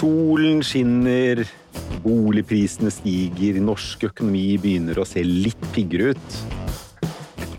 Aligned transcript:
Solen 0.00 0.62
skinner, 0.64 1.42
boligprisene 2.00 2.88
stiger, 2.94 3.58
norsk 3.60 4.06
økonomi 4.08 4.54
begynner 4.56 4.96
å 4.96 5.04
se 5.04 5.20
litt 5.20 5.60
piggere 5.74 6.14
ut. 6.14 6.38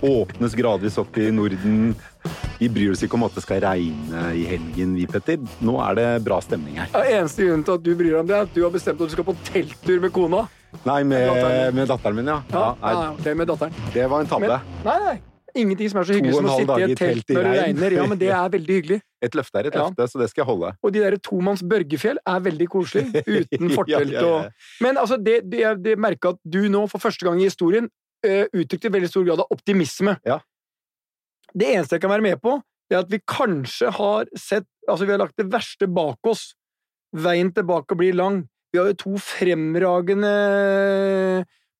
Åpnes 0.01 0.55
gradvis 0.57 0.97
opp 0.97 1.19
i 1.21 1.27
Norden. 1.29 1.91
Vi 2.57 2.71
bryr 2.73 2.95
oss 2.95 3.05
ikke 3.05 3.19
om 3.19 3.27
at 3.27 3.37
det 3.37 3.45
skal 3.45 3.61
regne 3.61 4.25
i 4.33 4.47
helgen, 4.49 4.97
vi, 4.97 5.05
Petter. 5.05 5.37
Nå 5.61 5.77
er 5.85 5.99
det 5.99 6.09
bra 6.25 6.41
stemning 6.41 6.81
her. 6.81 6.89
Ja, 6.95 7.21
eneste 7.21 7.45
grunnen 7.45 7.67
til 7.67 7.77
at 7.77 7.85
du 7.85 7.93
bryr 7.93 8.15
deg 8.15 8.21
om 8.23 8.31
det, 8.33 8.39
er 8.39 8.49
at 8.49 8.57
du 8.57 8.63
har 8.65 8.73
bestemt 8.73 8.97
at 8.97 9.11
du 9.11 9.19
skal 9.19 9.29
på 9.29 9.37
telttur 9.51 10.01
med 10.01 10.15
kona. 10.15 10.47
Nei, 10.81 11.01
med, 11.05 11.75
med 11.77 11.93
datteren 11.93 12.23
min, 12.23 12.31
ja. 12.33 12.41
Ja, 12.49 12.71
ja 12.71 12.77
nei, 12.81 12.95
ja, 12.97 13.09
ok, 13.19 13.35
med 13.37 13.53
datteren. 13.53 13.83
det 13.93 14.09
var 14.09 14.25
en 14.25 14.33
tabbe. 14.33 14.49
Men, 14.49 14.79
nei, 14.87 15.01
nei. 15.11 15.19
Ingenting 15.55 15.89
som 15.91 15.99
er 15.99 16.07
så 16.07 16.13
hyggelig 16.15 16.35
som 16.37 16.45
å 16.47 16.57
sitte 16.59 16.75
i 16.79 16.83
et 16.85 16.97
telt 16.99 17.31
når 17.35 17.43
det 17.47 17.53
regner. 17.61 17.95
Ja, 17.97 18.05
men 18.07 18.19
det 18.21 18.29
er 18.31 18.49
veldig 18.53 18.75
hyggelig. 18.79 18.99
Et 19.25 19.35
løfte 19.37 19.59
er 19.59 19.67
et 19.69 19.75
Ja. 19.75 19.83
løfte, 19.89 20.07
så 20.09 20.19
det 20.21 20.29
skal 20.31 20.41
jeg 20.41 20.47
holde. 20.49 20.69
Og 20.81 20.93
de 20.95 20.99
der 21.03 21.15
tomanns 21.21 21.61
Børgefjell 21.61 22.17
er 22.25 22.39
veldig 22.41 22.67
koselig, 22.73 23.03
uten 23.37 23.69
fortelt 23.75 24.13
ja, 24.15 24.21
ja. 24.21 24.29
og 24.47 24.81
Men 24.81 24.97
altså, 24.97 25.17
det, 25.21 25.35
det, 25.51 25.59
jeg- 25.61 25.81
det 25.83 25.97
merka 25.99 26.29
at 26.33 26.39
du 26.43 26.63
nå, 26.71 26.87
for 26.89 26.97
første 27.03 27.27
gang 27.27 27.37
i 27.41 27.45
historien, 27.49 27.89
uh, 28.25 28.45
uttrykte 28.53 28.89
veldig 28.93 29.09
stor 29.11 29.27
grad 29.27 29.43
av 29.43 29.53
optimisme. 29.53 30.15
Ja. 30.25 30.39
Det 31.53 31.67
eneste 31.75 31.97
jeg 31.99 32.01
kan 32.01 32.13
være 32.15 32.25
med 32.25 32.41
på, 32.41 32.55
er 32.91 33.01
at 33.03 33.11
vi 33.11 33.19
kanskje 33.27 33.91
har 33.99 34.25
sett 34.35 34.65
Altså, 34.89 35.05
vi 35.05 35.11
har 35.13 35.19
lagt 35.21 35.37
det 35.37 35.45
verste 35.53 35.85
bak 35.87 36.17
oss. 36.25 36.55
Veien 37.13 37.51
tilbake 37.53 37.93
blir 37.95 38.15
lang. 38.17 38.39
Vi 38.73 38.79
har 38.79 38.87
jo 38.89 38.95
to 38.97 39.11
fremragende 39.21 40.31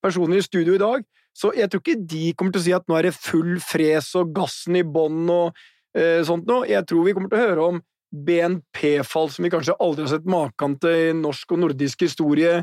personer 0.02 0.38
i 0.38 0.44
studio 0.46 0.76
i 0.76 0.80
dag, 0.82 1.02
så 1.32 1.52
jeg 1.56 1.70
tror 1.72 1.80
ikke 1.80 2.04
de 2.12 2.26
kommer 2.36 2.54
til 2.54 2.60
å 2.60 2.66
si 2.66 2.74
at 2.76 2.88
nå 2.90 2.98
er 2.98 3.08
det 3.08 3.16
full 3.16 3.56
fres 3.64 4.10
og 4.20 4.34
gassen 4.36 4.76
i 4.76 4.84
bånn 4.84 5.24
og 5.32 5.58
eh, 5.96 6.20
sånt 6.28 6.46
noe. 6.48 6.68
Jeg 6.68 6.84
tror 6.88 7.06
vi 7.06 7.16
kommer 7.16 7.32
til 7.32 7.40
å 7.40 7.46
høre 7.46 7.66
om 7.72 7.82
BNP-fall 8.12 9.30
som 9.32 9.46
vi 9.46 9.52
kanskje 9.52 9.76
aldri 9.80 10.04
har 10.04 10.12
sett 10.12 10.28
maken 10.28 10.76
til 10.82 10.96
i 11.08 11.12
norsk 11.16 11.54
og 11.56 11.62
nordisk 11.64 12.04
historie, 12.04 12.60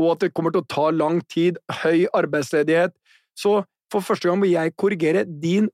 og 0.00 0.08
at 0.14 0.26
det 0.26 0.32
kommer 0.36 0.52
til 0.52 0.60
å 0.60 0.68
ta 0.68 0.90
lang 0.92 1.22
tid, 1.32 1.60
høy 1.82 2.04
arbeidsledighet. 2.12 2.92
Så 3.38 3.62
for 3.92 4.04
første 4.04 4.28
gang 4.28 4.40
må 4.40 4.50
jeg 4.50 4.76
korrigere 4.80 5.24
din 5.24 5.70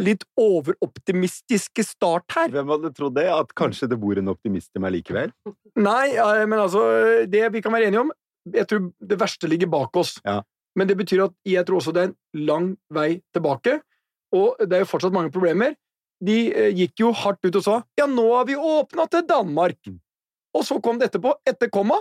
litt 0.00 0.22
overoptimistiske 0.40 1.84
start 1.84 2.32
her. 2.36 2.52
Hvem 2.54 2.70
hadde 2.72 2.92
trodd 2.96 3.16
det? 3.18 3.26
At 3.28 3.52
kanskje 3.58 3.90
det 3.92 3.98
bor 4.00 4.16
en 4.16 4.32
optimist 4.32 4.72
i 4.76 4.80
meg 4.80 4.94
likevel? 4.96 5.34
Nei, 5.76 6.06
men 6.48 6.56
altså, 6.56 6.82
det 7.28 7.44
vi 7.52 7.60
kan 7.64 7.74
være 7.74 7.90
enige 7.90 8.06
om 8.06 8.12
Jeg 8.52 8.66
tror 8.68 8.88
det 8.98 9.18
verste 9.20 9.46
ligger 9.46 9.68
bak 9.70 9.96
oss. 10.00 10.16
Ja. 10.24 10.40
Men 10.78 10.88
det 10.88 10.96
betyr 10.98 11.26
at 11.26 11.34
jeg 11.48 11.66
tror 11.68 11.80
også 11.80 11.94
det 11.94 12.02
er 12.02 12.10
en 12.10 12.46
lang 12.48 12.68
vei 12.92 13.20
tilbake, 13.34 13.80
og 14.32 14.60
det 14.60 14.78
er 14.78 14.84
jo 14.84 14.92
fortsatt 14.92 15.14
mange 15.14 15.32
problemer. 15.34 15.74
De 16.22 16.38
eh, 16.54 16.70
gikk 16.76 17.02
jo 17.02 17.10
hardt 17.16 17.42
ut 17.44 17.58
og 17.58 17.64
sa 17.64 17.80
ja, 17.98 18.06
nå 18.08 18.24
har 18.30 18.46
vi 18.48 18.56
åpna 18.56 19.08
til 19.10 19.26
Danmark. 19.28 19.78
Mm. 19.88 19.98
Og 20.56 20.64
så 20.68 20.78
kom 20.84 21.00
dette 21.00 21.20
på 21.20 21.32
etter 21.48 21.70
komma, 21.72 21.98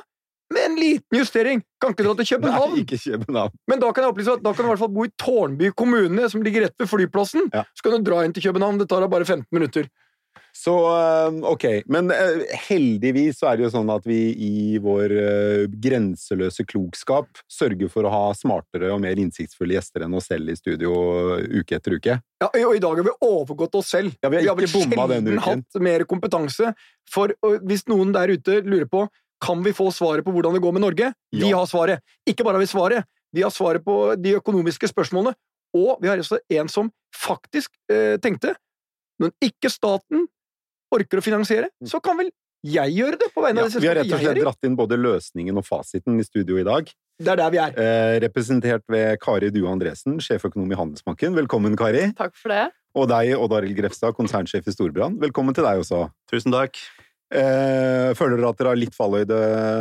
med 0.51 0.65
en 0.65 0.75
liten 0.75 1.17
justering. 1.17 1.61
Kan 1.81 1.93
ikke 1.93 2.05
dra 2.05 2.15
til 2.19 2.27
København. 2.33 2.75
Nei, 2.75 2.83
ikke 2.83 2.99
København. 2.99 3.53
Men 3.71 3.81
da 3.81 3.91
kan 3.91 4.05
jeg 4.05 4.13
opplyse 4.13 4.35
at 4.35 4.43
da 4.43 4.53
kan 4.53 4.65
du 4.65 4.67
i 4.67 4.71
hvert 4.73 4.83
fall 4.83 4.93
bo 4.93 5.05
i 5.07 5.13
Tårnby 5.23 5.71
kommune, 5.77 6.27
som 6.31 6.43
ligger 6.45 6.67
rett 6.67 6.75
ved 6.79 6.89
flyplassen. 6.91 7.47
Ja. 7.55 7.63
Så 7.71 7.85
kan 7.85 7.95
du 7.95 8.09
dra 8.09 8.25
inn 8.25 8.35
til 8.35 8.43
København. 8.49 8.81
Det 8.81 8.89
tar 8.91 9.05
deg 9.05 9.13
bare 9.13 9.27
15 9.27 9.47
minutter. 9.55 9.87
Så 10.55 10.73
eh, 10.91 11.37
ok, 11.47 11.65
men 11.91 12.11
eh, 12.11 12.43
heldigvis 12.67 13.39
så 13.39 13.49
er 13.49 13.57
det 13.57 13.65
jo 13.65 13.71
sånn 13.73 13.89
at 13.93 14.05
vi 14.07 14.19
i 14.35 14.79
vår 14.83 15.13
eh, 15.15 15.63
grenseløse 15.83 16.65
klokskap 16.69 17.41
sørger 17.51 17.91
for 17.91 18.05
å 18.05 18.11
ha 18.13 18.23
smartere 18.37 18.91
og 18.93 19.01
mer 19.03 19.19
innsiktsfulle 19.21 19.77
gjester 19.77 20.05
enn 20.05 20.17
oss 20.19 20.29
selv 20.31 20.51
i 20.51 20.57
studio 20.59 20.91
uke 21.39 21.79
etter 21.79 21.97
uke. 21.97 22.19
Ja, 22.43 22.49
og 22.51 22.75
I 22.75 22.83
dag 22.83 22.99
har 22.99 23.07
vi 23.07 23.15
overgått 23.25 23.79
oss 23.79 23.91
selv. 23.95 24.13
Ja, 24.21 24.31
vi 24.33 24.43
har 24.43 24.57
vel 24.57 24.67
ikke 24.67 24.83
bomma 24.83 25.07
denne 25.11 25.37
sjelden 25.37 25.65
hatt 25.65 25.83
mer 25.87 26.05
kompetanse. 26.09 26.73
For 27.11 27.33
hvis 27.65 27.87
noen 27.89 28.13
der 28.15 28.35
ute 28.35 28.61
lurer 28.65 28.89
på 28.91 29.05
kan 29.41 29.63
vi 29.65 29.73
få 29.73 29.89
svaret 29.93 30.25
på 30.25 30.33
hvordan 30.35 30.53
det 30.53 30.61
går 30.61 30.75
med 30.75 30.83
Norge, 30.83 31.13
vi 31.33 31.49
har 31.49 31.65
svaret. 31.65 32.03
Ikke 32.29 32.45
bare 32.45 32.59
har 32.59 32.63
vi 32.63 32.69
svaret, 32.69 33.07
vi 33.33 33.41
har 33.41 33.53
svaret 33.53 33.81
på 33.85 34.13
de 34.19 34.35
økonomiske 34.37 34.91
spørsmålene. 34.91 35.33
Og 35.73 36.01
vi 36.03 36.09
har 36.11 36.19
også 36.19 36.41
en 36.51 36.69
som 36.69 36.91
faktisk 37.15 37.71
eh, 37.89 38.19
tenkte 38.21 38.53
når 39.21 39.33
ikke 39.47 39.71
staten 39.71 40.27
orker 40.91 41.21
å 41.21 41.25
finansiere, 41.25 41.71
så 41.87 42.01
kan 42.03 42.19
vel 42.19 42.31
jeg 42.61 42.93
gjøre 42.93 43.17
det 43.17 43.31
på 43.33 43.41
vegne 43.41 43.63
av 43.63 43.71
Ja, 43.71 43.73
det 43.73 43.81
vi 43.81 43.89
har 43.89 43.95
rett 43.97 44.11
og 44.13 44.21
slett 44.21 44.41
dratt 44.43 44.67
inn 44.67 44.75
både 44.77 44.97
løsningen 45.01 45.57
og 45.57 45.65
fasiten 45.65 46.19
i 46.21 46.25
studio 46.25 46.59
i 46.61 46.65
dag. 46.67 46.91
Det 47.21 47.31
er 47.33 47.39
der 47.39 47.53
vi 47.53 47.59
er. 47.61 47.73
Eh, 47.73 48.17
representert 48.21 48.83
ved 48.91 49.17
Kari 49.21 49.49
Due 49.53 49.69
Andresen, 49.69 50.19
sjeføkonom 50.21 50.69
i 50.69 50.77
Handelsbanken. 50.77 51.33
Velkommen, 51.37 51.77
Kari. 51.77 52.11
Takk 52.17 52.35
for 52.37 52.53
det. 52.53 52.67
Og 52.97 53.07
deg, 53.09 53.33
Odd 53.37 53.55
Arild 53.57 53.77
Grefstad, 53.77 54.13
konsernsjef 54.17 54.67
i 54.67 54.73
Storbrann. 54.75 55.17
Velkommen 55.21 55.57
til 55.57 55.65
deg 55.65 55.81
også. 55.81 56.03
Tusen 56.29 56.53
takk. 56.53 56.77
Eh, 57.31 58.11
føler 58.19 58.37
dere 58.37 58.51
at 58.51 58.59
dere 58.59 58.73
har 58.73 58.79
litt 58.79 58.97
falløyde 58.97 59.39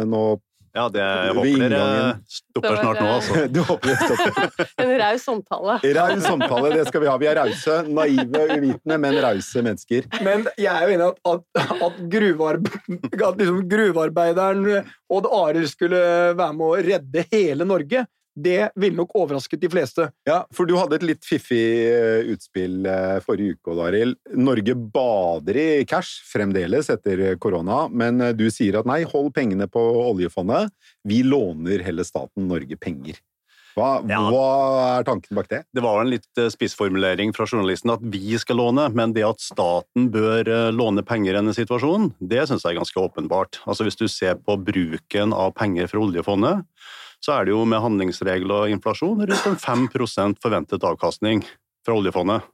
nå? 0.09 0.25
Ja, 0.71 0.85
det, 0.93 1.03
jeg 1.03 1.35
håper 1.35 1.63
dere 1.73 2.11
stopper 2.31 2.77
snart 2.79 3.01
nå, 3.01 3.07
altså. 3.17 3.41
Du 3.55 3.59
håper 3.67 3.91
det 3.91 3.97
stopper. 3.99 4.67
En 4.85 4.93
raus 5.01 5.25
omtale. 5.33 5.77
Raus 5.97 6.23
samtale, 6.23 6.71
det 6.77 6.85
skal 6.87 7.03
vi 7.03 7.09
ha. 7.11 7.17
Vi 7.19 7.29
er 7.31 7.41
rause, 7.41 7.79
naive, 7.91 8.45
uvitende, 8.55 9.01
men 9.03 9.19
rause 9.25 9.65
mennesker. 9.67 10.07
Men 10.23 10.47
jeg 10.55 10.71
er 10.71 10.87
jo 10.87 10.95
enig 10.95 11.09
i 11.09 11.09
at, 11.09 11.19
at, 11.33 11.75
at, 11.89 11.99
gruvearbe 12.15 12.75
at 13.01 13.43
liksom 13.43 13.61
gruvearbeideren 13.73 14.71
Odd 15.11 15.27
Arild 15.41 15.71
skulle 15.73 16.01
være 16.39 16.55
med 16.55 16.67
å 16.69 16.81
redde 16.87 17.27
hele 17.35 17.67
Norge. 17.67 18.07
Det 18.37 18.71
ville 18.79 18.97
nok 18.97 19.15
overrasket 19.19 19.61
de 19.61 19.69
fleste. 19.73 20.07
Ja, 20.29 20.45
for 20.55 20.69
du 20.69 20.77
hadde 20.79 20.97
et 21.01 21.07
litt 21.07 21.27
fiffig 21.27 21.63
eh, 21.91 22.29
utspill 22.31 22.87
eh, 22.87 23.17
forrige 23.25 23.57
uke, 23.59 23.73
Odd 23.75 23.81
Arild. 23.89 24.19
Norge 24.39 24.77
bader 24.95 25.59
i 25.59 25.67
cash 25.89 26.21
fremdeles 26.31 26.93
etter 26.95 27.35
korona, 27.43 27.83
men 27.91 28.21
eh, 28.23 28.35
du 28.39 28.47
sier 28.55 28.79
at 28.81 28.89
nei, 28.89 29.03
hold 29.11 29.33
pengene 29.37 29.67
på 29.71 29.83
oljefondet. 30.07 30.71
Vi 31.05 31.25
låner 31.27 31.83
heller 31.85 32.07
staten 32.07 32.47
Norge 32.49 32.79
penger. 32.81 33.19
Hva, 33.75 34.01
Ja. 34.07 34.19
hva 34.31 34.47
er 34.99 35.05
tanken 35.07 35.37
bak 35.39 35.47
det? 35.51 35.61
Det 35.75 35.83
var 35.83 36.01
en 36.03 36.11
litt 36.11 36.41
spissformulering 36.55 37.31
fra 37.35 37.47
journalisten 37.47 37.93
at 37.95 38.03
vi 38.03 38.35
skal 38.39 38.59
låne, 38.59 38.89
men 38.95 39.13
det 39.15 39.23
at 39.27 39.43
staten 39.43 40.09
bør 40.11 40.51
låne 40.75 41.05
penger 41.07 41.35
i 41.35 41.39
denne 41.39 41.55
situasjonen, 41.55 42.11
det 42.19 42.49
syns 42.51 42.67
jeg 42.67 42.75
er 42.75 42.81
ganske 42.81 42.99
åpenbart. 43.05 43.61
Altså 43.71 43.87
Hvis 43.87 43.99
du 44.01 44.09
ser 44.11 44.41
på 44.43 44.59
bruken 44.59 45.33
av 45.35 45.55
penger 45.55 45.87
fra 45.91 46.03
oljefondet, 46.03 46.67
så 47.21 47.37
er 47.37 47.47
det 47.47 47.55
jo 47.55 47.67
med 47.69 47.83
handlingsregel 47.85 48.53
og 48.55 48.73
inflasjon 48.73 49.21
rundt 49.21 49.51
en 49.51 49.61
5% 49.61 50.41
forventet 50.43 50.87
avkastning 50.87 51.45
fra 51.87 51.97
oljefondet. 51.97 52.47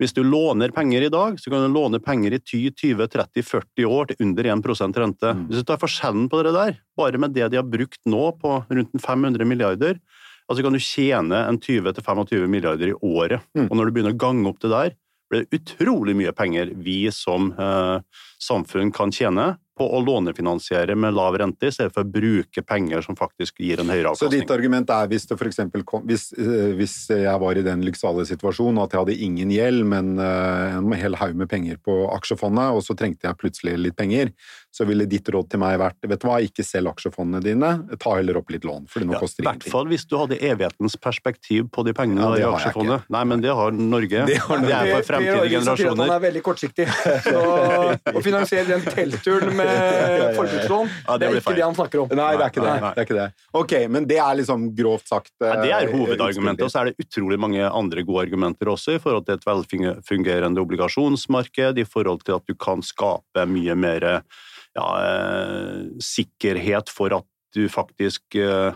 Hvis 0.00 0.14
du 0.16 0.22
låner 0.24 0.72
penger 0.74 1.04
i 1.06 1.10
dag, 1.12 1.36
så 1.38 1.50
kan 1.52 1.62
du 1.62 1.74
låne 1.76 2.00
penger 2.02 2.34
i 2.34 2.40
10-20-30-40 2.40 3.86
år 3.86 4.08
til 4.10 4.24
under 4.24 4.48
1 4.54 4.98
rente. 4.98 5.34
Mm. 5.36 5.44
Hvis 5.50 5.62
du 5.62 5.68
tar 5.68 5.78
forskjellen 5.78 6.26
på 6.32 6.40
det 6.42 6.54
der, 6.56 6.78
bare 6.98 7.20
med 7.22 7.36
det 7.36 7.50
de 7.52 7.60
har 7.60 7.68
brukt 7.68 8.00
nå 8.08 8.24
på 8.40 8.56
rundt 8.66 8.96
en 8.96 9.04
500 9.04 9.46
milliarder, 9.46 10.00
altså 10.48 10.64
kan 10.64 10.74
du 10.74 10.82
tjene 10.82 11.44
en 11.46 11.60
20-25 11.60 12.48
milliarder 12.50 12.90
i 12.90 12.98
året. 12.98 13.44
Mm. 13.54 13.68
Og 13.68 13.76
når 13.78 13.84
du 13.86 13.94
begynner 13.94 14.16
å 14.16 14.22
gange 14.24 14.48
opp 14.50 14.62
det 14.64 14.72
der, 14.72 14.96
blir 15.30 15.44
det 15.46 15.60
utrolig 15.60 16.16
mye 16.18 16.32
penger 16.36 16.74
vi 16.82 17.06
som 17.14 17.52
eh, 17.54 17.98
samfunn 18.42 18.90
kan 18.92 19.14
tjene 19.14 19.54
på 19.78 19.86
å 19.88 20.00
lånefinansiere 20.04 20.94
med 20.98 21.14
lav 21.16 21.36
rente, 21.40 21.68
i 21.68 21.72
stedet 21.72 21.94
for 21.94 22.04
å 22.04 22.12
bruke 22.12 22.64
penger 22.66 23.04
som 23.04 23.16
faktisk 23.16 23.62
gir 23.64 23.80
en 23.80 23.88
høyere 23.88 24.12
avkastning. 24.12 24.28
Så 24.28 24.44
ditt 24.44 24.52
argument 24.52 24.92
er 24.92 25.08
hvis 25.08 25.24
det 25.30 25.38
eksempel 25.48 25.84
kom, 25.88 26.04
hvis, 26.08 26.28
eh, 26.36 26.74
hvis 26.76 26.96
jeg 27.08 27.40
var 27.40 27.56
i 27.56 27.64
den 27.64 27.84
lykksalige 27.86 28.34
situasjonen 28.34 28.82
at 28.84 28.92
jeg 28.92 29.00
hadde 29.00 29.16
ingen 29.28 29.54
gjeld, 29.54 29.86
men 29.88 30.18
eh, 30.20 30.76
en 30.76 30.92
hel 30.98 31.16
haug 31.20 31.38
med 31.40 31.48
penger 31.48 31.80
på 31.80 31.96
aksjefondet, 32.12 32.76
og 32.76 32.84
så 32.84 32.96
trengte 32.98 33.28
jeg 33.28 33.40
plutselig 33.40 33.78
litt 33.80 33.96
penger, 33.96 34.34
så 34.72 34.86
ville 34.88 35.04
ditt 35.04 35.28
råd 35.28 35.50
til 35.52 35.60
meg 35.60 35.76
vært 35.78 35.98
vet 36.08 36.22
du 36.22 36.26
hva, 36.26 36.38
ikke 36.40 36.64
selg 36.64 36.88
aksjefondene 36.94 37.42
dine, 37.44 37.70
ta 38.00 38.14
heller 38.16 38.38
opp 38.40 38.48
litt 38.54 38.64
lån, 38.64 38.86
for 38.88 39.04
nå 39.04 39.12
Ja, 39.12 39.20
koster 39.20 39.44
I 39.44 39.46
hvert 39.50 39.66
fall 39.68 39.90
hvis 39.90 40.06
du 40.08 40.16
hadde 40.16 40.38
evighetens 40.40 40.96
perspektiv 40.96 41.68
på 41.74 41.84
de 41.84 41.92
pengene 41.92 42.24
Ja, 42.40 42.48
i 42.48 42.56
aksjefondet. 42.56 43.04
Nei, 43.12 43.22
men 43.28 43.42
det 43.44 43.52
har 43.52 43.70
Norge. 43.76 44.24
Det 44.26 44.38
har 44.40 44.62
Norge. 44.62 44.72
er 44.72 44.94
for 45.02 45.08
fremtidige 45.12 45.34
Det- 45.34 45.42
det- 45.42 45.42
det- 45.42 45.50
det- 45.50 45.58
generasjoner. 45.60 46.06
Han 46.08 46.16
er 46.16 46.24
veldig 46.30 46.42
kortsiktig. 46.42 46.86
Så 47.28 47.42
å 48.16 48.22
finansiere 48.24 48.66
den 48.66 48.80
teltturen 48.80 49.54
med 49.54 50.34
forbrukslån, 50.38 50.88
Ja, 51.06 51.18
det 51.18 51.20
det 51.20 51.36
er 51.36 51.40
ikke 51.42 51.54
det 51.56 51.64
han 51.68 51.74
snakker 51.74 52.02
om. 52.02 52.08
Nei, 52.16 52.32
det 52.36 52.42
er 52.46 52.50
ikke 52.50 52.64
det. 52.64 52.80
Nei. 52.80 52.94
det, 52.94 52.98
er 52.98 53.06
ikke 53.06 53.18
det. 53.20 53.32
Ok, 53.54 53.72
men 53.90 54.06
det 54.08 54.18
er 54.18 54.34
liksom 54.40 54.74
grovt 54.74 55.06
sagt 55.08 55.32
Nei, 55.40 55.56
det 55.66 55.72
er 55.72 55.88
eh, 55.88 55.92
hovedargumentet, 55.92 56.64
og 56.64 56.70
så 56.72 56.80
er 56.80 56.84
det 56.90 56.96
utrolig 57.04 57.38
mange 57.38 57.60
andre 57.68 58.02
gode 58.02 58.24
argumenter 58.26 58.72
også, 58.72 58.94
i 58.96 58.98
forhold 58.98 59.26
til 59.26 59.34
et 59.34 59.44
velfungerende 59.44 60.64
obligasjonsmarked, 60.64 61.78
i 61.78 61.84
forhold 61.84 62.24
til 62.24 62.36
at 62.36 62.46
du 62.48 62.54
kan 62.54 62.80
skape 62.82 63.46
mye 63.48 63.76
mer 63.76 64.22
ja, 64.78 64.88
eh, 65.04 65.84
sikkerhet 66.02 66.92
for 66.92 67.14
at 67.18 67.28
du 67.52 67.66
faktisk 67.68 68.36
eh, 68.40 68.72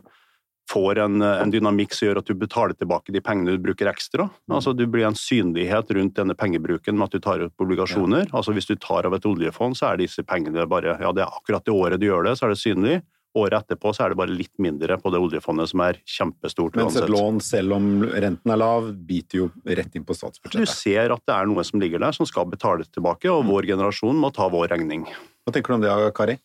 får 0.70 0.98
en, 0.98 1.22
en 1.22 1.50
dynamikk 1.52 1.94
som 1.94 2.08
gjør 2.08 2.20
at 2.20 2.28
du 2.28 2.34
betaler 2.38 2.75
tilbake 2.76 3.14
de 3.14 3.22
pengene 3.25 3.54
du 3.54 3.62
bruker 3.62 3.88
ekstra. 3.90 4.28
Altså 4.50 4.75
Du 4.76 4.84
blir 4.90 5.06
en 5.06 5.19
synlighet 5.19 5.90
rundt 5.94 6.16
denne 6.19 6.34
pengebruken 6.34 6.98
med 6.98 7.08
at 7.08 7.16
du 7.16 7.22
tar 7.22 7.44
opp 7.46 7.66
obligasjoner. 7.66 8.26
Altså 8.32 8.54
Hvis 8.56 8.69
du 8.69 8.75
tar 8.75 9.06
av 9.06 9.14
et 9.14 9.28
oljefond, 9.28 9.78
så 9.78 9.93
er 9.93 10.02
disse 10.02 10.26
pengene 10.26 10.66
bare 10.69 10.98
ja, 11.00 11.12
det 11.14 11.22
er 11.25 11.31
akkurat 11.31 11.64
det 11.64 11.75
året 11.75 12.02
du 12.02 12.08
gjør 12.08 12.26
det, 12.26 12.34
så 12.38 12.49
er 12.49 12.56
det 12.56 12.62
synlig. 12.62 12.96
Året 13.37 13.66
etterpå 13.66 13.92
så 13.92 14.06
er 14.06 14.12
det 14.14 14.19
bare 14.19 14.32
litt 14.32 14.54
mindre 14.62 14.96
på 14.96 15.12
det 15.12 15.20
oljefondet, 15.20 15.69
som 15.69 15.82
er 15.84 15.99
kjempestort 16.08 16.78
Mens 16.81 16.96
et 16.96 17.10
lån, 17.12 17.40
selv 17.44 17.76
om 17.76 17.90
renten 18.08 18.52
er 18.52 18.60
lav, 18.62 18.88
biter 19.06 19.42
jo 19.42 19.49
rett 19.69 19.99
inn 19.99 20.06
på 20.08 20.16
statsbudsjettet. 20.16 20.64
Du 20.64 20.72
ser 20.72 21.12
at 21.12 21.25
det 21.28 21.37
er 21.37 21.50
noe 21.50 21.64
som 21.69 21.82
ligger 21.82 22.00
der, 22.00 22.16
som 22.16 22.28
skal 22.28 22.49
betales 22.49 22.88
tilbake, 22.96 23.28
og 23.28 23.44
vår 23.50 23.69
generasjon 23.75 24.16
må 24.16 24.32
ta 24.32 24.49
vår 24.52 24.72
regning. 24.72 25.04
Hva 25.46 25.52
tenker 25.54 25.70
du 25.70 25.76
om 25.76 25.82
det, 25.84 26.12
Kari? 26.19 26.40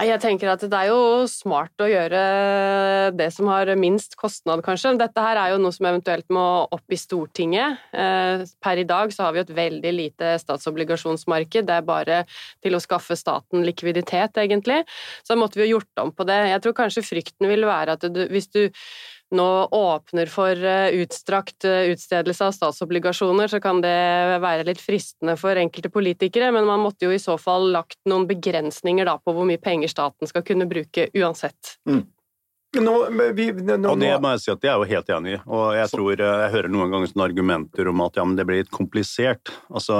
Jeg 0.00 0.18
tenker 0.22 0.48
at 0.48 0.62
det 0.64 0.78
er 0.78 0.88
jo 0.88 1.26
smart 1.28 1.82
å 1.84 1.86
gjøre 1.86 2.20
det 3.12 3.26
som 3.34 3.50
har 3.52 3.68
minst 3.76 4.16
kostnad, 4.16 4.62
kanskje. 4.64 4.94
Dette 4.96 5.20
her 5.20 5.36
er 5.36 5.52
jo 5.52 5.58
noe 5.60 5.74
som 5.74 5.84
eventuelt 5.90 6.24
må 6.32 6.44
opp 6.72 6.94
i 6.94 6.98
Stortinget. 6.98 7.82
Eh, 7.92 8.46
per 8.64 8.80
i 8.80 8.86
dag 8.88 9.12
så 9.12 9.26
har 9.26 9.36
vi 9.36 9.42
et 9.42 9.52
veldig 9.52 9.92
lite 9.92 10.32
statsobligasjonsmarked. 10.40 11.68
Det 11.68 11.76
er 11.76 11.86
bare 11.86 12.22
til 12.64 12.78
å 12.78 12.80
skaffe 12.82 13.18
staten 13.20 13.66
likviditet, 13.68 14.40
egentlig. 14.40 14.80
Så 15.20 15.34
da 15.34 15.40
måtte 15.42 15.60
vi 15.60 15.68
jo 15.68 15.76
gjort 15.76 16.06
om 16.06 16.14
på 16.16 16.26
det. 16.26 16.40
Jeg 16.54 16.64
tror 16.64 16.78
kanskje 16.80 17.04
frykten 17.12 17.52
vil 17.52 17.68
være 17.68 17.98
at 17.98 18.08
du, 18.08 18.24
hvis 18.32 18.48
du 18.48 18.64
nå 19.32 19.48
åpner 19.66 20.28
for 20.30 20.64
eh, 20.64 20.94
utstrakt 21.02 21.64
eh, 21.64 21.90
utstedelse 21.92 22.46
av 22.46 22.52
statsobligasjoner, 22.56 23.48
så 23.48 23.60
kan 23.64 23.80
det 23.84 23.96
være 24.44 24.66
litt 24.68 24.80
fristende 24.82 25.38
for 25.40 25.58
enkelte 25.58 25.90
politikere, 25.92 26.52
men 26.52 26.68
man 26.68 26.82
måtte 26.84 27.08
jo 27.08 27.14
i 27.14 27.20
så 27.22 27.38
fall 27.40 27.70
lagt 27.72 28.00
noen 28.08 28.28
begrensninger 28.28 29.08
da 29.08 29.16
på 29.18 29.34
hvor 29.34 29.48
mye 29.48 29.60
penger 29.62 29.92
staten 29.92 30.28
skal 30.28 30.44
kunne 30.46 30.68
bruke 30.70 31.08
uansett. 31.16 31.78
Mm. 31.88 32.04
Nå, 32.80 32.92
vi, 33.36 33.50
nå, 33.52 33.76
og 33.84 33.98
det 34.00 34.14
må 34.24 34.30
jeg 34.32 34.40
si 34.40 34.52
at 34.52 34.62
jeg 34.64 34.72
er 34.72 34.80
jo 34.80 34.88
helt 34.88 35.10
enig 35.12 35.34
i, 35.34 35.40
og 35.44 35.64
jeg 35.76 35.92
tror 35.92 36.12
eh, 36.12 36.36
jeg 36.44 36.54
hører 36.54 36.72
noen 36.72 36.94
ganger 36.94 37.10
sånne 37.10 37.26
argumenter 37.28 37.90
om 37.90 38.04
at 38.04 38.20
ja, 38.20 38.24
men 38.28 38.38
det 38.38 38.46
blir 38.48 38.62
litt 38.62 38.72
komplisert. 38.72 39.52
Altså, 39.68 39.98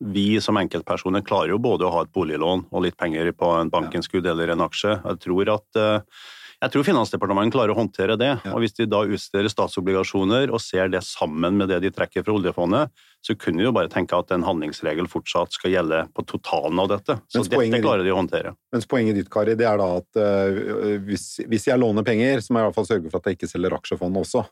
vi 0.00 0.40
som 0.42 0.58
enkeltpersoner 0.58 1.22
klarer 1.26 1.52
jo 1.54 1.62
både 1.62 1.86
å 1.86 1.94
ha 1.94 2.02
et 2.06 2.12
boliglån 2.14 2.68
og 2.70 2.84
litt 2.86 2.98
penger 2.98 3.30
på 3.36 3.50
en 3.58 3.70
bankinnskudd 3.70 4.26
eller 4.26 4.54
en 4.54 4.64
aksje. 4.64 4.96
Jeg 4.96 5.20
tror 5.22 5.52
at 5.54 5.78
uh, 5.78 6.22
jeg 6.60 6.72
tror 6.74 6.84
Finansdepartementet 6.84 7.54
klarer 7.54 7.72
å 7.72 7.78
håndtere 7.78 8.18
det. 8.20 8.34
Ja. 8.34 8.52
og 8.52 8.60
Hvis 8.60 8.74
de 8.76 8.84
da 8.90 9.00
utsteder 9.08 9.48
statsobligasjoner 9.48 10.52
og 10.52 10.60
ser 10.60 10.90
det 10.92 11.00
sammen 11.06 11.56
med 11.56 11.70
det 11.72 11.78
de 11.86 11.92
trekker 11.94 12.26
fra 12.26 12.34
oljefondet, 12.36 12.92
så 13.24 13.36
kunne 13.36 13.62
de 13.62 13.66
jo 13.68 13.72
bare 13.76 13.88
tenke 13.92 14.16
at 14.16 14.32
en 14.36 14.44
handlingsregel 14.44 15.08
fortsatt 15.08 15.56
skal 15.56 15.72
gjelde 15.72 16.02
på 16.16 16.24
totalen 16.28 16.82
av 16.82 16.90
dette. 16.92 17.16
Så 17.32 17.46
dette 17.48 17.80
klarer 17.80 18.04
de 18.04 18.12
å 18.12 18.18
håndtere. 18.20 18.52
Mens 18.74 18.88
poenget 18.88 19.16
ditt, 19.16 19.30
Kari, 19.32 19.56
det 19.56 19.68
er 19.68 19.80
da 19.80 19.88
at 20.02 20.20
uh, 20.20 21.00
hvis, 21.08 21.26
hvis, 21.48 21.68
jeg 21.70 21.80
låner 21.80 22.04
penger, 22.04 22.44
så 22.44 22.52
må 22.52 22.60
jeg 22.60 22.68
i 22.68 22.70
hvert 22.70 22.80
fall 22.80 22.90
sørge 22.92 23.12
for 23.12 23.20
at 23.20 23.30
jeg 23.30 23.40
ikke 23.40 23.52
selger 23.54 23.76
aksjefondet 23.80 24.28
også. 24.28 24.44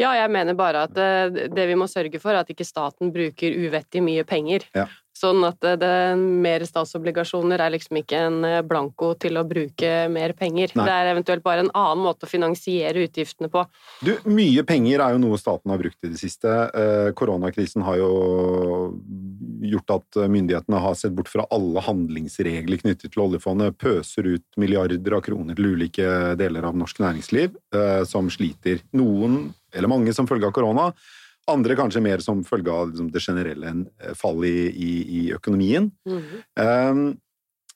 Ja, 0.00 0.14
jeg 0.16 0.32
mener 0.32 0.56
bare 0.56 0.86
at 0.88 0.96
uh, 0.96 1.28
det 1.52 1.68
vi 1.68 1.76
må 1.76 1.88
sørge 1.90 2.20
for, 2.22 2.32
er 2.32 2.46
at 2.46 2.52
ikke 2.52 2.64
staten 2.64 3.12
bruker 3.12 3.60
uvettig 3.60 4.00
mye 4.04 4.24
penger. 4.28 4.64
Ja. 4.72 4.88
Sånn 5.20 5.42
at 5.44 5.58
det, 5.60 5.74
det, 5.82 5.94
mer 6.16 6.62
statsobligasjoner 6.64 7.60
er 7.60 7.74
liksom 7.74 7.98
ikke 8.00 8.20
en 8.28 8.38
eh, 8.46 8.60
blanko 8.64 9.12
til 9.20 9.36
å 9.36 9.44
bruke 9.48 9.90
mer 10.12 10.32
penger. 10.38 10.72
Nei. 10.78 10.86
Det 10.86 10.94
er 10.94 11.10
eventuelt 11.10 11.44
bare 11.44 11.66
en 11.66 11.72
annen 11.76 12.04
måte 12.06 12.24
å 12.24 12.30
finansiere 12.30 13.04
utgiftene 13.04 13.50
på. 13.52 13.66
Du, 14.06 14.14
mye 14.30 14.64
penger 14.68 15.04
er 15.04 15.16
jo 15.16 15.22
noe 15.26 15.40
staten 15.40 15.72
har 15.72 15.82
brukt 15.82 16.08
i 16.08 16.12
det 16.14 16.20
siste. 16.22 16.48
Eh, 16.48 17.10
koronakrisen 17.18 17.84
har 17.84 18.00
jo 18.00 18.10
gjort 19.70 19.96
at 19.98 20.22
myndighetene 20.32 20.80
har 20.80 20.96
sett 20.96 21.12
bort 21.16 21.28
fra 21.28 21.44
alle 21.52 21.84
handlingsregler 21.84 22.80
knyttet 22.80 23.12
til 23.12 23.26
oljefondet, 23.26 23.76
pøser 23.80 24.30
ut 24.30 24.60
milliarder 24.60 25.18
av 25.18 25.24
kroner 25.26 25.58
til 25.58 25.74
ulike 25.74 26.36
deler 26.40 26.64
av 26.70 26.78
norsk 26.80 27.02
næringsliv 27.02 27.56
eh, 27.76 28.02
som 28.08 28.32
sliter. 28.32 28.80
Noen, 28.96 29.50
eller 29.74 29.92
mange, 29.92 30.16
som 30.16 30.28
følge 30.30 30.48
av 30.48 30.56
korona. 30.56 30.90
Andre 31.50 31.76
kanskje 31.78 32.02
mer 32.04 32.22
som 32.24 32.44
følge 32.46 32.72
av 32.72 32.92
liksom, 32.92 33.10
det 33.14 33.24
generelle 33.24 33.72
eh, 33.72 34.14
fallet 34.18 34.50
i, 34.50 34.70
i, 34.70 34.92
i, 35.20 35.24
økonomien. 35.36 35.90
Mm 36.08 36.22
-hmm. 36.22 36.90
um, 36.90 37.18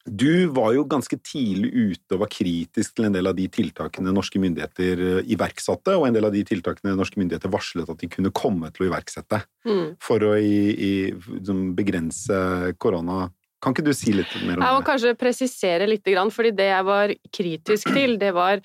du 0.04 0.46
var 0.52 0.74
jo 0.76 0.84
ganske 0.84 1.16
tidlig 1.24 1.70
ute 1.72 2.14
og 2.14 2.20
var 2.20 2.28
kritisk 2.28 2.96
til 2.96 3.06
en 3.08 3.14
del 3.14 3.26
av 3.26 3.36
de 3.38 3.46
tiltakene 3.48 4.12
norske 4.12 4.40
myndigheter 4.40 5.00
eh, 5.00 5.30
iverksatte, 5.32 5.96
og 5.96 6.06
en 6.06 6.16
del 6.16 6.28
av 6.28 6.34
de 6.34 6.42
tiltakene 6.44 6.92
norske 6.96 7.16
myndigheter 7.20 7.48
varslet 7.48 7.88
at 7.88 8.02
de 8.02 8.10
kunne 8.12 8.32
komme 8.36 8.68
til 8.74 8.84
å 8.84 8.90
iverksette 8.90 9.40
mm. 9.64 9.96
for 10.04 10.26
å 10.28 10.34
i, 10.36 11.08
liksom, 11.14 11.70
begrense 11.78 12.74
korona. 12.76 13.30
Kan 13.64 13.72
ikke 13.72 13.86
du 13.86 13.94
si 13.96 14.12
litt 14.12 14.28
mer 14.44 14.58
om 14.58 14.60
det? 14.60 14.68
Jeg 14.68 14.76
må 14.76 14.84
kanskje 14.84 15.14
presisere 15.16 15.88
litt, 15.88 16.10
fordi 16.36 16.52
det 16.52 16.68
jeg 16.68 16.84
var 16.84 17.14
kritisk 17.32 17.94
til, 17.96 18.18
det 18.20 18.34
var 18.36 18.60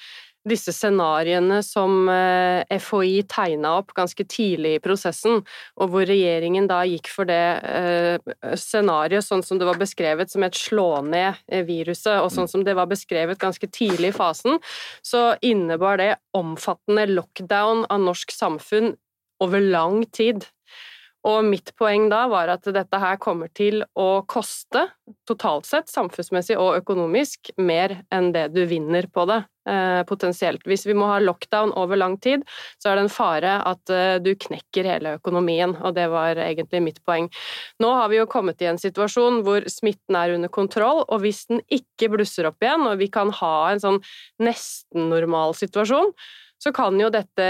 disse 0.50 0.74
scenarioene 0.76 1.62
som 1.66 2.10
eh, 2.12 2.78
FHI 2.82 3.24
tegna 3.30 3.76
opp 3.80 3.94
ganske 3.98 4.26
tidlig 4.30 4.76
i 4.78 4.82
prosessen, 4.84 5.44
og 5.80 5.94
hvor 5.94 6.08
regjeringen 6.10 6.68
da 6.70 6.82
gikk 6.88 7.10
for 7.14 7.30
det 7.30 7.44
eh, 7.70 8.34
scenarioet 8.58 9.26
sånn 9.26 9.46
som 9.46 9.62
det 9.62 9.70
var 9.70 9.80
beskrevet, 9.80 10.32
som 10.32 10.46
et 10.46 10.58
slå 10.58 11.02
ned 11.08 11.40
eh, 11.48 11.66
viruset, 11.68 12.20
og 12.20 12.32
sånn 12.34 12.50
som 12.52 12.66
det 12.68 12.76
var 12.78 12.90
beskrevet 12.92 13.42
ganske 13.42 13.70
tidlig 13.72 14.14
i 14.14 14.18
fasen, 14.20 14.60
så 15.06 15.34
innebar 15.46 16.02
det 16.02 16.14
omfattende 16.38 17.08
lockdown 17.10 17.86
av 17.90 18.04
norsk 18.04 18.34
samfunn 18.36 18.94
over 19.44 19.64
lang 19.64 20.04
tid. 20.12 20.46
Og 21.28 21.44
mitt 21.44 21.74
poeng 21.76 22.08
da 22.12 22.22
var 22.32 22.48
at 22.54 22.68
dette 22.72 23.00
her 23.02 23.18
kommer 23.20 23.50
til 23.52 23.82
å 24.00 24.24
koste, 24.30 24.86
totalt 25.28 25.68
sett, 25.68 25.92
samfunnsmessig 25.92 26.56
og 26.56 26.78
økonomisk, 26.80 27.52
mer 27.60 27.98
enn 28.14 28.32
det 28.36 28.46
du 28.56 28.62
vinner 28.70 29.10
på 29.12 29.26
det, 29.28 29.42
eh, 29.68 30.04
potensielt. 30.08 30.64
Hvis 30.64 30.88
vi 30.88 30.96
må 30.96 31.10
ha 31.12 31.20
lockdown 31.20 31.74
over 31.76 32.00
lang 32.00 32.16
tid, 32.24 32.48
så 32.80 32.92
er 32.92 32.96
det 32.96 33.04
en 33.04 33.12
fare 33.12 33.58
at 33.68 33.92
eh, 33.92 34.16
du 34.24 34.32
knekker 34.32 34.88
hele 34.88 35.18
økonomien, 35.20 35.76
og 35.84 35.96
det 36.00 36.08
var 36.10 36.40
egentlig 36.40 36.84
mitt 36.88 37.04
poeng. 37.04 37.28
Nå 37.84 37.94
har 38.00 38.08
vi 38.08 38.22
jo 38.22 38.30
kommet 38.32 38.62
i 38.62 38.72
en 38.72 38.80
situasjon 38.80 39.44
hvor 39.44 39.68
smitten 39.68 40.16
er 40.16 40.38
under 40.38 40.48
kontroll, 40.48 41.04
og 41.04 41.20
hvis 41.26 41.50
den 41.52 41.60
ikke 41.68 42.14
blusser 42.16 42.48
opp 42.48 42.64
igjen, 42.64 42.88
og 42.88 43.00
vi 43.04 43.12
kan 43.12 43.34
ha 43.42 43.74
en 43.74 43.84
sånn 43.84 44.00
nesten 44.40 45.12
normal 45.12 45.52
situasjon, 45.52 46.16
så 46.60 46.74
kan 46.76 46.98
jo 47.00 47.08
dette 47.14 47.46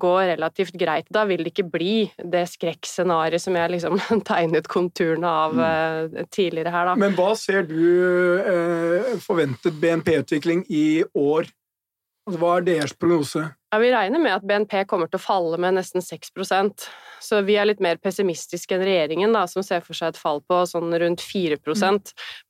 gå 0.00 0.14
relativt 0.32 0.76
greit. 0.80 1.08
Da 1.12 1.26
vil 1.28 1.44
det 1.44 1.52
ikke 1.52 1.68
bli 1.74 1.94
det 2.32 2.46
skrekkscenarioet 2.48 3.44
som 3.44 3.58
jeg 3.58 3.74
liksom 3.76 4.00
tegnet 4.30 4.70
konturene 4.70 5.36
av 5.44 5.56
mm. 5.56 5.66
Eh, 5.70 6.26
tidligere 6.32 6.72
her, 6.72 6.88
da. 6.88 6.96
Men 6.98 7.14
hva 7.18 7.34
ser 7.38 7.66
du 7.68 7.80
eh, 8.40 9.16
forventet 9.20 9.76
BNP-utvikling 9.82 10.64
i 10.72 11.02
år? 11.12 11.50
Hva 12.38 12.58
er 12.58 12.66
deres 12.68 12.94
prognose? 12.94 13.48
Ja, 13.70 13.78
Vi 13.78 13.92
regner 13.92 14.22
med 14.22 14.34
at 14.34 14.46
BNP 14.46 14.84
kommer 14.90 15.10
til 15.10 15.18
å 15.20 15.24
falle 15.24 15.58
med 15.62 15.78
nesten 15.78 16.02
6% 16.04 16.88
så 17.22 17.40
vi 17.44 17.56
er 17.60 17.68
litt 17.68 17.82
mer 17.84 18.00
pessimistiske 18.00 18.74
enn 18.74 18.84
regjeringen, 18.84 19.34
da, 19.36 19.44
som 19.50 19.64
ser 19.64 19.84
for 19.84 19.96
seg 19.96 20.14
et 20.14 20.20
fall 20.20 20.40
på 20.48 20.62
sånn 20.68 20.92
rundt 21.02 21.22
4 21.24 21.60
mm. 21.60 21.98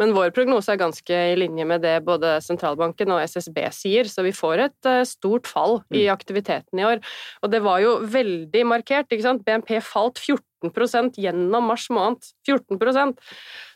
Men 0.00 0.15
vår 0.17 0.32
prognose 0.37 0.73
er 0.73 0.81
ganske 0.81 1.21
i 1.32 1.38
linje 1.38 1.67
med 1.67 1.82
det 1.85 1.97
både 2.06 2.37
sentralbanken 2.44 3.12
og 3.15 3.23
SSB 3.27 3.61
sier, 3.75 4.11
så 4.11 4.25
vi 4.27 4.35
får 4.37 4.67
et 4.67 4.91
uh, 4.91 5.03
stort 5.09 5.50
fall 5.50 5.81
i 5.90 6.07
mm. 6.07 6.12
aktiviteten 6.14 6.81
i 6.81 6.87
år. 6.87 7.02
Og 7.43 7.52
det 7.52 7.62
var 7.66 7.83
jo 7.85 7.99
veldig 8.07 8.64
markert, 8.71 9.11
ikke 9.11 9.26
sant. 9.26 9.45
BNP 9.47 9.81
falt 9.85 10.23
14 10.23 10.38
gjennom 10.61 11.67
mars 11.71 11.88
måned. 11.90 12.23
14% 12.49 13.17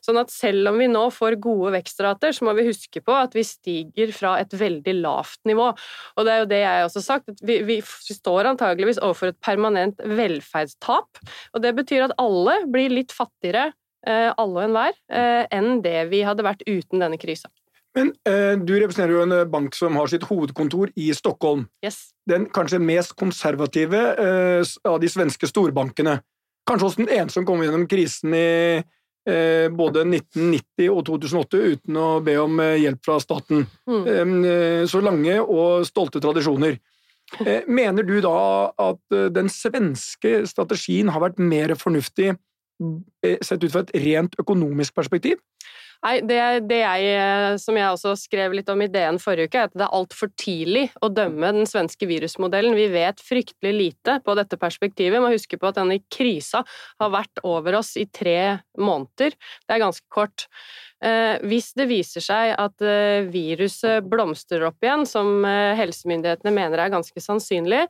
Sånn 0.04 0.20
at 0.20 0.32
selv 0.32 0.68
om 0.68 0.80
vi 0.80 0.88
nå 0.90 1.06
får 1.14 1.38
gode 1.40 1.72
vekstrater, 1.78 2.34
så 2.36 2.44
må 2.44 2.52
vi 2.58 2.66
huske 2.66 3.00
på 3.00 3.14
at 3.16 3.32
vi 3.36 3.44
stiger 3.46 4.12
fra 4.12 4.34
et 4.42 4.52
veldig 4.52 4.96
lavt 5.00 5.40
nivå. 5.48 5.70
Og 6.18 6.26
det 6.26 6.34
er 6.34 6.42
jo 6.42 6.50
det 6.50 6.60
jeg 6.60 6.84
også 6.88 7.00
har 7.00 7.06
sagt, 7.06 7.32
at 7.32 7.40
vi, 7.40 7.58
vi 7.64 7.78
står 7.84 8.50
antageligvis 8.52 9.00
overfor 9.00 9.32
et 9.32 9.40
permanent 9.44 10.04
velferdstap. 10.04 11.24
Og 11.54 11.64
det 11.64 11.72
betyr 11.78 12.08
at 12.08 12.16
alle 12.20 12.60
blir 12.68 12.92
litt 12.92 13.14
fattigere, 13.16 13.70
eh, 14.04 14.28
alle 14.28 14.60
og 14.60 14.66
enhver, 14.66 14.98
eh, 15.08 15.44
enn 15.54 15.80
det 15.84 16.10
vi 16.12 16.24
hadde 16.26 16.44
vært 16.44 16.66
uten 16.68 17.00
denne 17.00 17.20
krisa. 17.20 17.48
Men 17.94 18.10
eh, 18.26 18.58
du 18.58 18.74
representerer 18.74 19.14
jo 19.14 19.22
en 19.22 19.34
bank 19.50 19.76
som 19.78 19.96
har 19.96 20.10
sitt 20.10 20.26
hovedkontor 20.26 20.90
i 20.98 21.12
Stockholm. 21.14 21.68
Yes. 21.84 22.10
Den 22.28 22.48
kanskje 22.52 22.82
mest 22.82 23.14
konservative 23.16 24.00
eh, 24.18 24.72
av 24.90 24.98
de 25.00 25.10
svenske 25.10 25.48
storbankene. 25.48 26.18
Kanskje 26.64 26.88
også 26.88 27.02
den 27.02 27.12
ene 27.12 27.32
som 27.32 27.46
kom 27.46 27.62
gjennom 27.64 27.86
krisen 27.90 28.34
i 28.36 28.48
eh, 28.78 29.66
både 29.72 30.06
1990 30.06 30.88
og 30.92 31.04
2008 31.10 31.60
uten 31.74 32.00
å 32.00 32.08
be 32.24 32.38
om 32.40 32.60
eh, 32.64 32.80
hjelp 32.84 33.04
fra 33.04 33.18
staten. 33.22 33.66
Mm. 33.90 34.34
Eh, 34.44 34.82
så 34.90 35.02
lange 35.04 35.38
og 35.44 35.84
stolte 35.88 36.22
tradisjoner. 36.24 36.78
Eh, 37.42 37.64
mener 37.66 38.06
du 38.06 38.16
da 38.22 38.70
at 38.78 39.14
eh, 39.14 39.30
den 39.32 39.48
svenske 39.52 40.44
strategien 40.48 41.10
har 41.10 41.24
vært 41.24 41.40
mer 41.42 41.74
fornuftig 41.78 42.30
eh, 42.34 43.38
sett 43.42 43.64
ut 43.64 43.72
fra 43.72 43.82
et 43.84 43.94
rent 44.04 44.36
økonomisk 44.40 44.94
perspektiv? 44.96 45.40
Nei, 46.04 46.18
det, 46.20 46.38
det, 46.68 46.82
jeg, 46.82 47.12
eh, 47.16 47.54
som 47.60 47.78
jeg 47.78 47.94
også 47.94 48.10
skrev 48.20 48.52
litt 48.52 48.68
om 48.68 48.82
i 48.84 48.90
DN 48.92 49.16
forrige 49.22 49.48
uke, 49.48 49.62
er 49.62 49.70
at 49.70 49.76
det 49.76 49.86
er 49.86 49.94
altfor 49.96 50.28
tidlig 50.36 50.82
å 51.00 51.08
dømme 51.08 51.54
den 51.56 51.68
svenske 51.68 52.04
virusmodellen. 52.10 52.76
Vi 52.76 52.90
vet 52.92 53.22
fryktelig 53.24 53.72
lite 53.72 54.18
på 54.26 54.34
dette 54.36 54.58
perspektivet. 54.60 55.22
Man 55.24 55.32
huske 55.32 55.56
på 55.56 55.70
at 55.70 55.80
denne 55.80 56.02
krisa 56.12 56.60
har 57.00 57.14
vært 57.14 57.40
over 57.48 57.80
oss 57.80 57.94
i 57.96 58.04
tre 58.04 58.58
måneder. 58.76 59.32
Det 59.64 59.78
er 59.78 59.80
ganske 59.86 60.04
kort. 60.12 60.44
Eh, 61.02 61.36
hvis 61.44 61.72
det 61.76 61.84
viser 61.90 62.22
seg 62.24 62.54
at 62.56 62.82
eh, 62.84 63.26
viruset 63.28 64.06
blomstrer 64.08 64.62
opp 64.70 64.84
igjen, 64.84 65.02
som 65.08 65.42
eh, 65.44 65.74
helsemyndighetene 65.76 66.52
mener 66.54 66.80
er 66.80 66.92
ganske 66.94 67.20
sannsynlig, 67.20 67.82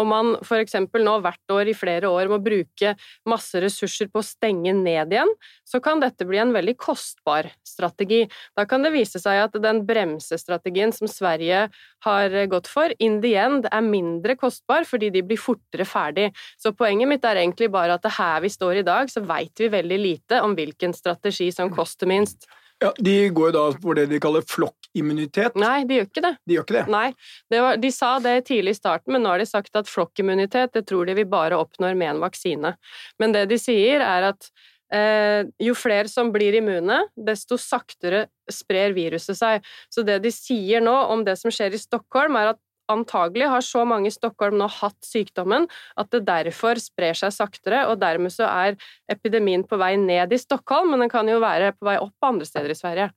og 0.00 0.08
man 0.08 0.30
f.eks. 0.40 0.78
nå 0.78 1.16
hvert 1.24 1.52
år 1.52 1.68
i 1.68 1.76
flere 1.76 2.08
år 2.08 2.30
må 2.32 2.38
bruke 2.40 2.94
masse 3.28 3.60
ressurser 3.60 4.08
på 4.12 4.22
å 4.22 4.26
stenge 4.26 4.72
ned 4.78 5.12
igjen, 5.12 5.32
så 5.68 5.82
kan 5.84 6.00
dette 6.00 6.24
bli 6.28 6.40
en 6.40 6.54
veldig 6.54 6.76
kostbar 6.80 7.50
strategi. 7.66 8.22
Da 8.56 8.64
kan 8.68 8.86
det 8.86 8.94
vise 8.94 9.20
seg 9.20 9.42
at 9.42 9.58
den 9.60 9.82
bremsestrategien 9.88 10.94
som 10.96 11.10
Sverige 11.10 11.66
har 12.06 12.38
gått 12.50 12.70
for, 12.70 12.94
in 13.02 13.20
the 13.24 13.34
end 13.36 13.68
er 13.68 13.84
mindre 13.84 14.38
kostbar 14.38 14.88
fordi 14.88 15.12
de 15.12 15.24
blir 15.26 15.40
fortere 15.40 15.84
ferdig. 15.88 16.30
Så 16.56 16.72
poenget 16.78 17.10
mitt 17.10 17.28
er 17.28 17.42
egentlig 17.42 17.68
bare 17.74 17.98
at 17.98 18.06
det 18.06 18.16
her 18.16 18.40
vi 18.44 18.52
står 18.52 18.80
i 18.80 18.86
dag, 18.86 19.12
så 19.12 19.20
veit 19.28 19.60
vi 19.60 19.70
veldig 19.72 20.00
lite 20.00 20.40
om 20.42 20.56
hvilken 20.56 20.96
strategi 20.96 21.52
som 21.52 21.72
koster 21.72 22.08
minst. 22.08 22.48
Ja, 22.82 22.92
De 22.98 23.16
går 23.30 23.52
jo 23.52 23.54
da 23.56 23.64
for 23.78 23.98
det 23.98 24.08
de 24.10 24.18
kaller 24.22 24.44
flokkimmunitet. 24.48 25.56
Nei, 25.60 25.84
de 25.88 26.00
gjør 26.00 26.08
ikke 26.10 26.24
det. 26.24 26.32
De 26.48 26.56
gjør 26.56 26.66
ikke 26.66 26.78
det. 26.80 26.84
Nei, 26.92 27.06
det 27.52 27.62
var, 27.64 27.78
De 27.82 27.92
sa 27.94 28.12
det 28.24 28.34
tidlig 28.50 28.74
i 28.76 28.80
starten, 28.80 29.14
men 29.14 29.24
nå 29.24 29.32
har 29.34 29.42
de 29.42 29.48
sagt 29.48 29.78
at 29.78 29.90
flokkimmunitet 29.90 30.74
det 30.76 30.84
tror 30.90 31.08
de 31.08 31.16
vi 31.18 31.28
bare 31.28 31.58
oppnår 31.60 31.96
med 31.98 32.16
en 32.16 32.22
vaksine. 32.24 32.74
Men 33.22 33.36
det 33.36 33.46
de 33.52 33.60
sier, 33.60 34.02
er 34.02 34.28
at 34.32 34.50
eh, 34.92 35.48
jo 35.62 35.76
flere 35.78 36.10
som 36.10 36.32
blir 36.34 36.58
immune, 36.58 36.98
desto 37.16 37.58
saktere 37.60 38.26
sprer 38.50 38.96
viruset 38.96 39.38
seg. 39.38 39.72
Så 39.92 40.04
det 40.06 40.20
de 40.24 40.34
sier 40.34 40.84
nå 40.84 40.94
om 41.14 41.24
det 41.26 41.38
som 41.40 41.54
skjer 41.54 41.76
i 41.76 41.80
Stockholm, 41.80 42.36
er 42.40 42.54
at 42.54 42.62
antagelig 42.92 43.48
har 43.50 43.64
så 43.66 43.84
mange 43.88 44.10
i 44.10 44.14
Stockholm 44.14 44.58
nå 44.60 44.68
hatt 44.70 44.98
sykdommen 45.06 45.68
at 45.98 46.10
det 46.14 46.24
derfor 46.28 46.80
sprer 46.82 47.16
seg 47.18 47.34
saktere, 47.34 47.84
og 47.90 48.00
dermed 48.02 48.34
så 48.34 48.48
er 48.48 48.78
epidemien 49.10 49.64
på 49.66 49.78
vei 49.80 49.94
ned 50.00 50.32
i 50.32 50.40
Stockholm, 50.40 50.92
men 50.92 51.04
den 51.04 51.12
kan 51.12 51.28
jo 51.28 51.40
være 51.42 51.72
på 51.76 51.88
vei 51.88 51.98
opp 52.02 52.28
andre 52.28 52.48
steder 52.48 52.74
i 52.74 52.78
Sverige. 52.78 53.08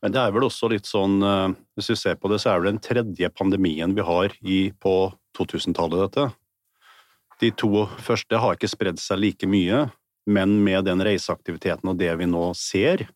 Men 0.00 0.14
det 0.14 0.20
er 0.22 0.32
vel 0.32 0.46
også 0.46 0.70
litt 0.72 0.88
sånn, 0.88 1.20
eh, 1.22 1.56
hvis 1.76 1.92
vi 1.92 1.98
ser 2.02 2.20
på 2.20 2.30
det, 2.32 2.40
så 2.40 2.54
er 2.54 2.60
det 2.60 2.72
den 2.72 2.84
tredje 2.84 3.32
pandemien 3.36 3.94
vi 3.96 4.04
har 4.04 4.36
i, 4.40 4.60
på 4.80 5.12
2000-tallet, 5.36 6.06
dette. 6.08 6.30
De 7.40 7.50
to 7.56 7.86
første 8.00 8.40
har 8.40 8.56
ikke 8.56 8.68
spredd 8.68 9.00
seg 9.00 9.20
like 9.20 9.48
mye, 9.48 9.86
men 10.30 10.58
med 10.64 10.84
den 10.88 11.00
reiseaktiviteten 11.04 11.88
og 11.92 12.00
det 12.00 12.12
vi 12.20 12.28
nå 12.28 12.50
ser, 12.56 13.06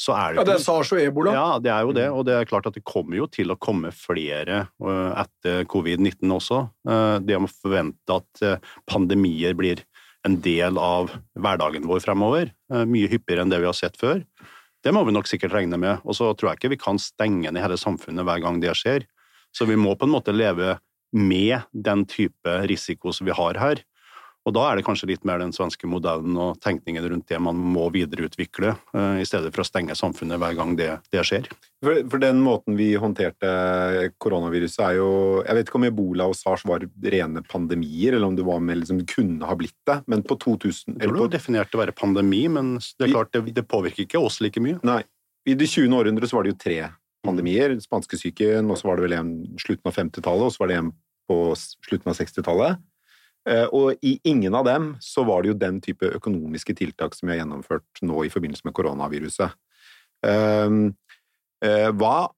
så 0.00 0.14
er 0.16 0.32
det 0.32 0.40
Ja, 0.40 0.46
det 0.48 0.54
er 0.54 0.62
SARS 0.64 0.92
og 0.94 1.00
ebola. 1.02 1.32
Ja, 1.36 1.48
det 1.60 1.72
er 1.74 1.84
jo 1.84 1.94
det, 1.96 2.06
og 2.08 2.24
det 2.28 2.36
er 2.38 2.48
klart 2.48 2.68
at 2.70 2.76
det 2.76 2.86
kommer 2.88 3.18
jo 3.18 3.26
til 3.28 3.52
å 3.52 3.58
komme 3.60 3.92
flere 3.92 4.62
uh, 4.80 5.10
etter 5.20 5.66
covid-19 5.68 6.24
også. 6.38 6.62
Uh, 6.88 7.18
det 7.20 7.36
å 7.36 7.50
forvente 7.50 8.16
at 8.16 8.44
uh, 8.46 8.72
pandemier 8.88 9.56
blir 9.58 9.84
en 10.24 10.38
del 10.44 10.80
av 10.80 11.12
hverdagen 11.40 11.86
vår 11.88 12.02
fremover, 12.04 12.50
mye 12.68 13.08
hyppigere 13.08 13.40
enn 13.46 13.52
det 13.52 13.62
vi 13.62 13.68
har 13.70 13.76
sett 13.76 13.94
før, 13.96 14.18
det 14.84 14.92
må 14.92 15.00
vi 15.06 15.14
nok 15.16 15.28
sikkert 15.28 15.54
regne 15.56 15.78
med. 15.80 16.02
Og 16.04 16.16
så 16.18 16.28
tror 16.36 16.50
jeg 16.50 16.60
ikke 16.60 16.72
vi 16.74 16.80
kan 16.80 17.00
stenge 17.00 17.48
ned 17.48 17.64
hele 17.64 17.78
samfunnet 17.80 18.26
hver 18.28 18.42
gang 18.44 18.60
det 18.60 18.74
skjer. 18.76 19.06
Så 19.56 19.64
vi 19.64 19.78
må 19.80 19.94
på 19.96 20.04
en 20.04 20.12
måte 20.12 20.34
leve 20.36 20.74
med 21.16 21.64
den 21.72 22.04
type 22.08 22.58
risiko 22.68 23.14
som 23.16 23.28
vi 23.28 23.36
har 23.36 23.56
her. 23.60 23.80
Og 24.48 24.54
da 24.56 24.62
er 24.70 24.78
det 24.78 24.86
kanskje 24.86 25.10
litt 25.10 25.26
mer 25.28 25.42
den 25.42 25.52
svenske 25.52 25.88
modellen 25.90 26.36
og 26.40 26.56
tenkningen 26.64 27.04
rundt 27.12 27.28
det 27.28 27.40
man 27.44 27.58
må 27.60 27.90
videreutvikle, 27.92 28.72
uh, 28.96 29.18
i 29.20 29.26
stedet 29.28 29.52
for 29.52 29.62
å 29.62 29.68
stenge 29.68 29.96
samfunnet 29.98 30.40
hver 30.40 30.56
gang 30.56 30.72
det, 30.78 30.94
det 31.12 31.24
skjer. 31.28 31.50
For, 31.84 32.00
for, 32.08 32.22
den 32.22 32.40
måten 32.44 32.76
vi 32.76 32.90
håndterte 33.00 33.50
koronaviruset 34.20 34.82
er 34.84 34.96
jo 34.98 35.10
Jeg 35.46 35.56
vet 35.56 35.70
ikke 35.70 35.78
om 35.78 35.86
ebola 35.88 36.26
og 36.28 36.36
sars 36.36 36.64
var 36.68 36.84
rene 36.84 37.40
pandemier, 37.48 38.16
eller 38.16 38.28
om 38.28 38.36
det 38.36 38.44
var 38.48 38.60
med, 38.64 38.82
liksom, 38.82 39.04
kunne 39.08 39.48
ha 39.48 39.56
blitt 39.56 39.76
det, 39.88 40.00
men 40.10 40.24
på 40.24 40.36
2000 40.40 40.96
Jeg 40.96 41.08
tror 41.08 41.28
det 41.28 41.36
definerte 41.36 41.60
definert 41.70 41.76
å 41.76 41.82
være 41.82 41.96
pandemi, 41.96 42.42
men 42.48 42.76
det 42.78 43.06
er 43.06 43.14
klart 43.14 43.32
det, 43.34 43.44
det 43.56 43.66
påvirker 43.68 44.06
ikke 44.06 44.20
oss 44.20 44.40
like 44.40 44.60
mye. 44.60 44.80
Nei. 44.86 45.02
I 45.48 45.56
det 45.56 45.70
20. 45.72 45.92
århundret 45.96 46.30
så 46.30 46.36
var 46.36 46.44
det 46.44 46.52
jo 46.52 46.60
tre 46.60 46.80
pandemier. 47.26 47.72
Spanskesyken, 47.80 48.68
og 48.70 48.78
så 48.78 48.88
var 48.88 48.98
det 48.98 49.06
vel 49.08 49.16
en 49.16 49.32
slutten 49.60 49.88
av 49.88 49.96
50-tallet, 49.96 50.46
og 50.46 50.54
så 50.54 50.62
var 50.62 50.70
det 50.70 50.80
en 50.80 50.92
på 51.30 51.38
slutten 51.56 52.10
av 52.10 52.18
60-tallet. 52.18 52.80
Eh, 53.48 53.66
og 53.72 53.96
i 54.04 54.18
ingen 54.28 54.54
av 54.54 54.66
dem 54.68 54.90
så 55.00 55.24
var 55.24 55.42
det 55.42 55.52
jo 55.52 55.60
den 55.60 55.80
type 55.84 56.08
økonomiske 56.18 56.74
tiltak 56.76 57.16
som 57.16 57.28
vi 57.28 57.34
har 57.34 57.42
gjennomført 57.42 58.02
nå 58.04 58.26
i 58.26 58.32
forbindelse 58.32 58.66
med 58.68 58.76
koronaviruset. 58.76 59.56
Ehm, 60.26 60.82
eh, 61.64 61.88
hva 61.96 62.28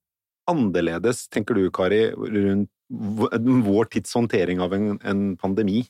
annerledes, 0.50 1.26
tenker 1.32 1.58
du, 1.58 1.66
Kari, 1.74 2.04
rundt 2.12 2.70
vår 2.92 3.90
tids 3.90 4.14
håndtering 4.14 4.60
av 4.60 4.74
en, 4.74 5.36
pandemi? 5.40 5.82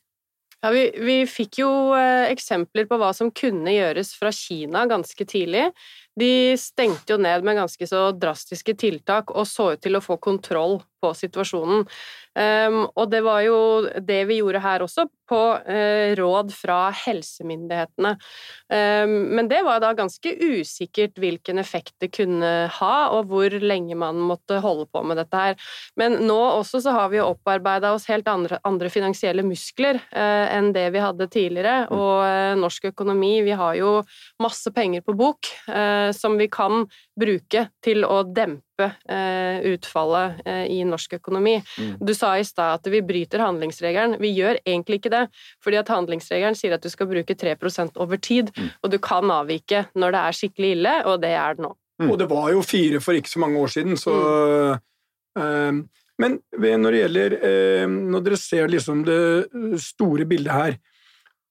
Ja, 0.62 0.70
vi, 0.70 0.84
vi, 1.02 1.16
fikk 1.26 1.58
jo 1.58 1.70
eh, 1.98 2.30
eksempler 2.30 2.86
på 2.86 2.96
hva 3.00 3.10
som 3.16 3.32
kunne 3.34 3.72
gjøres 3.74 4.12
fra 4.14 4.30
Kina 4.32 4.84
ganske 4.86 5.26
tidlig. 5.26 5.66
De 6.18 6.54
stengte 6.60 7.16
jo 7.16 7.18
ned 7.18 7.42
med 7.44 7.58
ganske 7.58 7.88
så 7.88 8.10
drastiske 8.14 8.76
tiltak 8.78 9.34
og 9.34 9.48
så 9.50 9.72
ut 9.74 9.82
til 9.82 9.98
å 9.98 10.04
få 10.04 10.20
kontroll 10.22 10.78
på 11.02 11.12
situasjonen. 11.18 11.86
Um, 12.32 12.86
og 12.96 13.10
det 13.12 13.20
var 13.26 13.42
jo 13.44 13.56
det 14.00 14.22
vi 14.30 14.38
gjorde 14.38 14.62
her 14.64 14.84
også, 14.86 15.04
på 15.32 15.40
uh, 15.64 16.12
råd 16.16 16.52
fra 16.56 16.78
helsemyndighetene. 17.02 18.14
Um, 18.72 19.12
men 19.36 19.50
det 19.50 19.60
var 19.66 19.82
da 19.84 19.92
ganske 19.96 20.32
usikkert 20.40 21.20
hvilken 21.20 21.60
effekt 21.60 21.92
det 22.00 22.08
kunne 22.16 22.52
ha, 22.72 22.94
og 23.12 23.28
hvor 23.28 23.52
lenge 23.60 23.96
man 24.00 24.20
måtte 24.24 24.62
holde 24.64 24.88
på 24.92 25.04
med 25.04 25.20
dette 25.20 25.42
her. 25.44 25.68
Men 26.00 26.22
nå 26.24 26.38
også 26.62 26.80
så 26.84 26.96
har 26.96 27.12
vi 27.12 27.20
jo 27.20 27.28
opparbeida 27.34 27.92
oss 27.92 28.08
helt 28.08 28.28
andre, 28.32 28.60
andre 28.68 28.88
finansielle 28.92 29.44
muskler 29.44 30.00
uh, 30.00 30.48
enn 30.48 30.72
det 30.76 30.88
vi 30.96 31.04
hadde 31.04 31.28
tidligere, 31.32 31.84
mm. 31.84 31.96
og 31.96 32.16
uh, 32.24 32.60
norsk 32.62 32.90
økonomi 32.94 33.34
Vi 33.44 33.54
har 33.56 33.76
jo 33.76 33.92
masse 34.42 34.72
penger 34.74 35.02
på 35.04 35.14
bok 35.16 35.48
som 36.16 36.34
vi 36.38 36.46
kan 36.52 36.84
bruke 37.18 37.66
til 37.84 38.06
å 38.08 38.22
dempe 38.24 38.86
utfallet 39.68 40.40
i 40.72 40.78
norsk 40.88 41.18
økonomi. 41.18 41.58
Mm. 41.78 41.90
Du 42.02 42.14
sa 42.16 42.32
i 42.40 42.46
stad 42.46 42.80
at 42.80 42.88
vi 42.90 43.02
bryter 43.04 43.44
handlingsregelen. 43.44 44.16
Vi 44.18 44.32
gjør 44.34 44.58
egentlig 44.64 44.98
ikke 44.98 45.12
det, 45.12 45.20
fordi 45.62 45.78
at 45.78 45.92
handlingsregelen 45.92 46.56
sier 46.58 46.74
at 46.74 46.82
du 46.82 46.90
skal 46.90 47.10
bruke 47.10 47.36
3% 47.38 48.00
over 48.02 48.18
tid, 48.18 48.50
mm. 48.56 48.72
og 48.82 48.94
du 48.94 48.98
kan 49.02 49.30
avvike 49.30 49.84
når 49.94 50.16
det 50.16 50.22
er 50.24 50.38
skikkelig 50.40 50.72
ille, 50.78 50.96
og 51.06 51.20
det 51.22 51.34
er 51.36 51.58
det 51.58 51.66
nå. 51.68 51.74
Mm. 52.02 52.10
Og 52.10 52.18
det 52.18 52.28
var 52.30 52.48
jo 52.52 52.62
fire 52.66 53.00
for 53.02 53.16
ikke 53.16 53.30
så 53.30 53.42
mange 53.42 53.60
år 53.60 53.72
siden, 53.72 53.98
så 54.00 54.14
øh, 55.38 55.74
Men 56.22 56.38
når 56.52 56.90
det 56.90 56.98
gjelder 57.00 57.36
øh, 57.42 57.90
Når 57.90 58.20
dere 58.20 58.36
ser 58.36 58.66
liksom 58.68 59.04
det 59.04 59.48
store 59.80 60.26
bildet 60.26 60.52
her, 60.52 60.76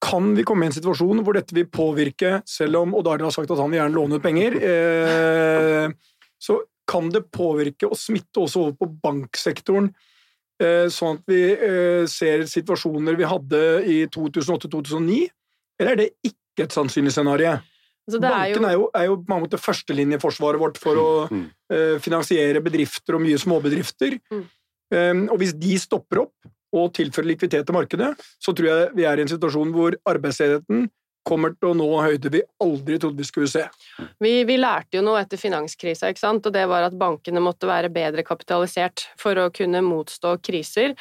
kan 0.01 0.31
vi 0.35 0.45
komme 0.47 0.65
i 0.65 0.71
en 0.71 0.75
situasjon 0.75 1.21
hvor 1.25 1.37
dette 1.37 1.55
vil 1.55 1.67
påvirke, 1.69 2.39
selv 2.49 2.81
om 2.81 2.95
Og 2.97 3.07
Arild 3.07 3.27
har 3.29 3.35
sagt 3.35 3.51
at 3.53 3.59
han 3.61 3.69
vil 3.71 3.81
gjerne 3.81 3.97
låne 3.97 4.17
ut 4.17 4.23
penger. 4.23 4.57
eh, 4.57 5.89
så 6.41 6.61
kan 6.89 7.11
det 7.13 7.29
påvirke 7.31 7.87
og 7.87 7.99
smitte 7.99 8.41
også 8.41 8.65
over 8.65 8.73
på 8.79 8.89
banksektoren, 9.03 9.91
eh, 10.61 10.87
sånn 10.89 11.19
at 11.19 11.27
vi 11.29 11.41
eh, 11.53 12.05
ser 12.09 12.47
situasjoner 12.49 13.15
vi 13.15 13.29
hadde 13.29 13.61
i 13.85 13.97
2008-2009? 14.11 15.27
Eller 15.79 15.91
er 15.91 16.01
det 16.01 16.09
ikke 16.25 16.65
et 16.65 16.75
sannsynlig 16.75 17.13
scenario? 17.13 17.59
Altså, 18.09 18.19
Banken 18.19 18.65
er 18.65 18.73
jo, 18.73 18.87
er 18.97 19.05
jo 19.07 19.19
på 19.21 19.35
en 19.35 19.43
måte 19.45 19.61
førstelinjeforsvaret 19.61 20.59
vårt 20.59 20.79
for 20.81 20.97
å 20.97 21.09
mm. 21.29 21.43
uh, 21.71 21.97
finansiere 22.01 22.63
bedrifter 22.65 23.15
og 23.15 23.21
mye 23.23 23.37
småbedrifter. 23.39 24.17
Mm. 24.33 24.41
Um, 24.91 25.21
og 25.29 25.37
hvis 25.39 25.53
de 25.55 25.77
stopper 25.79 26.25
opp 26.25 26.49
og 26.71 26.93
tilfører 26.95 27.27
likviditet 27.27 27.67
til 27.67 27.75
markedet, 27.75 28.13
så 28.39 28.53
tror 28.55 28.69
jeg 28.69 28.89
vi 28.95 29.07
er 29.07 29.19
i 29.19 29.25
en 29.25 29.31
situasjon 29.31 29.73
hvor 29.75 29.97
arbeidsledigheten 30.07 30.89
kommer 31.27 31.53
til 31.53 31.71
å 31.71 31.75
nå 31.77 31.87
høyder 32.01 32.33
vi 32.33 32.41
aldri 32.63 32.97
trodde 33.01 33.21
vi 33.21 33.27
skulle 33.27 33.49
se. 33.49 33.63
Vi, 34.21 34.33
vi, 34.47 34.57
lærte 34.61 34.97
jo 34.97 35.03
noe 35.05 35.21
etter 35.21 35.39
finanskrisa, 35.39 36.09
ikke 36.09 36.21
sant? 36.21 36.47
og 36.47 36.55
det 36.55 36.63
var 36.69 36.87
at 36.87 36.97
bankene 36.97 37.43
måtte 37.43 37.69
være 37.69 37.91
bedre 37.93 38.23
kapitalisert 38.25 39.05
for 39.19 39.37
å 39.37 39.49
kunne 39.53 39.83
motstå 39.85 40.33
kriser. 40.45 40.95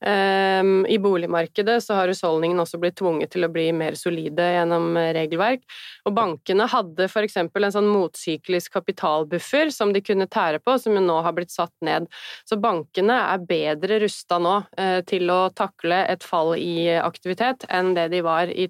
Um, 0.00 0.86
I 0.88 0.98
boligmarkedet 1.02 1.78
så 1.84 1.98
har 1.98 2.12
husholdningene 2.12 2.64
også 2.64 2.80
blitt 2.80 2.96
tvunget 3.00 3.34
til 3.34 3.46
å 3.46 3.52
bli 3.52 3.68
mer 3.76 3.98
solide 3.98 4.48
gjennom 4.56 4.96
regelverk, 5.16 5.64
og 6.08 6.16
bankene 6.16 6.68
hadde 6.72 7.08
eksempel 7.26 7.66
en 7.66 7.74
sånn 7.74 7.88
motsyklisk 7.90 8.74
kapitalbuffer 8.76 9.72
som 9.74 9.92
de 9.94 10.02
kunne 10.04 10.28
tære 10.30 10.60
på, 10.64 10.76
som 10.80 10.96
jo 10.96 11.02
nå 11.04 11.18
har 11.24 11.34
blitt 11.36 11.52
satt 11.54 11.74
ned. 11.84 12.08
Så 12.48 12.58
bankene 12.60 13.18
er 13.32 13.44
bedre 13.48 14.00
rusta 14.04 14.40
nå 14.42 14.56
uh, 14.64 15.00
til 15.08 15.30
å 15.32 15.40
takle 15.56 16.02
et 16.08 16.24
fall 16.24 16.54
i 16.56 16.88
aktivitet 16.96 17.66
enn 17.72 17.94
det 17.96 18.08
de 18.14 18.22
var 18.24 18.52
i 18.52 18.68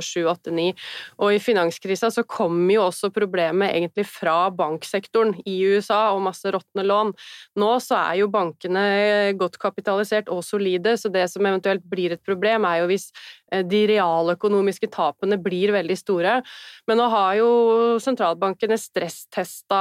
2000 0.00 0.16
7, 0.16 0.26
8, 0.30 0.50
9. 0.50 0.66
Og 1.22 1.34
i 1.34 1.40
finanskrisa 1.42 2.10
så 2.12 2.24
kom 2.28 2.58
jo 2.70 2.86
også 2.86 3.10
problemet 3.14 3.74
egentlig 3.74 4.06
fra 4.08 4.48
banksektoren 4.54 5.34
i 5.46 5.58
USA 5.66 6.10
og 6.14 6.24
masse 6.26 6.50
råtne 6.52 6.86
lån. 6.86 7.12
Nå 7.60 7.72
så 7.84 7.98
er 8.00 8.22
jo 8.22 8.30
bankene 8.32 8.84
godt 9.38 9.58
kapitalisert 9.62 10.30
og 10.32 10.44
solide, 10.46 10.96
så 10.98 11.12
det 11.12 11.26
som 11.32 11.46
eventuelt 11.46 11.84
blir 11.86 12.16
et 12.16 12.24
problem, 12.24 12.66
er 12.68 12.82
jo 12.82 12.90
hvis 12.90 13.08
eh, 13.52 13.64
de 13.66 13.82
realøkonomiske 13.92 14.90
tapene 14.94 15.38
blir 15.42 15.74
veldig 15.76 15.98
store. 15.98 16.38
Men 16.88 17.00
nå 17.00 17.08
har 17.12 17.36
jo 17.40 17.50
sentralbankene 18.02 18.78
stresstesta 18.80 19.80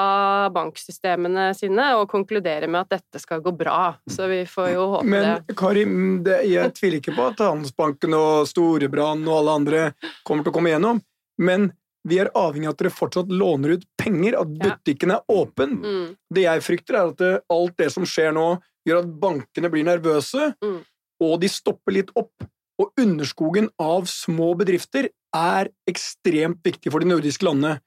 banksystemene 0.55 1.51
sine 1.57 1.91
og 1.99 2.09
konkluderer 2.11 2.69
med 2.71 2.85
at 2.85 2.97
dette 2.97 3.21
skal 3.21 3.43
gå 3.45 3.53
bra. 3.55 3.95
Så 4.09 4.29
vi 4.31 4.43
får 4.49 4.71
jo 4.73 4.89
håpe 4.95 5.09
Men, 5.09 5.25
det. 5.25 5.35
Men 5.49 5.59
Karim, 5.59 5.97
jeg 6.25 6.75
tviler 6.77 7.01
ikke 7.01 7.15
på 7.15 7.29
at 7.31 7.45
Handelsbanken 7.45 8.15
og 8.17 8.49
Storebrand 8.49 9.27
og 9.29 9.39
alle 9.39 9.57
andre 9.59 9.83
kommer 10.27 10.45
til 10.45 10.53
å 10.53 10.55
komme 10.55 10.71
gjennom, 10.73 11.01
men 11.41 11.69
vi 12.05 12.19
er 12.21 12.29
avhengig 12.37 12.69
av 12.69 12.75
at 12.75 12.81
dere 12.83 12.93
fortsatt 12.93 13.31
låner 13.33 13.75
ut 13.77 13.85
penger, 13.97 14.37
at 14.37 14.51
butikken 14.61 15.15
er 15.15 15.23
åpen. 15.31 15.79
Mm. 15.81 16.09
Det 16.37 16.43
jeg 16.45 16.65
frykter, 16.65 16.97
er 16.99 17.13
at 17.13 17.47
alt 17.55 17.77
det 17.81 17.89
som 17.93 18.05
skjer 18.07 18.35
nå, 18.35 18.49
gjør 18.85 19.01
at 19.01 19.15
bankene 19.23 19.71
blir 19.73 19.87
nervøse, 19.87 20.51
mm. 20.61 20.77
og 21.25 21.39
de 21.41 21.49
stopper 21.49 21.97
litt 21.97 22.13
opp. 22.19 22.45
Og 22.75 22.91
underskogen 22.99 23.71
av 23.81 24.05
små 24.11 24.51
bedrifter 24.59 25.07
er 25.35 25.71
ekstremt 25.89 26.59
viktig 26.65 26.91
for 26.91 27.01
de 27.01 27.09
nordiske 27.09 27.47
landene. 27.47 27.79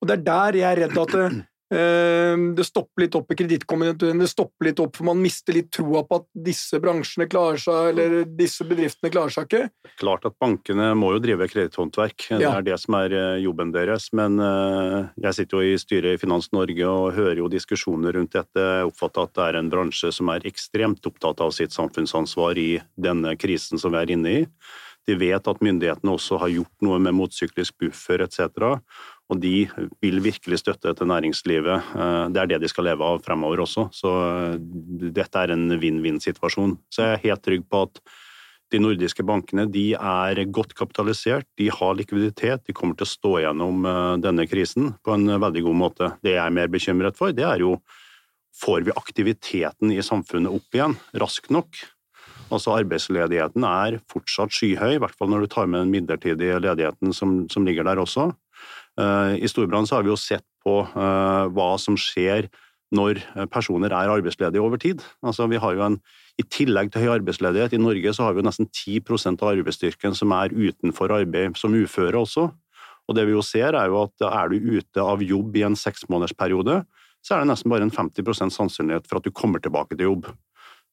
Og 0.00 0.08
det 0.08 0.20
er 0.20 0.26
der 0.28 0.58
jeg 0.60 0.68
er 0.70 0.80
redd 0.86 1.00
at 1.02 1.16
det, 1.70 1.80
Ehm, 2.30 2.56
stopper 2.64 3.04
litt 3.04 3.14
opp 3.14 3.30
i 3.32 3.36
kredittkommuniteten, 3.38 4.18
det 4.18 4.28
stopper 4.30 4.68
litt 4.68 4.80
opp 4.82 4.96
for 4.96 5.04
man 5.10 5.20
mister 5.22 5.56
litt 5.56 5.70
troa 5.74 6.02
på 6.06 6.20
at 6.20 6.26
disse 6.34 6.80
bransjene 6.82 7.28
klarer 7.30 7.60
seg, 7.60 7.90
eller 7.92 8.24
disse 8.24 8.66
bedriftene 8.68 9.12
klarer 9.12 9.34
seg 9.34 9.48
ikke. 9.48 9.70
Klart 10.00 10.26
at 10.28 10.36
bankene 10.42 10.92
må 10.98 11.12
jo 11.14 11.22
drive 11.22 11.48
kreditthåndverk, 11.50 12.28
det 12.30 12.40
Ja. 12.40 12.56
er 12.58 12.62
det 12.62 12.78
som 12.80 12.94
er 12.94 13.12
eh, 13.12 13.42
jobben 13.44 13.72
deres. 13.72 14.12
Men 14.12 14.38
eh, 14.38 15.08
jeg 15.22 15.34
sitter 15.34 15.58
jo 15.58 15.74
i 15.74 15.78
styret 15.78 16.14
i 16.14 16.20
Finans 16.20 16.50
Norge 16.52 16.86
og 16.86 17.14
hører 17.14 17.38
jo 17.38 17.48
diskusjoner 17.48 18.14
rundt 18.14 18.32
dette. 18.32 18.60
Jeg 18.60 18.90
oppfatter 18.90 19.22
at 19.22 19.34
det 19.34 19.48
er 19.48 19.58
en 19.58 19.70
bransje 19.70 20.12
som 20.12 20.28
er 20.28 20.40
ekstremt 20.40 21.04
opptatt 21.06 21.40
av 21.40 21.50
sitt 21.52 21.72
samfunnsansvar 21.72 22.58
i 22.58 22.80
denne 22.96 23.36
krisen 23.36 23.78
som 23.78 23.92
vi 23.92 23.98
er 23.98 24.10
inne 24.10 24.30
i. 24.42 24.46
De 25.08 25.16
vet 25.16 25.48
at 25.48 25.62
myndighetene 25.64 26.12
også 26.12 26.38
har 26.38 26.52
gjort 26.52 26.84
noe 26.84 26.98
med 27.02 27.16
motsyklisk 27.16 27.78
buffer 27.80 28.20
etc. 28.20 28.84
Og 29.30 29.38
de 29.38 29.68
vil 30.02 30.18
virkelig 30.24 30.58
støtte 30.62 30.92
til 30.96 31.06
næringslivet. 31.06 31.92
Eh, 31.94 32.28
Det 32.34 32.40
er 32.42 32.46
det 32.46 32.60
de 32.62 32.68
skal 32.68 32.84
leve 32.90 33.04
av 33.06 33.22
fremover 33.22 33.62
også. 33.62 33.88
Så 33.94 34.10
eh, 34.10 34.58
dette 35.14 35.38
er 35.38 35.54
en 35.54 35.78
vinn-vinn-situasjon. 35.78 36.76
Så 36.90 37.06
jeg 37.06 37.12
er 37.14 37.24
helt 37.28 37.44
trygg 37.46 37.68
på 37.70 37.84
at 37.86 38.02
de 38.70 38.78
nordiske 38.78 39.24
bankene 39.26 39.66
de 39.70 39.94
er 39.94 40.44
godt 40.46 40.74
kapitalisert, 40.78 41.46
de 41.58 41.70
har 41.74 41.94
likviditet, 41.98 42.62
de 42.66 42.72
kommer 42.72 42.94
til 42.94 43.06
å 43.06 43.14
stå 43.14 43.32
gjennom 43.44 43.86
eh, 43.86 44.16
denne 44.22 44.46
krisen 44.50 44.94
på 45.04 45.14
en 45.14 45.26
veldig 45.42 45.64
god 45.66 45.78
måte. 45.78 46.12
Det 46.22 46.34
jeg 46.34 46.44
er 46.44 46.54
mer 46.54 46.70
bekymret 46.70 47.18
for, 47.18 47.34
det 47.34 47.46
er 47.46 47.62
jo 47.64 47.78
får 48.60 48.82
vi 48.86 48.94
aktiviteten 48.98 49.94
i 49.94 50.02
samfunnet 50.02 50.52
opp 50.52 50.74
igjen 50.74 50.96
raskt 51.22 51.50
nok? 51.54 51.82
Altså 52.50 52.74
Arbeidsledigheten 52.80 53.62
er 53.66 54.00
fortsatt 54.10 54.54
skyhøy, 54.54 54.96
i 54.96 55.02
hvert 55.02 55.14
fall 55.14 55.30
når 55.30 55.44
du 55.44 55.52
tar 55.52 55.68
med 55.70 55.84
den 55.84 55.92
midlertidige 55.94 56.58
ledigheten 56.58 57.14
som, 57.14 57.44
som 57.50 57.66
ligger 57.66 57.86
der 57.86 58.02
også. 58.02 58.32
Eh, 58.98 59.36
I 59.44 59.50
storbrann 59.50 59.88
har 59.90 60.02
vi 60.06 60.12
jo 60.12 60.18
sett 60.18 60.46
på 60.64 60.80
eh, 60.82 61.44
hva 61.54 61.70
som 61.80 61.98
skjer 61.98 62.50
når 62.90 63.20
personer 63.54 63.92
er 63.94 64.10
arbeidsledige 64.10 64.62
over 64.64 64.80
tid. 64.82 65.02
Altså 65.22 65.46
vi 65.46 65.60
har 65.62 65.76
jo 65.76 65.84
en, 65.84 66.00
I 66.42 66.44
tillegg 66.50 66.90
til 66.90 67.04
høy 67.04 67.12
arbeidsledighet 67.20 67.76
i 67.76 67.78
Norge 67.78 68.12
så 68.16 68.26
har 68.26 68.34
vi 68.34 68.42
jo 68.42 68.48
nesten 68.48 68.66
10% 68.66 69.44
av 69.44 69.52
arbeidsstyrken 69.52 70.16
som 70.18 70.34
er 70.34 70.50
utenfor 70.50 71.14
arbeid 71.14 71.54
som 71.60 71.76
uføre 71.76 72.18
også. 72.18 72.48
Og 73.06 73.14
det 73.14 73.28
vi 73.28 73.36
jo 73.36 73.44
ser 73.46 73.78
er 73.78 73.90
jo 73.90 74.00
at 74.04 74.26
er 74.26 74.50
du 74.50 74.74
ute 74.78 75.04
av 75.04 75.22
jobb 75.22 75.56
i 75.58 75.64
en 75.66 75.78
seksmånedersperiode, 75.78 76.80
så 77.22 77.34
er 77.34 77.42
det 77.42 77.50
nesten 77.50 77.72
bare 77.72 77.86
en 77.86 77.94
50% 77.94 78.54
sannsynlighet 78.54 79.06
for 79.06 79.20
at 79.20 79.26
du 79.26 79.34
kommer 79.34 79.62
tilbake 79.62 79.96
til 79.96 80.08
jobb. 80.08 80.30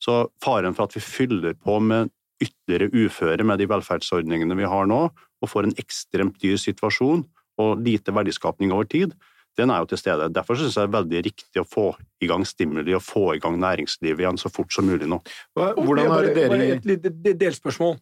Så 0.03 0.27
faren 0.43 0.75
for 0.77 0.85
at 0.85 0.95
vi 0.97 1.03
fyller 1.03 1.57
på 1.57 1.79
med 1.81 2.11
ytterligere 2.43 2.93
uføre 2.93 3.45
med 3.47 3.57
de 3.61 3.69
velferdsordningene 3.69 4.57
vi 4.59 4.69
har 4.69 4.89
nå, 4.89 5.07
og 5.13 5.49
får 5.49 5.67
en 5.67 5.77
ekstremt 5.81 6.37
dyr 6.41 6.57
situasjon 6.61 7.23
og 7.61 7.81
lite 7.83 8.13
verdiskapning 8.13 8.73
over 8.75 8.87
tid, 8.89 9.15
den 9.57 9.71
er 9.73 9.81
jo 9.81 9.89
til 9.89 9.99
stede. 9.99 10.29
Derfor 10.33 10.57
synes 10.57 10.75
jeg 10.77 10.85
det 10.85 10.89
er 10.91 10.97
veldig 10.99 11.21
riktig 11.25 11.61
å 11.61 11.67
få 11.67 11.87
i 12.21 12.29
gang 12.29 12.43
stimuli 12.45 12.93
og 12.93 13.01
få 13.05 13.31
i 13.35 13.41
gang 13.41 13.57
næringslivet 13.61 14.21
igjen 14.21 14.37
så 14.37 14.51
fort 14.53 14.73
som 14.73 14.85
mulig 14.85 15.09
nå. 15.09 15.17
Hvordan 15.57 16.11
har 16.13 16.27
dere 16.29 16.51
bare 16.51 16.67
et 16.75 16.85
lite 16.85 17.33
delspørsmål. 17.41 17.97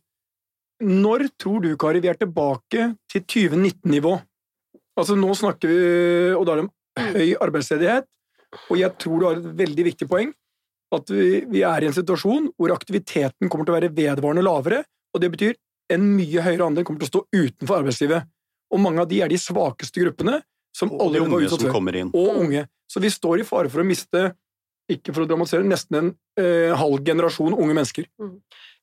Når 0.83 1.29
tror 1.39 1.61
du, 1.63 1.69
Kari, 1.79 2.01
vi 2.03 2.11
er 2.11 2.17
tilbake 2.19 2.89
til 3.11 3.23
2019-nivå? 3.23 4.17
Altså, 4.99 5.15
nå 5.15 5.31
snakker 5.35 5.71
vi 5.71 5.77
Og 6.35 6.43
da 6.47 6.55
er 6.55 6.59
det 6.59 6.65
om 6.65 6.73
høy 7.15 7.29
arbeidsledighet, 7.43 8.05
og 8.71 8.77
jeg 8.79 8.95
tror 9.03 9.19
du 9.19 9.25
har 9.27 9.39
et 9.39 9.47
veldig 9.63 9.85
viktig 9.89 10.07
poeng. 10.07 10.29
At 10.95 11.09
vi, 11.11 11.41
vi 11.51 11.63
er 11.67 11.83
i 11.83 11.89
en 11.89 11.95
situasjon 11.95 12.51
hvor 12.55 12.71
aktiviteten 12.75 13.51
kommer 13.51 13.67
til 13.67 13.73
å 13.73 13.79
være 13.79 13.91
vedvarende 13.95 14.45
lavere, 14.45 14.83
og 15.11 15.23
det 15.23 15.31
betyr 15.33 15.57
en 15.91 16.05
mye 16.15 16.43
høyere 16.45 16.69
andel 16.69 16.85
kommer 16.87 17.03
til 17.03 17.09
å 17.09 17.13
stå 17.13 17.21
utenfor 17.35 17.81
arbeidslivet. 17.81 18.29
Og 18.73 18.81
mange 18.81 19.03
av 19.03 19.09
de 19.11 19.21
er 19.23 19.31
de 19.31 19.39
svakeste 19.39 20.03
gruppene 20.03 20.39
som 20.75 20.91
Og 20.91 21.07
alle 21.07 21.23
utsatt 21.45 21.63
som 21.63 21.71
kommer 21.71 21.95
inn. 21.95 22.11
og 22.13 22.41
unge. 22.43 22.65
Så 22.91 22.99
vi 22.99 23.11
står 23.11 23.41
i 23.41 23.47
fare 23.47 23.71
for 23.71 23.81
å 23.81 23.87
miste, 23.87 24.33
ikke 24.91 25.13
for 25.15 25.23
å 25.23 25.29
dramatisere, 25.29 25.65
nesten 25.65 25.97
en 25.97 26.09
eh, 26.37 26.75
halv 26.77 27.01
generasjon 27.05 27.55
unge 27.55 27.73
mennesker. 27.73 28.05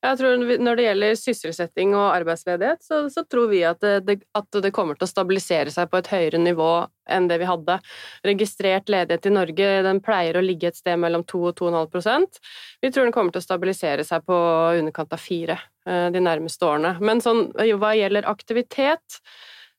Jeg 0.03 0.19
tror 0.19 0.41
Når 0.59 0.75
det 0.75 0.85
gjelder 0.87 1.13
sysselsetting 1.15 1.93
og 1.95 2.09
arbeidsledighet, 2.09 2.81
så, 2.83 3.05
så 3.13 3.23
tror 3.23 3.47
vi 3.53 3.61
at 3.63 3.79
det, 3.79 3.93
det, 4.03 4.17
at 4.35 4.59
det 4.65 4.73
kommer 4.75 4.99
til 4.99 5.07
å 5.07 5.11
stabilisere 5.13 5.71
seg 5.71 5.87
på 5.91 6.01
et 6.01 6.09
høyere 6.11 6.41
nivå 6.43 6.71
enn 7.07 7.29
det 7.31 7.37
vi 7.39 7.47
hadde. 7.47 7.77
Registrert 8.27 8.91
ledighet 8.91 9.29
i 9.29 9.33
Norge 9.37 9.69
den 9.87 10.01
pleier 10.03 10.39
å 10.39 10.43
ligge 10.43 10.73
et 10.73 10.79
sted 10.79 10.99
mellom 10.99 11.23
2 11.23 11.45
og 11.53 11.55
2,5% 11.61 12.41
Vi 12.83 12.91
tror 12.91 13.07
den 13.07 13.15
kommer 13.15 13.31
til 13.31 13.43
å 13.43 13.47
stabilisere 13.47 14.03
seg 14.07 14.27
på 14.27 14.35
underkant 14.81 15.15
av 15.15 15.23
4 15.23 15.55
eh, 15.55 16.07
de 16.11 16.27
nærmeste 16.27 16.67
årene. 16.67 16.97
Men 16.99 17.23
sånn, 17.23 17.47
hva 17.79 17.95
gjelder 17.95 18.27
aktivitet, 18.27 19.21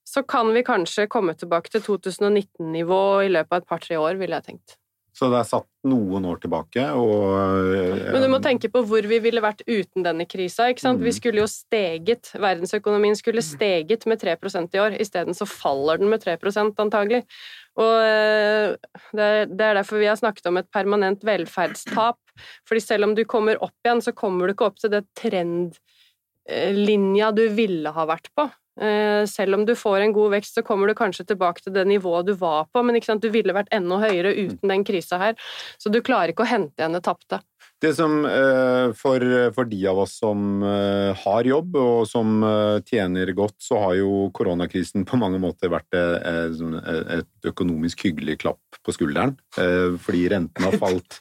så 0.05 0.23
kan 0.29 0.53
vi 0.55 0.63
kanskje 0.67 1.09
komme 1.11 1.35
tilbake 1.39 1.71
til 1.73 1.81
2019-nivå 1.87 3.03
i 3.25 3.29
løpet 3.33 3.53
av 3.53 3.59
et 3.63 3.69
par-tre 3.69 3.97
år, 4.01 4.15
ville 4.21 4.37
jeg 4.41 4.45
tenkt. 4.53 4.71
Så 5.15 5.29
det 5.31 5.37
er 5.39 5.47
satt 5.47 5.69
noen 5.87 6.25
år 6.27 6.41
tilbake, 6.43 6.83
og 6.99 7.39
eh, 7.39 8.11
Men 8.11 8.25
du 8.25 8.29
må 8.33 8.41
tenke 8.43 8.67
på 8.73 8.81
hvor 8.83 9.07
vi 9.07 9.21
ville 9.23 9.39
vært 9.45 9.61
uten 9.69 10.03
denne 10.03 10.25
krisa. 10.27 10.67
ikke 10.73 10.83
sant? 10.83 10.99
Vi 10.99 11.13
Mm. 11.13 11.19
skulle 11.21 11.39
jo 11.39 11.47
steget, 11.47 12.33
Verdensøkonomien 12.35 13.15
skulle 13.15 13.39
steget 13.43 14.07
med 14.11 14.19
3% 14.19 14.75
i 14.75 14.79
år. 14.83 14.91
Isteden 14.99 15.35
så 15.39 15.47
faller 15.47 15.99
den 15.99 16.09
med 16.11 16.21
3 16.21 16.37
antagelig. 16.83 17.23
Og 17.79 17.95
eh, 18.03 18.75
det 19.15 19.55
det 19.55 19.65
er 19.69 19.75
derfor 19.79 19.99
vi 20.03 20.11
har 20.11 20.17
snakket 20.19 20.47
om 20.51 20.57
et 20.59 20.71
permanent 20.73 21.23
velferdstap. 21.23 22.19
Fordi 22.67 22.81
selv 22.83 23.05
om 23.05 23.15
du 23.15 23.25
kommer 23.25 23.55
opp 23.63 23.79
igjen, 23.87 24.03
så 24.03 24.11
kommer 24.13 24.47
du 24.49 24.53
ikke 24.55 24.67
opp 24.67 24.79
til 24.83 24.91
det 24.91 25.05
trendlinja 25.15 27.31
du 27.33 27.49
ville 27.55 27.93
ha 27.95 28.07
vært 28.07 28.29
på. 28.35 28.51
Eh, 28.81 29.23
Selv 29.31 29.55
om 29.55 29.65
du 29.67 29.75
får 29.79 30.01
en 30.03 30.13
god 30.13 30.35
vekst, 30.35 30.57
så 30.59 30.65
kommer 30.67 30.91
du 30.91 30.97
kanskje 30.99 31.27
tilbake 31.29 31.63
til 31.63 31.75
det 31.77 31.87
nivået 31.89 32.27
du 32.27 32.35
var 32.39 32.67
på, 32.73 32.83
men 32.83 32.99
ikke 32.99 33.13
sant? 33.13 33.23
du 33.23 33.31
ville 33.31 33.55
vært 33.55 33.71
enda 33.75 34.01
høyere 34.03 34.35
uten 34.35 34.71
den 34.71 34.85
krisa 34.87 35.21
her. 35.21 35.37
Så 35.79 35.93
du 35.93 36.01
klarer 36.05 36.35
ikke 36.35 36.47
å 36.47 36.51
hente 36.51 36.83
igjen 36.83 36.97
det 36.97 37.05
tapte. 37.07 37.41
Det 37.83 37.93
som 37.97 38.23
eh, 38.25 38.93
for, 38.97 39.25
for 39.55 39.69
de 39.69 39.81
av 39.91 40.01
oss 40.05 40.17
som 40.23 40.63
eh, 40.65 41.25
har 41.25 41.49
jobb 41.49 41.77
og 41.77 42.07
som 42.09 42.45
tjener 42.89 43.33
godt, 43.37 43.59
så 43.63 43.81
har 43.83 43.97
jo 43.99 44.29
koronakrisen 44.37 45.05
på 45.09 45.19
mange 45.21 45.41
måter 45.43 45.73
vært 45.73 45.99
eh, 45.99 46.51
sånn, 46.57 46.79
et 47.19 47.51
økonomisk 47.51 48.07
hyggelig 48.09 48.39
klapp 48.45 48.81
på 48.85 48.95
skulderen, 48.95 49.35
fordi 49.55 50.27
renten 50.33 50.67
har 50.67 50.79
falt. 50.81 51.21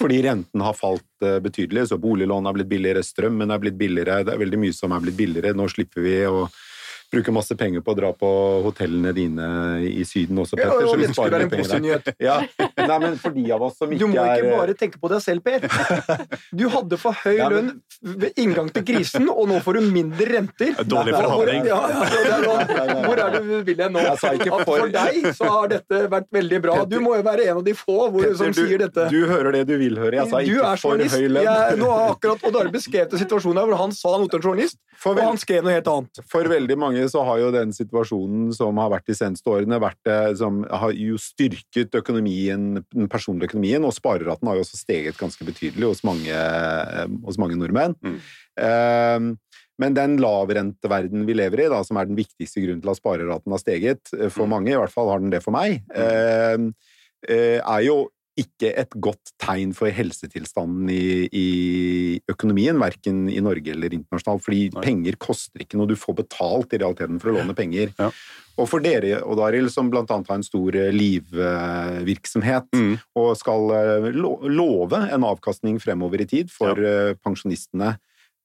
Fordi 0.00 0.16
renten 0.24 0.62
har 0.64 0.72
falt 0.72 1.24
betydelig, 1.44 1.82
så 1.90 1.98
boliglån 2.00 2.46
har 2.48 2.54
blitt 2.56 2.70
billigere, 2.70 3.02
strømmen 3.04 3.52
er 3.52 3.60
blitt 3.60 3.76
billigere, 3.76 4.22
det 4.24 4.32
er 4.32 4.40
veldig 4.40 4.60
mye 4.62 4.72
som 4.72 4.94
er 4.96 5.02
blitt 5.04 5.18
billigere. 5.18 5.52
Nå 5.52 5.66
slipper 5.68 6.00
vi 6.00 6.14
å 6.24 6.46
bruke 7.10 7.32
masse 7.34 7.56
penger 7.58 7.82
på 7.82 7.90
å 7.92 7.96
dra 7.98 8.10
på 8.14 8.28
hotellene 8.64 9.10
dine 9.16 9.46
i 9.86 10.04
Syden 10.06 10.38
også, 10.38 10.58
Ja, 10.60 10.68
og 10.70 10.84
så 10.86 10.96
vi 10.96 11.06
det 11.06 11.14
skulle 11.14 11.14
sparer 11.14 11.30
være 11.30 11.42
litt 11.42 11.44
en 11.44 11.50
penger 11.50 11.64
positiv 11.64 11.82
der. 11.82 11.84
nyhet. 11.86 12.14
Ja. 12.20 12.86
Nei, 12.86 12.98
men 13.02 13.16
for 13.18 13.30
de 13.34 13.44
av 13.52 13.62
oss 13.66 13.76
som 13.78 13.90
Du 13.90 13.96
ikke 13.96 14.08
må 14.12 14.24
er 14.24 14.42
ikke 14.44 14.56
bare 14.60 14.74
tenke 14.78 15.00
på 15.02 15.10
deg 15.10 15.22
selv, 15.24 15.42
Per. 15.44 15.60
Du 16.60 16.68
hadde 16.70 16.98
for 17.02 17.12
høy 17.24 17.36
Ja, 17.36 17.48
lønn 17.50 17.72
ved 18.00 18.32
inngang 18.40 18.70
til 18.72 18.84
krisen, 18.88 19.26
og 19.28 19.48
nå 19.50 19.58
får 19.64 19.78
du 19.80 19.88
mindre 19.92 20.26
renter. 20.30 20.72
Dårlig 20.88 21.14
forhandling. 21.18 21.66
Ja, 21.68 21.80
ja, 21.90 21.98
ja, 22.00 22.04
det 22.10 22.30
er 22.30 22.46
sånn. 22.46 23.04
Hvor 23.04 23.22
er 23.26 23.34
du 23.36 23.50
vil 23.66 23.82
hen 23.84 23.92
nå? 23.92 24.04
Jeg 24.06 24.18
sa 24.22 24.30
ikke 24.38 24.50
for- 24.64 24.80
For 24.80 24.88
deg 24.94 25.26
så 25.36 25.50
har 25.50 25.68
dette 25.74 26.02
vært 26.14 26.30
veldig 26.32 26.62
bra. 26.64 26.78
Du 26.88 26.96
må 27.04 27.16
jo 27.18 27.22
være 27.26 27.48
en 27.50 27.56
av 27.60 27.64
de 27.66 27.74
få 27.76 27.98
hvor, 28.14 28.30
som 28.38 28.54
sier 28.56 28.78
dette. 28.86 29.08
Du, 29.10 29.18
du 29.20 29.26
hører 29.28 29.52
det 29.58 29.66
du 29.68 29.74
vil 29.82 29.98
høre. 30.00 30.14
Jeg 30.22 30.30
sa 30.30 30.38
Du 30.40 30.54
ikke 30.54 30.70
er 30.72 30.80
for 30.80 30.96
høy 30.96 31.26
lønn. 31.28 31.44
Jeg, 31.50 31.76
nå 31.82 31.90
har 31.90 32.14
akkurat 32.14 32.46
Odd 32.48 32.56
Arve 32.62 32.72
beskrevet 32.78 33.12
en 33.12 33.18
situasjon 33.26 33.60
her 33.60 33.68
hvor 33.68 33.82
han 33.82 33.92
sa 33.92 34.14
noe 34.16 34.28
til 34.30 34.40
en 34.40 34.46
journalist, 34.48 34.78
For, 35.00 35.12
og 35.12 35.16
vel, 35.20 35.28
han 35.30 35.38
skrev 35.40 35.64
noe 35.64 35.72
helt 35.76 35.88
annet. 35.92 36.22
for 36.28 36.44
veldig 36.44 36.76
mange 36.80 36.99
så 37.08 37.22
har 37.24 37.38
jo 37.40 37.50
den 37.54 37.72
situasjonen 37.72 38.50
som 38.56 38.76
har 38.82 38.90
vært 38.92 39.08
de 39.08 39.16
seneste 39.16 39.48
årene, 39.48 39.80
vært 39.80 40.36
som 40.36 40.60
har 40.68 40.92
jo 40.92 41.16
styrket 41.20 41.94
økonomien, 41.96 42.84
den 42.92 43.08
personlige 43.08 43.52
økonomien, 43.52 43.84
og 43.86 43.94
spareraten 43.96 44.50
har 44.50 44.58
jo 44.58 44.64
også 44.66 44.80
steget 44.80 45.18
ganske 45.20 45.46
betydelig 45.46 45.92
hos 45.92 46.04
mange, 46.04 46.34
eh, 46.34 47.06
hos 47.24 47.38
mange 47.40 47.56
nordmenn. 47.60 47.96
Mm. 48.04 48.18
Eh, 48.60 49.30
men 49.80 49.96
den 49.96 50.18
lavrenteverdenen 50.20 51.24
vi 51.28 51.36
lever 51.38 51.64
i, 51.64 51.72
da, 51.72 51.80
som 51.86 51.96
er 51.96 52.08
den 52.10 52.18
viktigste 52.18 52.60
grunnen 52.60 52.82
til 52.84 52.92
at 52.92 53.00
spareraten 53.00 53.54
har 53.54 53.62
steget, 53.62 54.12
eh, 54.12 54.28
for 54.28 54.44
Mm. 54.46 54.50
mange, 54.50 54.72
i 54.72 54.76
hvert 54.76 54.92
fall 54.92 55.08
har 55.08 55.20
den 55.20 55.30
det 55.30 55.42
for 55.42 55.52
meg, 55.56 55.82
eh, 55.94 56.58
eh, 57.28 57.60
er 57.60 57.80
jo 57.86 58.08
ikke 58.40 58.72
et 58.80 58.94
godt 59.02 59.32
tegn 59.42 59.72
for 59.76 59.92
helsetilstanden 59.94 60.88
i, 60.92 61.28
i 61.30 61.48
økonomien, 62.30 62.78
verken 62.80 63.26
i 63.30 63.40
Norge 63.44 63.74
eller 63.74 63.92
internasjonalt, 63.96 64.44
fordi 64.46 64.62
Nei. 64.74 64.84
penger 64.84 65.18
koster 65.20 65.64
ikke 65.64 65.78
noe. 65.80 65.90
Du 65.90 65.96
får 65.98 66.18
betalt 66.22 66.72
i 66.74 66.80
realiteten 66.80 67.20
for 67.22 67.32
å 67.32 67.36
låne 67.38 67.56
penger. 67.58 67.92
Ja. 68.00 68.10
Og 68.60 68.68
for 68.68 68.84
dere, 68.84 69.22
Odd 69.24 69.40
Arild, 69.46 69.70
som 69.72 69.88
annet 69.88 70.10
har 70.12 70.36
en 70.36 70.44
stor 70.44 70.76
eh, 70.76 70.90
livvirksomhet, 70.92 72.68
Mm. 72.76 72.98
og 73.16 73.32
skal 73.40 73.70
eh, 73.76 74.10
love 74.12 75.00
en 75.10 75.24
avkastning 75.26 75.80
fremover 75.80 76.20
i 76.24 76.28
tid 76.28 76.50
for 76.52 76.76
ja. 76.76 77.14
pensjonistene, 77.24 77.94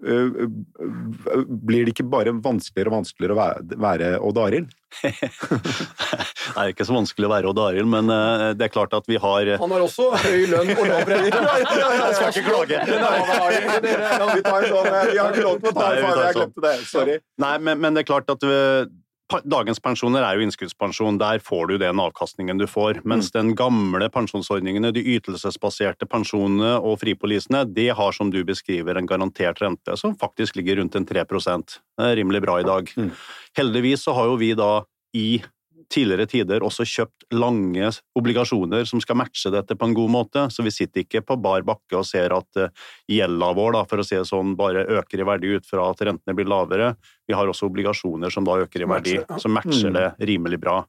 eh, 0.06 0.40
eh, 0.46 1.44
blir 1.48 1.86
det 1.86 1.96
ikke 1.96 2.08
bare 2.10 2.36
vanskeligere 2.36 2.92
og 2.94 2.98
vanskeligere 3.02 3.36
å 3.36 3.42
være, 3.42 3.80
være 3.88 4.12
Odd 4.30 4.42
Arild? 4.46 4.76
Det 6.46 6.56
er 6.64 6.74
ikke 6.74 6.88
så 6.88 6.96
vanskelig 6.96 7.30
å 7.30 7.32
være 7.34 7.52
Odd 7.52 7.62
Arild, 7.66 7.90
men 7.92 8.12
eh, 8.14 8.48
det 8.58 8.68
er 8.68 8.74
klart 8.74 8.96
at 8.98 9.08
vi 9.10 9.20
har 9.22 9.54
Han 9.62 9.76
har 9.76 9.86
også 9.86 10.10
høy 10.26 10.46
lønn 10.52 10.74
og 10.76 10.86
lav 10.90 11.08
premie. 11.08 11.32
Jeg 12.06 12.20
skal 12.20 12.30
ikke 12.34 12.46
klage. 12.50 12.84
Vi 12.86 14.44
tar 14.46 14.68
sånn, 14.70 14.92
eh, 14.92 15.10
vi 15.12 15.18
har 15.22 15.34
ikke 15.34 15.48
lov 15.48 15.64
til 15.64 15.72
å 15.72 15.76
ta 15.76 15.88
en 15.90 16.06
fare, 16.06 16.28
jeg 16.28 16.38
sånn. 16.38 16.38
glemte 16.38 16.64
det. 16.66 16.76
Sorry. 16.90 17.18
Nei, 17.42 17.56
men, 17.64 17.82
men 17.82 17.98
det 17.98 18.06
er 18.06 18.10
klart 18.10 18.32
at 18.32 18.46
vi, 18.46 18.60
Dagens 19.26 19.80
pensjoner 19.82 20.22
er 20.22 20.38
jo 20.38 20.46
innskuddspensjon, 20.46 21.16
der 21.18 21.40
får 21.42 21.72
du 21.72 21.80
den 21.82 21.98
avkastningen 21.98 22.60
du 22.62 22.68
får. 22.70 23.00
Mens 23.10 23.32
mm. 23.32 23.34
den 23.34 23.48
gamle 23.58 24.10
pensjonsordningene, 24.14 24.92
de 24.94 25.02
ytelsesbaserte 25.16 26.06
pensjonene 26.10 26.76
og 26.78 27.00
fripolisene, 27.02 27.64
det 27.66 27.88
har 27.98 28.14
som 28.14 28.30
du 28.30 28.44
beskriver 28.46 29.00
en 29.00 29.10
garantert 29.10 29.64
rente 29.64 29.98
som 29.98 30.14
faktisk 30.22 30.60
ligger 30.60 30.78
rundt 30.78 30.98
en 31.00 31.10
3 31.10 31.26
Det 31.26 32.06
er 32.06 32.16
rimelig 32.22 32.44
bra 32.46 32.60
i 32.62 32.68
dag. 32.70 32.92
Mm. 32.94 33.10
Heldigvis 33.58 34.06
så 34.06 34.14
har 34.14 34.30
jo 34.30 34.38
vi 34.38 34.54
da 34.54 34.86
i 35.18 35.42
tidligere 35.91 36.28
tider 36.30 36.63
også 36.65 36.86
kjøpt 36.88 37.28
lange 37.36 37.89
obligasjoner 38.17 38.86
som 38.88 39.02
skal 39.04 39.17
matche 39.19 39.52
dette 39.54 39.78
på 39.78 39.88
en 39.88 39.95
god 39.98 40.12
måte, 40.12 40.45
så 40.52 40.65
vi 40.65 40.74
sitter 40.74 41.04
ikke 41.04 41.24
på 41.26 41.38
bar 41.41 41.65
bakke 41.67 41.98
og 42.00 42.06
ser 42.08 42.34
at 42.36 42.62
eh, 42.62 42.71
gjelda 43.12 43.52
vår 43.58 43.78
da, 43.78 43.84
for 43.89 44.02
å 44.02 44.06
si 44.06 44.17
det 44.17 44.26
sånn, 44.30 44.56
bare 44.60 44.86
øker 45.00 45.21
i 45.21 45.28
verdi 45.28 45.54
ut 45.58 45.67
fra 45.69 45.89
at 45.91 46.02
rentene 46.08 46.36
blir 46.38 46.50
lavere. 46.50 46.93
Vi 47.26 47.34
har 47.34 47.50
også 47.50 47.69
obligasjoner 47.69 48.34
som 48.34 48.45
da 48.45 48.60
øker 48.62 48.86
i 48.86 48.89
verdi, 48.89 49.15
som 49.41 49.56
matcher 49.56 49.89
mm. 49.89 49.95
det 49.98 50.30
rimelig 50.30 50.60
bra. 50.62 50.80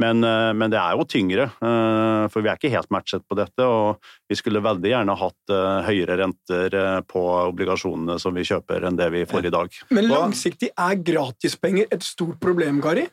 Men, 0.00 0.24
eh, 0.24 0.50
men, 0.56 0.72
det 0.72 0.80
er 0.80 0.96
jo 0.96 1.06
tyngre, 1.08 1.48
eh, 1.52 2.26
for 2.32 2.44
vi 2.44 2.52
er 2.52 2.60
ikke 2.60 2.72
helt 2.72 2.92
matchet 2.94 3.26
på 3.28 3.38
dette. 3.38 3.66
Og 3.66 3.98
vi 4.30 4.38
skulle 4.38 4.64
veldig 4.64 4.92
gjerne 4.94 5.18
hatt 5.18 5.56
høyere 5.86 6.18
renter 6.22 6.76
på 7.08 7.22
obligasjonene 7.50 8.18
som 8.22 8.34
vi 8.36 8.46
kjøper, 8.46 8.86
enn 8.88 8.98
det 8.98 9.10
vi 9.12 9.26
får 9.28 9.48
i 9.48 9.52
dag. 9.54 9.82
Men 9.92 10.08
langsiktig 10.10 10.72
er 10.72 11.02
gratispenger 11.02 11.90
et 11.92 12.06
stort 12.06 12.40
problem, 12.42 12.80
Kari? 12.82 13.08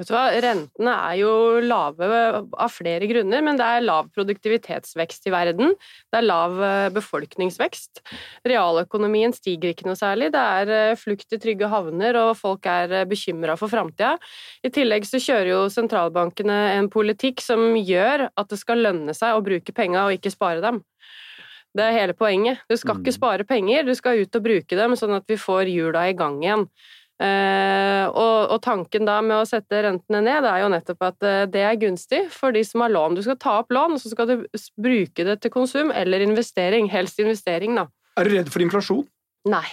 Vet 0.00 0.08
du 0.08 0.14
hva, 0.14 0.30
Rentene 0.40 0.92
er 1.10 1.16
jo 1.20 1.32
lave 1.60 2.06
av 2.40 2.70
flere 2.72 3.04
grunner, 3.10 3.42
men 3.44 3.58
det 3.60 3.66
er 3.68 3.84
lav 3.84 4.06
produktivitetsvekst 4.16 5.28
i 5.28 5.32
verden. 5.34 5.74
Det 6.08 6.16
er 6.16 6.24
lav 6.24 6.56
eh, 6.64 6.86
befolkningsvekst. 6.94 8.00
Realøkonomien 8.48 9.36
stiger 9.36 9.74
ikke 9.74 9.84
noe 9.84 9.98
særlig. 10.00 10.30
Det 10.32 10.44
er 10.56 10.72
eh, 10.72 10.96
flukt 10.96 11.36
i 11.36 11.40
trygge 11.42 11.68
havner, 11.68 12.16
og 12.22 12.38
folk 12.40 12.68
er 12.72 12.96
eh, 13.02 13.08
bekymra 13.10 13.58
for 13.60 13.68
framtida. 13.72 14.14
I 14.64 14.72
tillegg 14.72 15.04
så 15.08 15.20
kjører 15.20 15.52
jo 15.52 15.60
sentralbankene 15.74 16.56
en 16.78 16.88
politikk 16.92 17.44
som 17.44 17.74
gjør 17.76 18.30
at 18.32 18.48
det 18.48 18.62
skal 18.62 18.80
lønne 18.88 19.12
seg 19.18 19.36
å 19.36 19.44
bruke 19.44 19.76
penga 19.76 20.06
og 20.06 20.16
ikke 20.16 20.32
spare 20.32 20.64
dem. 20.64 20.80
Det 21.76 21.84
er 21.84 21.98
hele 22.00 22.16
poenget. 22.16 22.64
Du 22.68 22.76
skal 22.76 22.98
ikke 22.98 23.12
mm. 23.12 23.18
spare 23.20 23.44
penger, 23.48 23.84
du 23.84 23.94
skal 23.96 24.24
ut 24.24 24.40
og 24.40 24.44
bruke 24.44 24.76
dem, 24.76 24.96
sånn 24.96 25.16
at 25.16 25.28
vi 25.28 25.40
får 25.40 25.68
hjula 25.72 26.08
i 26.08 26.16
gang 26.16 26.40
igjen. 26.42 26.66
Uh, 27.22 28.08
og, 28.08 28.36
og, 28.50 28.56
tanken 28.64 29.06
da 29.06 29.20
med 29.22 29.36
å 29.36 29.46
sette 29.46 29.82
rentene 29.84 30.22
ned, 30.24 30.42
det 30.42 30.50
er 30.50 30.62
jo 30.64 30.70
nettopp 30.72 31.04
at 31.06 31.26
uh, 31.26 31.44
det 31.50 31.62
er 31.62 31.78
gunstig 31.78 32.24
for 32.34 32.54
de 32.56 32.64
som 32.66 32.82
har 32.82 32.90
lån. 32.90 33.14
Du 33.18 33.22
skal 33.22 33.38
ta 33.38 33.58
opp 33.60 33.70
lån, 33.74 33.94
og 33.94 34.02
så 34.02 34.10
skal 34.10 34.30
du 34.30 34.34
bruke 34.80 35.26
det 35.28 35.38
til 35.44 35.54
konsum 35.54 35.92
eller 35.94 36.24
investering. 36.24 36.90
Helst 36.90 37.22
investering, 37.22 37.76
da. 37.78 37.86
Er 38.18 38.26
du 38.26 38.34
redd 38.34 38.50
for 38.52 38.64
inflasjon? 38.64 39.04
Nei. 39.52 39.66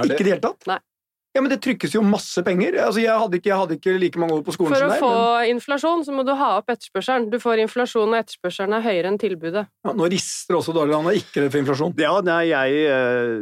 Ikke 0.00 0.20
i 0.20 0.26
det 0.26 0.32
hele 0.34 0.44
tatt? 0.44 0.66
Nei. 0.70 0.80
Ja, 1.30 1.38
men 1.44 1.52
det 1.52 1.60
trykkes 1.62 1.92
jo 1.94 2.00
masse 2.02 2.42
penger. 2.42 2.74
Altså, 2.82 2.98
jeg, 3.04 3.14
hadde 3.14 3.38
ikke, 3.38 3.50
jeg, 3.52 3.58
hadde 3.60 3.76
ikke, 3.76 3.92
like 4.02 4.18
mange 4.18 4.34
år 4.34 4.40
på 4.42 4.54
skolen 4.56 4.72
For 4.74 4.82
som 4.82 4.90
deg. 4.90 4.98
For 4.98 5.14
å 5.14 5.18
få 5.20 5.26
men... 5.38 5.50
inflasjon, 5.54 6.02
så 6.08 6.14
må 6.16 6.24
du 6.26 6.32
ha 6.34 6.48
opp 6.58 6.72
etterspørselen. 6.74 7.28
Du 7.30 7.36
får 7.38 7.62
inflasjon, 7.62 8.10
og 8.10 8.18
etterspørselen 8.18 8.74
er 8.74 8.82
høyere 8.82 9.12
enn 9.12 9.18
tilbudet. 9.22 9.62
Ja, 9.86 9.94
nå 9.94 10.08
rister 10.10 10.58
også 10.58 10.74
Daleland 10.74 11.06
Anna, 11.06 11.14
ikke 11.20 11.44
redd 11.44 11.54
for 11.54 11.62
inflasjon. 11.62 11.94
Ja, 12.02 12.16
nei, 12.26 12.40
jeg, 12.50 12.82
eh, 12.90 13.36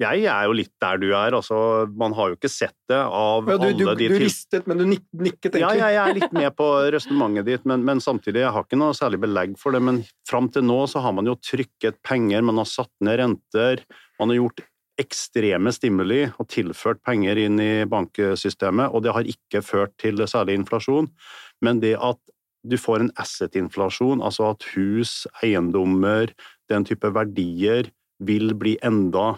jeg, 0.00 0.24
er 0.32 0.48
jo 0.48 0.56
litt 0.56 0.72
der 0.80 1.04
du 1.04 1.08
er. 1.10 1.36
Altså, 1.36 1.60
man 2.00 2.16
har 2.16 2.32
jo 2.32 2.40
ikke 2.40 2.54
sett 2.54 2.76
det 2.88 3.02
av 3.04 3.52
ja, 3.52 3.60
du, 3.60 3.68
alle 3.68 3.76
du, 3.76 3.86
de 4.00 4.10
Du 4.14 4.18
ristet, 4.24 4.64
men 4.70 4.80
du 4.80 4.88
nikket 4.88 5.52
egentlig. 5.52 5.64
Ja, 5.66 5.76
jeg 5.84 6.00
er 6.00 6.20
litt 6.22 6.36
med 6.40 6.48
på 6.56 6.72
resonnementet 6.96 7.52
ditt, 7.52 7.68
men, 7.68 7.84
men, 7.84 8.00
samtidig, 8.04 8.46
jeg 8.46 8.56
har 8.56 8.64
ikke 8.64 8.80
noe 8.80 8.96
særlig 8.96 9.20
belegg 9.28 9.58
for 9.60 9.76
det. 9.76 9.84
Men 9.84 10.00
fram 10.30 10.48
til 10.48 10.64
nå 10.64 10.80
så 10.88 11.04
har 11.04 11.12
man 11.12 11.28
jo 11.28 11.36
trykket 11.44 12.00
penger, 12.08 12.40
man 12.40 12.64
har 12.64 12.72
satt 12.72 12.94
ned 13.04 13.20
renter, 13.20 13.84
man 14.16 14.32
har 14.32 14.46
gjort 14.46 14.70
ekstreme 15.00 15.72
stimuli 15.74 16.22
og 16.38 16.48
tilført 16.52 17.00
penger 17.06 17.40
inn 17.42 17.58
i 17.62 17.84
banksystemet, 17.90 18.92
og 18.94 19.02
det 19.04 19.14
har 19.16 19.30
ikke 19.30 19.62
ført 19.64 19.94
til 20.00 20.22
særlig 20.30 20.58
inflasjon. 20.60 21.10
Men 21.64 21.82
det 21.82 21.96
at 21.98 22.20
du 22.64 22.78
får 22.80 23.02
en 23.02 23.12
asset-inflasjon, 23.20 24.22
altså 24.24 24.54
at 24.54 24.64
hus, 24.72 25.26
eiendommer, 25.44 26.32
den 26.72 26.86
type 26.88 27.10
verdier 27.12 27.90
vil 28.24 28.54
bli 28.56 28.78
enda 28.86 29.34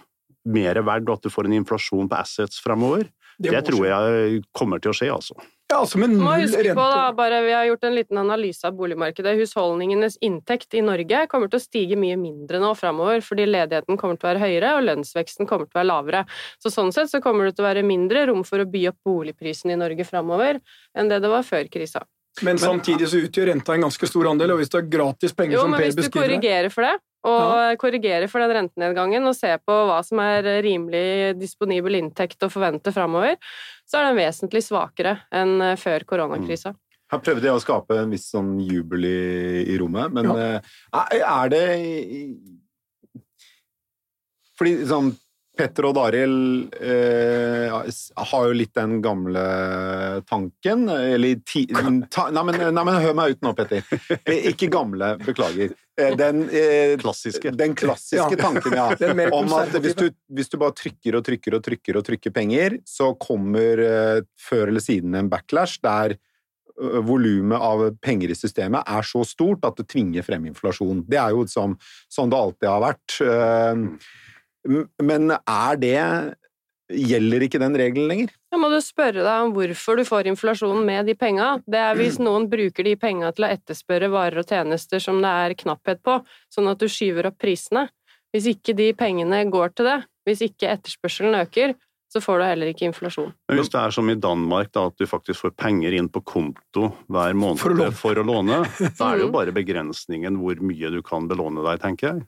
mer 0.47 0.79
verdt, 0.87 1.09
og 1.09 1.19
at 1.19 1.27
du 1.27 1.33
får 1.33 1.49
en 1.49 1.57
inflasjon 1.59 2.11
på 2.11 2.21
assets 2.21 2.61
fremover, 2.63 3.09
det, 3.43 3.51
det 3.53 3.67
tror 3.67 3.85
jeg 3.89 4.43
kommer 4.57 4.81
til 4.81 4.93
å 4.93 4.97
skje, 4.97 5.11
altså. 5.13 5.37
Ja, 5.67 5.81
altså 5.81 5.99
med 5.99 6.13
null 6.15 6.45
rente. 6.47 6.75
På, 6.79 6.85
da, 6.93 7.09
bare, 7.17 7.41
vi 7.43 7.53
har 7.53 7.65
gjort 7.67 7.85
en 7.89 7.95
liten 7.97 8.19
analyse 8.21 8.69
av 8.69 8.77
boligmarkedet. 8.79 9.33
Husholdningenes 9.41 10.15
inntekt 10.23 10.77
i 10.79 10.83
Norge 10.87 11.25
kommer 11.33 11.51
til 11.51 11.59
å 11.59 11.65
stige 11.65 11.99
mye 11.99 12.15
mindre 12.21 12.61
nå 12.63 12.71
framover, 12.79 13.19
fordi 13.27 13.49
ledigheten 13.49 13.99
kommer 13.99 14.15
til 14.15 14.29
å 14.29 14.31
være 14.31 14.45
høyere 14.45 14.75
og 14.77 14.87
lønnsveksten 14.87 15.51
kommer 15.51 15.67
til 15.67 15.75
å 15.75 15.81
være 15.81 15.91
lavere. 15.91 16.23
Så 16.63 16.71
sånn 16.71 16.95
sett 16.95 17.11
så 17.11 17.19
kommer 17.25 17.49
det 17.49 17.57
til 17.57 17.67
å 17.67 17.71
være 17.71 17.83
mindre 17.87 18.29
rom 18.31 18.45
for 18.47 18.63
å 18.63 18.69
by 18.71 18.85
opp 18.93 19.01
boligprisen 19.11 19.75
i 19.75 19.81
Norge 19.81 20.07
framover 20.07 20.63
enn 20.95 21.11
det 21.11 21.19
det 21.25 21.33
var 21.35 21.43
før 21.47 21.67
krisa. 21.73 22.07
Men 22.47 22.61
samtidig 22.61 23.09
så 23.09 23.19
utgjør 23.27 23.51
renta 23.51 23.75
en 23.75 23.87
ganske 23.89 24.07
stor 24.07 24.31
andel, 24.31 24.53
og 24.55 24.61
hvis 24.61 24.71
du 24.71 24.79
har 24.79 24.89
gratis 24.93 25.35
penger 25.35 25.57
jo, 25.57 25.65
som 25.65 25.73
Per 25.73 25.83
beskriver 25.83 25.97
Jo, 25.97 25.97
men 25.97 26.03
hvis 26.03 26.13
du 26.13 26.19
korrigerer 26.21 26.75
for 26.75 26.87
det, 26.87 26.95
og 27.27 27.41
ja. 27.43 27.77
korrigere 27.81 28.29
for 28.31 28.43
den 28.43 28.55
rentenedgangen 28.55 29.27
og 29.27 29.35
se 29.37 29.51
på 29.65 29.77
hva 29.89 29.99
som 30.07 30.21
er 30.23 30.47
rimelig 30.65 31.37
disponibel 31.41 31.99
inntekt 31.99 32.45
å 32.45 32.51
forvente 32.53 32.93
framover, 32.95 33.39
så 33.89 34.01
er 34.01 34.11
den 34.11 34.21
vesentlig 34.21 34.63
svakere 34.67 35.19
enn 35.35 35.57
eh, 35.73 35.79
før 35.81 36.07
koronakrisa. 36.09 36.75
Mm. 36.75 36.83
Her 37.13 37.23
prøvde 37.23 37.47
jeg 37.47 37.55
å 37.55 37.63
skape 37.63 37.99
en 38.03 38.15
viss 38.15 38.29
sånn 38.33 38.57
jubel 38.67 39.07
i, 39.07 39.19
i 39.71 39.77
rommet, 39.79 40.15
men 40.15 40.31
ja. 40.33 40.47
Eh, 40.59 41.21
er 41.23 41.53
det 41.53 41.67
Fordi 44.59 44.73
sånn 44.89 45.13
Petter 45.57 45.87
og 45.89 45.95
Daril 45.97 46.37
eh, 46.77 47.73
har 48.31 48.47
jo 48.49 48.57
litt 48.57 48.75
den 48.77 48.99
gamle 49.05 49.43
tanken 50.29 50.85
Eller 50.93 51.41
ti, 51.49 51.65
ta, 52.13 52.29
nei, 52.35 52.45
men, 52.51 52.61
nei, 52.77 52.85
men, 52.85 53.01
hør 53.01 53.17
meg 53.17 53.37
ut 53.37 53.45
nå, 53.47 53.53
Petter. 53.57 53.87
Eh, 54.21 54.51
ikke 54.53 54.69
gamle, 54.73 55.15
beklager. 55.25 55.73
Eh, 55.97 56.13
den 56.19 56.45
eh, 56.51 56.99
klassiske, 57.01 57.55
den 57.57 57.75
klassiske 57.79 58.37
tanken, 58.37 58.77
ja. 58.77 58.91
Om 59.39 59.55
at 59.57 59.73
hvis 59.81 59.97
du, 59.97 60.11
hvis 60.37 60.53
du, 60.53 60.59
bare 60.61 60.77
trykker 60.77 61.17
og 61.17 61.25
trykker 61.25 61.57
og 61.57 61.65
trykker 61.65 62.01
og 62.01 62.07
trykker 62.11 62.37
penger, 62.37 62.81
så 62.85 63.15
kommer 63.21 63.81
eh, 63.81 64.21
før 64.49 64.69
eller 64.69 64.85
siden 64.85 65.17
en 65.17 65.33
backlash 65.33 65.81
der 65.85 66.19
eh, 66.19 67.01
volumet 67.07 67.57
av 67.57 67.89
penger 68.05 68.35
i 68.35 68.37
systemet 68.37 68.85
er 68.85 69.09
så 69.09 69.25
stort 69.25 69.65
at 69.65 69.81
det 69.81 69.89
tvinger 69.95 70.27
frem 70.27 70.51
inflasjon. 70.53 71.07
Det 71.09 71.21
er 71.23 71.33
jo 71.33 71.49
som, 71.49 71.79
sånn 72.13 72.33
det 72.33 72.45
alltid 72.45 72.73
har 72.75 72.87
vært. 72.91 73.19
Men 75.03 75.33
er 75.37 75.81
det 75.81 76.01
Gjelder 76.87 77.43
ikke 77.43 77.59
den 77.59 77.75
regelen 77.75 78.07
lenger? 78.07 78.35
Da 78.53 78.59
må 78.63 78.69
du 78.71 78.77
spørre 78.85 79.25
deg 79.25 79.47
om 79.49 79.53
hvorfor 79.57 79.99
du 79.99 80.05
får 80.07 80.29
inflasjon 80.31 80.85
med 80.87 81.09
de 81.11 81.17
penga. 81.19 81.57
Det 81.67 81.81
er 81.83 81.99
hvis 81.99 82.21
noen 82.27 82.47
bruker 82.51 82.87
de 82.87 82.95
penga 83.01 83.33
til 83.35 83.47
å 83.47 83.51
etterspørre 83.57 84.11
varer 84.13 84.43
og 84.43 84.53
tjenester 84.53 85.03
som 85.03 85.19
det 85.25 85.33
er 85.47 85.57
knapphet 85.59 86.03
på, 86.07 86.21
sånn 86.53 86.71
at 86.71 86.79
du 86.79 86.87
skyver 86.91 87.33
opp 87.33 87.41
prisene. 87.43 87.89
Hvis 88.35 88.47
ikke 88.53 88.77
de 88.79 88.93
pengene 88.95 89.43
går 89.51 89.75
til 89.75 89.91
det, 89.91 89.99
hvis 90.29 90.45
ikke 90.47 90.71
etterspørselen 90.77 91.35
øker, 91.41 91.75
så 92.13 92.23
får 92.23 92.39
du 92.39 92.45
heller 92.47 92.71
ikke 92.71 92.87
inflasjon. 92.87 93.33
Men 93.51 93.59
hvis 93.59 93.71
det 93.73 93.81
er 93.81 93.95
som 93.95 94.11
i 94.11 94.17
Danmark, 94.23 94.71
da, 94.75 94.87
at 94.87 94.99
du 95.01 95.09
faktisk 95.11 95.43
får 95.43 95.57
penger 95.59 95.97
inn 95.99 96.07
på 96.13 96.23
konto 96.27 96.93
hver 97.11 97.35
måned 97.35 97.59
for 97.59 97.75
å 97.75 97.79
låne, 97.81 97.99
for 97.99 98.23
å 98.23 98.27
låne 98.27 98.61
da 99.01 99.11
er 99.11 99.19
det 99.19 99.27
jo 99.27 99.33
bare 99.35 99.55
begrensningen 99.57 100.39
hvor 100.39 100.63
mye 100.63 100.93
du 100.95 101.01
kan 101.07 101.27
belåne 101.31 101.67
deg, 101.67 101.83
tenker 101.83 102.13
jeg. 102.13 102.27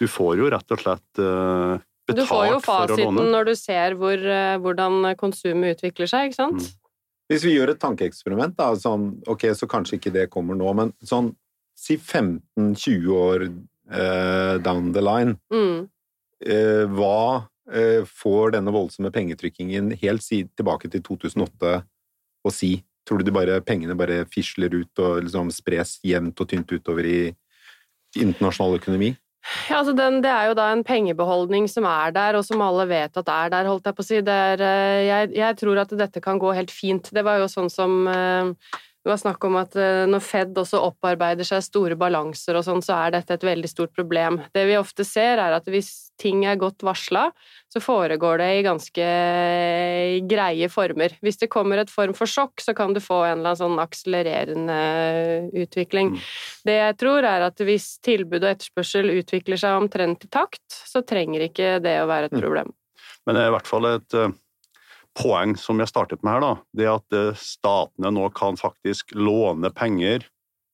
Eh, 0.00 0.06
du 0.06 0.08
får 0.08 0.38
jo 0.38 0.50
rett 0.50 0.72
og 0.72 0.80
slett 0.80 1.20
uh, 1.20 1.78
betalt 2.08 2.08
for 2.08 2.14
å 2.16 2.16
låne. 2.16 2.20
Du 2.20 2.26
får 2.26 2.46
jo 2.48 2.60
fasiten 2.64 3.32
når 3.34 3.50
du 3.50 3.54
ser 3.58 3.96
hvor, 4.00 4.16
uh, 4.24 4.56
hvordan 4.62 5.14
konsumet 5.20 5.76
utvikler 5.76 6.10
seg, 6.10 6.30
ikke 6.30 6.40
sant? 6.40 6.64
Mm. 6.64 6.76
Hvis 7.30 7.44
vi 7.46 7.54
gjør 7.54 7.74
et 7.74 7.80
tankeeksperiment, 7.80 8.56
da, 8.58 8.72
sånn, 8.74 9.20
ok, 9.30 9.52
så 9.54 9.68
kanskje 9.70 10.00
ikke 10.00 10.14
det 10.16 10.26
kommer 10.32 10.58
nå, 10.58 10.72
men 10.74 10.90
sånn 11.06 11.30
si 11.78 11.94
15-20 11.96 13.06
år 13.14 13.46
uh, 13.46 14.58
down 14.64 14.90
the 14.96 15.04
line, 15.04 15.36
mm. 15.52 15.86
hva 16.96 17.46
får 18.02 18.56
denne 18.56 18.72
voldsomme 18.74 19.12
pengetrykkingen 19.14 19.92
helt 20.00 20.24
si, 20.24 20.40
tilbake 20.58 20.88
til 20.90 21.04
2008 21.06 21.74
å 22.42 22.50
si? 22.50 22.72
Tror 23.06 23.22
du 23.22 23.30
bare, 23.30 23.60
pengene 23.62 23.94
bare 23.94 24.24
fisler 24.26 24.74
ut 24.74 25.02
og 25.04 25.20
liksom 25.22 25.52
spres 25.54 26.00
jevnt 26.02 26.42
og 26.42 26.50
tynt 26.50 26.74
utover 26.74 27.06
i 27.06 27.20
internasjonal 28.18 28.80
økonomi? 28.80 29.12
Ja, 29.70 29.78
altså 29.80 29.94
den, 29.96 30.20
Det 30.22 30.30
er 30.30 30.50
jo 30.50 30.56
da 30.58 30.68
en 30.72 30.84
pengebeholdning 30.84 31.68
som 31.70 31.86
er 31.88 32.12
der, 32.12 32.36
og 32.36 32.44
som 32.44 32.60
alle 32.64 32.86
vet 32.90 33.16
at 33.16 33.28
er 33.32 33.52
der, 33.54 33.70
holdt 33.70 33.88
jeg 33.88 33.96
på 33.96 34.04
å 34.04 34.06
si. 34.06 34.20
Er, 34.20 34.60
eh, 34.60 35.00
jeg, 35.06 35.32
jeg, 35.38 35.58
tror 35.62 35.80
at 35.80 35.96
dette 35.96 36.20
kan 36.20 36.38
gå 36.38 36.52
helt 36.56 36.70
fint. 36.74 37.08
Det 37.14 37.24
var 37.24 37.40
jo 37.40 37.48
sånn 37.50 37.70
som 37.72 38.04
eh, 38.10 38.52
det 39.00 39.08
var 39.08 39.16
snakk 39.16 39.44
om 39.48 39.54
at 39.56 39.76
eh, 39.80 40.02
når 40.10 40.20
Fed 40.20 40.58
også 40.60 40.82
opparbeider 40.84 41.46
seg 41.48 41.62
store 41.64 41.96
balanser 41.96 42.58
og 42.58 42.66
sånn, 42.66 42.82
så 42.84 42.98
er 43.06 43.14
dette 43.14 43.38
et 43.38 43.46
veldig 43.48 43.68
stort 43.70 43.94
problem. 43.96 44.42
Det 44.52 44.66
vi 44.68 44.76
ofte 44.76 45.06
ser, 45.08 45.40
er 45.40 45.56
at 45.56 45.70
hvis 45.72 45.88
ting 46.20 46.42
er 46.44 46.58
godt 46.60 46.84
varsla, 46.84 47.30
så 47.72 47.80
foregår 47.80 48.42
det 48.42 48.48
i 48.58 48.66
ganske 48.66 49.06
greie 50.28 50.68
former. 50.68 51.14
Hvis 51.24 51.40
det 51.40 51.48
kommer 51.52 51.80
et 51.80 51.92
form 51.92 52.12
for 52.18 52.28
sjokk, 52.28 52.60
så 52.60 52.74
kan 52.76 52.92
du 52.92 53.00
få 53.00 53.22
en 53.24 53.38
eller 53.38 53.54
annen 53.54 53.62
sånn 53.62 53.80
akselererende 53.80 54.78
utvikling. 55.62 56.12
Mm. 56.18 56.28
Det 56.68 56.76
jeg 56.76 57.00
tror, 57.00 57.24
er 57.24 57.46
at 57.48 57.64
hvis 57.64 57.94
tilbud 58.04 58.42
og 58.42 58.50
etterspørsel 58.52 59.14
utvikler 59.16 59.64
seg 59.64 59.80
omtrent 59.80 60.28
i 60.28 60.32
takt, 60.36 60.66
så 60.68 61.00
trenger 61.00 61.48
ikke 61.48 61.78
det 61.80 61.96
å 62.02 62.08
være 62.10 62.28
et 62.28 62.36
mm. 62.36 62.44
problem. 62.44 62.76
Men 63.24 63.38
det 63.38 63.46
er 63.46 63.54
i 63.54 63.56
hvert 63.56 63.72
fall 63.72 63.94
et 63.94 64.20
poeng 65.18 65.56
som 65.58 65.80
jeg 65.82 65.90
startet 65.90 66.22
med 66.22 66.36
her, 66.36 66.44
da, 66.44 66.52
det 66.76 66.90
at 66.90 67.16
eh, 67.16 67.38
statene 67.38 68.12
nå 68.14 68.28
kan 68.36 68.58
faktisk 68.60 69.14
låne 69.18 69.72
penger 69.74 70.26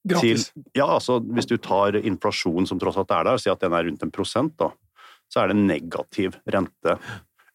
Gratis. 0.07 0.51
til 0.51 0.66
Ja, 0.77 0.88
altså 0.99 1.18
hvis 1.25 1.49
du 1.49 1.57
tar 1.62 1.99
inflasjonen 1.99 2.68
som 2.68 2.81
tross 2.83 2.99
alt 3.01 3.14
er 3.14 3.27
der, 3.29 3.40
si 3.42 3.51
at 3.53 3.62
den 3.64 3.75
er 3.77 3.88
rundt 3.88 4.05
en 4.05 4.14
prosent, 4.14 4.57
da, 4.61 4.70
så 5.33 5.42
er 5.42 5.53
det 5.53 5.59
negativ 5.59 6.37
rente. 6.53 6.99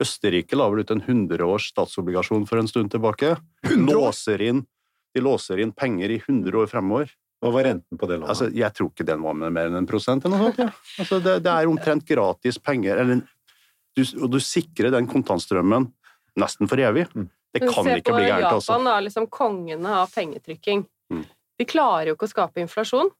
Østerrike 0.01 0.57
la 0.57 0.67
vel 0.71 0.83
ut 0.83 0.91
en 0.91 1.03
100-års 1.03 1.69
statsobligasjon 1.71 2.47
for 2.49 2.61
en 2.61 2.69
stund 2.69 2.91
tilbake. 2.93 3.35
Låser 3.77 4.41
inn, 4.49 4.65
de 5.13 5.23
låser 5.23 5.61
inn 5.61 5.73
penger 5.77 6.15
i 6.17 6.21
100 6.23 6.57
år 6.57 6.71
fremover. 6.71 7.13
Hva 7.41 7.49
var 7.55 7.65
renten 7.65 7.97
på 7.97 8.09
det 8.09 8.19
lånet? 8.19 8.31
Altså, 8.33 8.49
jeg 8.53 8.73
tror 8.77 8.91
ikke 8.91 9.05
den 9.07 9.21
var 9.23 9.37
med 9.37 9.53
mer 9.53 9.69
enn 9.69 9.79
en 9.79 9.89
prosent. 9.89 10.25
eller 10.25 10.37
noe 10.37 10.51
sånt. 10.51 10.59
Ja. 10.61 10.97
Altså, 11.01 11.21
det, 11.25 11.39
det 11.45 11.53
er 11.53 11.69
omtrent 11.69 12.05
gratis 12.09 12.59
penger. 12.61 13.01
Eller, 13.01 13.23
du, 13.97 14.03
og 14.21 14.27
du 14.33 14.37
sikrer 14.43 14.93
den 14.93 15.09
kontantstrømmen 15.09 15.89
nesten 16.39 16.69
for 16.71 16.79
evig. 16.79 17.07
Mm. 17.15 17.29
Det 17.51 17.63
kan 17.65 17.87
ikke 17.91 18.15
bli 18.15 18.27
gærent, 18.29 18.45
Japan, 18.45 18.59
altså. 18.61 18.77
da, 18.87 18.99
liksom 19.03 19.27
kongene 19.27 19.95
av 20.01 20.13
pengetrykking. 20.13 20.85
Mm. 21.11 21.25
De 21.59 21.67
klarer 21.67 22.11
jo 22.11 22.15
ikke 22.15 22.29
å 22.29 22.31
skape 22.31 22.63
inflasjon. 22.63 23.11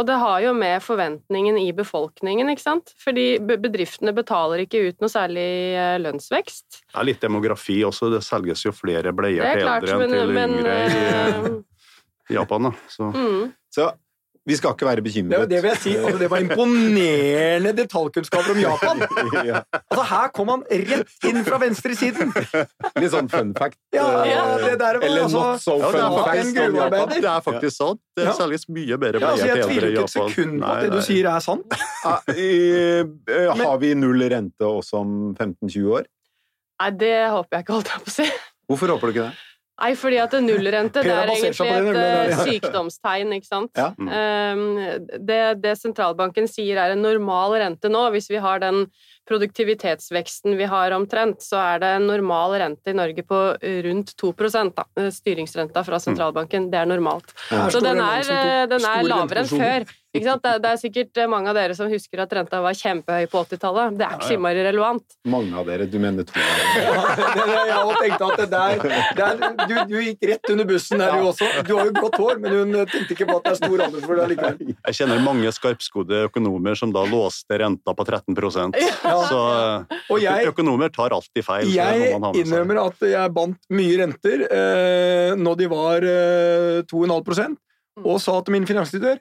Og 0.00 0.06
det 0.08 0.16
har 0.16 0.38
jo 0.40 0.52
med 0.56 0.80
forventningen 0.80 1.58
i 1.60 1.66
befolkningen, 1.76 2.48
ikke 2.54 2.62
sant? 2.62 2.92
Fordi 3.02 3.34
bedriftene 3.44 4.14
betaler 4.16 4.62
ikke 4.64 4.80
ut 4.86 5.02
noe 5.02 5.12
særlig 5.12 5.48
eh, 5.76 5.96
lønnsvekst. 6.00 6.78
Det 6.86 7.00
er 7.02 7.08
litt 7.10 7.20
demografi 7.20 7.80
også. 7.84 8.08
Det 8.14 8.22
selges 8.24 8.64
jo 8.64 8.72
flere 8.72 9.12
bleier 9.16 9.44
er 9.44 9.60
til 9.60 9.66
klart, 9.66 9.84
eldre 9.84 10.06
enn 10.06 10.14
til 10.14 10.32
yngre 10.46 10.78
i 10.78 11.02
eh, 11.10 11.50
Japan. 12.38 12.70
Da. 12.70 12.72
Så. 12.88 13.10
mm. 13.12 13.44
Så 13.76 13.90
vi 14.48 14.56
skal 14.56 14.72
ikke 14.72 14.86
være 14.88 15.02
bekymret. 15.04 15.48
det 15.50 15.58
vil 15.62 15.68
jeg 15.68 15.78
si. 15.82 15.90
Altså, 16.00 16.18
det 16.18 16.28
var 16.32 16.38
imponerende 16.42 17.72
detaljkunnskaper 17.76 18.54
om 18.54 18.60
Japan. 18.62 19.02
ja. 19.50 19.60
Altså, 19.90 20.04
her 20.10 20.30
kom 20.34 20.48
han 20.48 20.62
rett 20.70 21.26
inn 21.28 21.42
fra 21.44 21.58
venstresiden! 21.60 22.32
Litt 22.32 23.12
sånn 23.12 23.28
fun 23.30 23.52
fact. 23.58 23.76
Ja, 23.94 24.06
Ja. 24.26 24.44
det 24.62 24.78
der 24.80 24.98
var 24.98 25.04
Eller 25.06 25.26
altså 25.26 25.42
not 25.44 25.60
so 25.62 25.76
Ja, 25.78 25.90
fun 25.92 26.16
fact. 26.24 26.62
Om 26.64 26.78
Japan. 26.80 27.08
det 27.12 27.24
er 27.34 27.44
faktisk 27.50 27.76
sant. 27.76 28.00
Det 28.16 28.24
Ja. 28.24 28.32
selges 28.38 28.64
mye 28.68 28.96
bedre 28.98 29.20
ja, 29.20 29.26
altså, 29.34 29.44
bleier 29.44 29.56
Jeg 29.56 29.62
til 29.62 29.70
tviler 29.70 29.86
eldre 29.86 29.90
i 29.90 29.92
ikke 29.92 30.08
et 30.08 30.16
sekund 30.32 30.60
på 30.64 30.70
at 30.72 30.82
det 30.82 30.90
du 30.92 31.02
sier, 31.02 31.28
er 31.36 31.40
sant. 31.40 31.78
Ja, 32.04 32.16
eh, 32.32 33.04
eh, 33.28 33.50
har 33.60 33.76
vi 33.78 33.92
null 33.94 34.22
rente 34.32 34.64
også 34.64 35.02
om 35.04 35.34
15-20 35.36 35.92
år? 36.00 36.08
Nei, 36.80 36.90
det 36.96 37.14
håper 37.28 37.58
jeg 37.58 37.64
ikke, 37.66 37.74
holdt 37.76 37.90
jeg 37.92 38.04
på 38.06 38.08
å 38.08 38.16
si. 38.16 38.28
Hvorfor 38.70 38.88
håper 38.94 39.10
du 39.10 39.12
ikke 39.18 39.28
det? 39.28 39.36
Nei, 39.80 39.94
fordi 39.96 40.18
at 40.20 40.34
det 40.34 40.42
nullrente 40.44 41.02
det 41.04 41.12
er 41.14 41.30
egentlig 41.32 41.70
et 41.72 41.96
eh, 41.96 42.32
ja. 42.32 42.40
sykdomstegn, 42.44 43.32
ikke 43.38 43.48
sant. 43.48 43.70
Ja. 43.78 43.90
Mm. 43.96 44.10
Um, 44.10 44.66
Det, 45.30 45.40
det 45.62 45.76
sentralbanken 45.80 46.48
sier 46.50 46.80
er 46.82 46.94
en 46.94 47.02
normal 47.04 47.56
rente 47.62 47.88
nå, 47.92 48.02
hvis 48.14 48.28
vi 48.30 48.40
har 48.42 48.60
den 48.60 48.84
produktivitetsveksten 49.30 50.56
vi 50.58 50.66
har 50.68 50.92
omtrent, 50.96 51.42
så 51.44 51.60
er 51.62 51.82
det 51.82 51.90
en 51.96 52.08
normal 52.10 52.56
rente 52.60 52.92
i 52.92 52.96
Norge 52.96 53.24
på 53.24 53.40
rundt 53.86 54.14
2 54.20 54.32
da. 54.74 54.86
Styringsrenta 55.14 55.84
fra 55.86 56.00
sentralbanken, 56.02 56.70
det 56.72 56.82
er 56.82 56.90
normalt. 56.90 57.32
Ja, 57.50 57.68
Så 57.70 57.80
den 57.80 58.00
er, 58.00 58.20
eh, 58.20 58.66
den 58.70 58.84
er 58.84 59.06
lavere 59.06 59.44
enn 59.44 59.52
før. 59.52 59.86
Ikke 60.10 60.26
sant? 60.26 60.42
Det, 60.42 60.52
det 60.64 60.70
er 60.74 60.78
sikkert 60.80 61.18
eh, 61.22 61.28
mange 61.30 61.52
av 61.52 61.54
dere 61.54 61.74
som 61.78 61.86
husker 61.90 62.18
at 62.24 62.32
renta 62.34 62.58
var 62.64 62.74
kjempehøy 62.74 63.28
på 63.30 63.42
80-tallet. 63.44 63.98
Det 64.00 64.06
er 64.06 64.16
ikke 64.16 64.26
så 64.26 64.34
innmari 64.34 64.64
relevant. 64.66 65.04
Mange 65.30 65.54
av 65.60 65.68
dere. 65.70 65.86
Du 65.86 65.98
mener 66.02 66.26
to. 66.26 66.34
av 66.34 67.20
dere. 67.20 67.58
jeg 67.70 67.76
også 67.76 68.00
tenkte 68.00 68.30
at 68.30 68.40
det 68.40 68.48
der, 68.50 68.82
der 69.20 69.68
du, 69.70 69.76
du 69.92 69.94
gikk 70.02 70.26
rett 70.32 70.50
under 70.50 70.68
bussen 70.72 71.04
der, 71.04 71.14
du 71.14 71.28
også. 71.30 71.52
Du 71.68 71.72
har 71.76 71.92
jo 71.92 71.94
blått 71.94 72.18
hår, 72.18 72.42
men 72.42 72.56
hun 72.58 72.74
tenkte 72.90 73.14
ikke 73.14 73.28
på 73.30 73.38
at 73.38 73.46
det 73.46 73.54
er 73.54 73.60
stor 73.60 73.84
alder 73.86 74.08
for 74.08 74.18
det 74.18 74.26
likevel. 74.34 74.74
Jeg 74.90 74.98
kjenner 74.98 75.22
mange 75.28 75.54
skarpskodde 75.54 76.24
økonomer 76.26 76.82
som 76.82 76.96
da 76.96 77.06
låste 77.06 77.62
renta 77.62 77.94
på 77.94 78.08
13 78.08 78.38
Ja. 78.80 79.14
Så 79.30 79.40
Og 80.10 80.18
jeg, 80.22 80.50
økonomer 80.50 80.90
tar 80.90 81.14
alltid 81.14 81.44
feil. 81.46 81.70
jeg 81.70 82.12
innrømmer 82.40 82.82
at 82.82 83.02
jeg 83.06 83.34
bandt 83.36 83.62
mye 83.70 83.98
renter 84.02 84.46
eh, 84.50 85.38
når 85.38 85.58
de 85.60 85.68
var 85.70 86.02
eh, 86.02 86.82
2,5% 86.90 87.58
og 88.00 88.16
sa 88.22 88.38
til 88.40 88.54
min 88.56 88.66
finansdirektør 88.68 89.20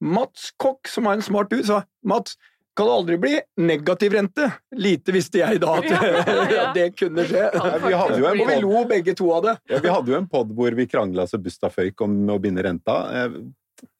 Mats 0.00 0.50
Kokk, 0.60 0.88
som 0.88 1.08
er 1.10 1.18
en 1.18 1.24
smart 1.24 1.50
dude, 1.52 1.66
sa 1.68 1.82
Mats, 2.06 2.36
kan 2.76 2.86
det 2.86 2.92
aldri 2.94 3.16
bli 3.20 3.32
negativ 3.60 4.14
rente? 4.14 4.46
Lite 4.78 5.12
visste 5.12 5.40
jeg 5.42 5.60
da 5.60 5.74
at, 5.80 5.88
Ja, 5.90 6.44
ja. 6.48 6.66
det 6.76 6.86
kunne 6.96 7.26
skje. 7.28 7.48
Vi 7.82 7.94
hadde 7.98 8.20
jo 8.22 8.28
en 8.30 8.40
Og 8.40 8.48
vi 8.48 8.58
lo 8.62 8.84
begge 8.88 9.14
to 9.18 9.30
av 9.36 9.42
det. 9.48 9.56
Ja, 9.68 9.80
vi 9.84 9.90
hadde 9.92 10.12
jo 10.14 10.18
en 10.20 10.28
pod 10.30 10.52
hvor 10.56 10.76
vi 10.78 10.86
krangla 10.88 11.26
så 11.28 11.40
busta 11.42 11.68
føyk 11.72 12.00
om 12.06 12.14
å 12.32 12.38
binde 12.40 12.64
renta. 12.64 12.96
Jeg, 13.16 13.42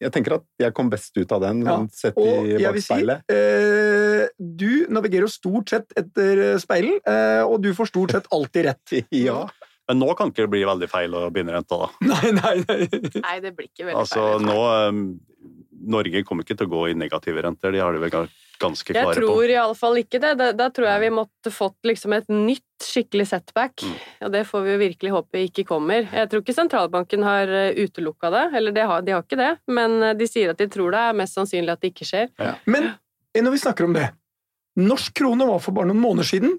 jeg 0.06 0.14
tenker 0.14 0.38
at 0.38 0.46
jeg 0.62 0.76
kom 0.76 0.88
best 0.92 1.16
ut 1.18 1.34
av 1.36 1.42
den, 1.44 1.64
Ja, 1.66 1.76
sånn 1.76 1.90
sett 1.92 2.20
i 2.20 2.56
vil 2.60 2.82
si, 2.84 3.00
eh, 3.34 4.22
du 4.38 4.86
navigerer 4.92 5.26
jo 5.26 5.32
stort 5.32 5.72
sett 5.74 5.92
etter 5.98 6.44
speilen, 6.62 7.00
eh, 7.08 7.42
og 7.44 7.58
du 7.64 7.72
får 7.76 7.90
stort 7.92 8.14
sett 8.16 8.30
alltid 8.32 8.70
rett. 8.70 9.00
Ja. 9.26 9.42
Men 9.90 9.98
nå 9.98 10.12
kan 10.14 10.30
ikke 10.30 10.44
det 10.44 10.52
bli 10.52 10.60
veldig 10.62 10.86
feil 10.86 11.14
å 11.18 11.24
binde 11.34 11.50
renta, 11.52 11.80
da. 11.82 11.88
Nei, 12.12 12.30
nei, 12.36 12.56
nei. 12.62 13.00
Nei, 13.18 13.36
det 13.42 13.50
blir 13.58 13.66
ikke 13.66 13.88
veldig 13.88 13.98
Altså, 14.04 14.22
feil. 14.36 14.46
nå 14.46 14.60
um, 14.86 15.00
Norge 15.80 16.22
kommer 16.28 16.44
ikke 16.44 16.58
til 16.60 16.68
å 16.68 16.72
gå 16.74 16.84
i 16.90 16.96
negative 16.98 17.42
renter, 17.46 17.72
de 17.72 17.82
har 17.82 17.96
det 17.96 18.02
vel 18.02 18.28
ganske 18.60 18.92
klare 18.92 19.06
på. 19.06 19.12
Jeg 19.14 19.24
tror 19.24 19.52
iallfall 19.54 20.00
ikke 20.02 20.20
det. 20.22 20.32
Da, 20.38 20.50
da 20.56 20.68
tror 20.74 20.88
jeg 20.90 21.02
vi 21.06 21.10
måtte 21.16 21.52
fått 21.54 21.88
liksom 21.88 22.14
et 22.16 22.28
nytt 22.32 22.84
skikkelig 22.84 23.26
setback. 23.30 23.84
Mm. 23.84 23.98
Og 24.26 24.32
det 24.34 24.44
får 24.48 24.64
vi 24.64 24.72
jo 24.72 24.80
virkelig 24.82 25.14
håpe 25.16 25.44
ikke 25.46 25.66
kommer. 25.68 26.08
Jeg 26.12 26.30
tror 26.30 26.44
ikke 26.44 26.56
sentralbanken 26.56 27.24
har 27.26 27.52
utelukka 27.78 28.32
det, 28.34 28.46
eller 28.60 28.76
de 28.76 28.86
har, 28.92 29.04
de 29.06 29.16
har 29.16 29.24
ikke 29.24 29.40
det, 29.40 29.52
men 29.72 30.00
eh, 30.02 30.16
de 30.18 30.28
sier 30.28 30.52
at 30.52 30.60
de 30.60 30.68
tror 30.70 30.94
det 30.94 31.04
er 31.08 31.20
mest 31.22 31.38
sannsynlig 31.38 31.74
at 31.74 31.84
det 31.84 31.94
ikke 31.94 32.08
skjer. 32.08 32.32
Men 32.70 32.92
eh, 32.92 33.44
når 33.44 33.56
vi 33.56 33.62
snakker 33.64 33.88
om 33.88 33.96
det 33.96 34.10
Norsk 34.80 35.16
krone 35.18 35.46
var 35.48 35.58
for 35.62 35.74
bare 35.74 35.90
noen 35.90 35.98
måneder 35.98 36.28
siden 36.28 36.52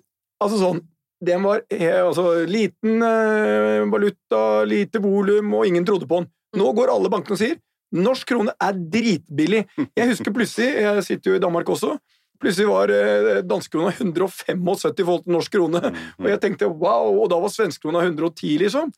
Altså 0.43 0.57
sånn 0.60 0.81
Den 1.23 1.45
var 1.45 1.63
eh, 1.71 2.01
altså, 2.01 2.43
liten 2.49 3.01
eh, 3.05 3.86
valuta, 3.91 4.65
lite 4.67 5.01
volum, 5.03 5.53
og 5.55 5.67
ingen 5.69 5.86
trodde 5.86 6.10
på 6.10 6.21
den. 6.21 6.31
Nå 6.57 6.71
går 6.75 6.91
alle 6.91 7.12
bankene 7.13 7.38
og 7.38 7.39
sier 7.39 7.60
norsk 7.91 8.27
krone 8.32 8.54
er 8.62 8.77
dritbillig. 8.95 9.65
Jeg 9.97 10.12
husker 10.13 10.34
plutselig, 10.36 10.73
jeg 10.86 11.06
sitter 11.08 11.32
jo 11.32 11.39
i 11.39 11.43
Danmark 11.43 11.69
også, 11.71 11.95
plutselig 12.41 12.69
var 12.69 12.93
eh, 12.93 13.41
danskekrona 13.45 13.93
175 13.93 14.88
i 14.91 15.04
forhold 15.06 15.25
til 15.25 15.36
norsk 15.36 15.58
krone. 15.58 15.82
Og 16.19 16.30
jeg 16.32 16.41
tenkte 16.43 16.71
wow, 16.71 17.12
og 17.23 17.30
da 17.32 17.39
var 17.41 17.54
svenskekrona 17.54 18.06
110, 18.08 18.56
liksom. 18.63 18.93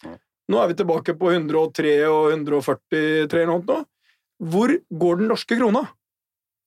Nå 0.51 0.59
er 0.59 0.71
vi 0.71 0.77
tilbake 0.79 1.15
på 1.19 1.31
103 1.31 1.97
og 2.09 2.31
143 2.35 3.43
eller 3.43 3.51
noe. 3.53 3.83
Hvor 4.43 4.73
går 5.03 5.21
den 5.21 5.31
norske 5.31 5.57
krona? 5.59 5.85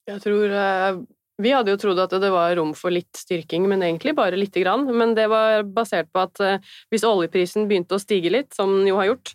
Jeg 0.06 0.22
tror 0.22 0.52
eh, 0.54 1.00
Vi 1.36 1.50
hadde 1.52 1.74
jo 1.74 1.76
trodd 1.76 1.98
at 2.00 2.14
det 2.16 2.30
var 2.32 2.54
rom 2.56 2.70
for 2.72 2.94
litt 2.94 3.18
styrking, 3.18 3.66
men 3.68 3.82
egentlig 3.84 4.14
bare 4.16 4.38
lite 4.40 4.62
grann. 4.62 4.86
Men 4.88 5.12
det 5.18 5.26
var 5.28 5.66
basert 5.68 6.08
på 6.08 6.22
at 6.22 6.40
eh, 6.40 6.62
hvis 6.88 7.04
oljeprisen 7.04 7.66
begynte 7.68 7.98
å 7.98 8.00
stige 8.00 8.32
litt, 8.32 8.54
som 8.56 8.72
den 8.78 8.88
jo 8.88 8.96
har 8.96 9.10
gjort, 9.10 9.34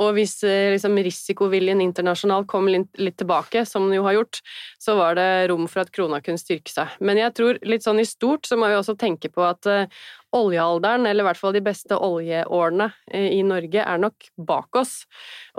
og 0.00 0.14
hvis 0.16 0.38
eh, 0.48 0.70
liksom, 0.72 0.96
risikoviljen 1.04 1.82
internasjonalt 1.84 2.48
kom 2.48 2.70
litt, 2.72 2.88
tilbake, 3.20 3.66
som 3.68 3.84
den 3.84 3.98
jo 3.98 4.06
har 4.06 4.16
gjort, 4.16 4.40
så 4.80 4.96
var 4.96 5.20
det 5.20 5.28
rom 5.52 5.68
for 5.68 5.84
at 5.84 5.92
krona 5.92 6.22
kunne 6.24 6.40
styrke 6.40 6.72
seg. 6.72 6.96
Men 7.04 7.20
jeg 7.20 7.36
tror 7.36 7.60
litt 7.68 7.84
sånn 7.84 8.00
i 8.00 8.08
stort 8.08 8.48
så 8.48 8.56
må 8.56 8.72
vi 8.72 8.80
også 8.80 8.96
tenke 8.96 9.28
på 9.28 9.44
at 9.44 9.68
eh, 9.68 10.02
oljealderen, 10.32 11.04
eller 11.04 11.20
i 11.20 11.28
hvert 11.28 11.42
fall 11.42 11.52
de 11.52 11.64
beste 11.68 12.00
oljeårene 12.00 12.88
i 13.12 13.44
Norge, 13.44 13.84
er 13.84 14.00
nok 14.00 14.32
bak 14.40 14.80
oss. 14.80 15.02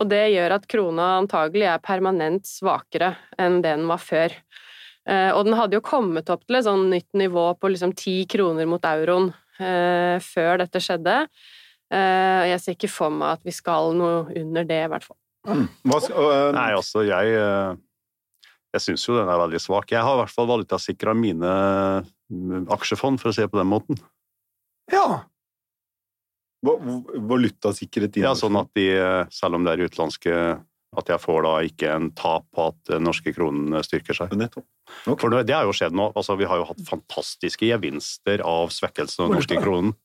Og 0.01 0.09
det 0.09 0.25
gjør 0.33 0.57
at 0.57 0.65
krona 0.65 1.13
antagelig 1.21 1.69
er 1.69 1.85
permanent 1.85 2.49
svakere 2.49 3.13
enn 3.37 3.61
det 3.61 3.77
den 3.77 3.85
var 3.93 4.01
før. 4.01 4.33
Eh, 5.09 5.31
og 5.35 5.43
den 5.47 5.57
hadde 5.59 5.75
jo 5.75 5.83
kommet 5.83 6.29
opp 6.31 6.45
til 6.47 6.55
et 6.59 6.63
sånn 6.67 6.85
nytt 6.93 7.09
nivå 7.19 7.49
på 7.59 7.71
liksom 7.73 7.91
ti 7.99 8.21
kroner 8.31 8.67
mot 8.69 8.83
euroen 8.87 9.31
eh, 9.59 10.15
før 10.23 10.61
dette 10.63 10.79
skjedde. 10.83 11.17
Eh, 11.93 12.43
jeg 12.53 12.61
ser 12.63 12.77
ikke 12.77 12.89
for 12.89 13.11
meg 13.11 13.35
at 13.37 13.43
vi 13.43 13.51
skal 13.53 13.91
noe 13.99 14.29
under 14.39 14.63
det, 14.69 14.79
i 14.85 14.91
hvert 14.93 15.03
fall. 15.09 15.19
Hva 15.83 15.99
skal, 15.99 16.15
øh, 16.31 16.51
Nei, 16.55 16.69
altså, 16.77 17.03
jeg 17.03 17.33
Jeg 18.73 18.81
syns 18.81 19.03
jo 19.05 19.17
den 19.19 19.27
er 19.29 19.37
veldig 19.37 19.59
svak. 19.61 19.91
Jeg 19.91 20.01
har 20.01 20.15
i 20.15 20.21
hvert 20.23 20.31
fall 20.33 20.47
valutasikra 20.49 21.13
mine 21.13 21.51
mm, 22.31 22.63
aksjefond, 22.73 23.19
for 23.21 23.29
å 23.29 23.35
si 23.35 23.43
det 23.43 23.51
på 23.51 23.59
den 23.59 23.69
måten. 23.69 23.99
Ja. 24.89 25.19
Valutasikret 26.63 28.15
hva- 28.15 28.17
i 28.17 28.23
Ja, 28.23 28.33
sånn 28.33 28.57
at 28.57 28.71
de, 28.73 28.87
selv 29.29 29.59
om 29.59 29.63
det 29.67 29.73
er 29.75 29.83
utenlandske 29.85 30.33
At 30.97 31.09
jeg 31.09 31.19
får 31.23 31.43
da 31.45 31.53
ikke 31.67 31.89
en 31.95 32.11
tap 32.17 32.45
på 32.53 32.67
at 32.69 32.77
den 32.91 33.03
norske 33.07 33.33
kronen 33.35 33.81
styrker 33.85 34.13
seg. 34.17 34.33
Nettopp. 34.37 34.65
Ok. 35.07 35.19
For 35.23 35.33
det 35.43 35.55
har 35.55 35.65
jo 35.65 35.73
skjedd 35.75 35.95
nå. 35.97 36.11
Altså, 36.15 36.35
vi 36.37 36.45
har 36.49 36.59
jo 36.61 36.67
hatt 36.69 36.81
fantastiske 36.87 37.65
gevinster 37.69 38.43
av 38.45 38.69
svekkelsen 38.75 39.23
av 39.25 39.31
den 39.31 39.39
norske 39.41 39.61
kronen. 39.63 39.95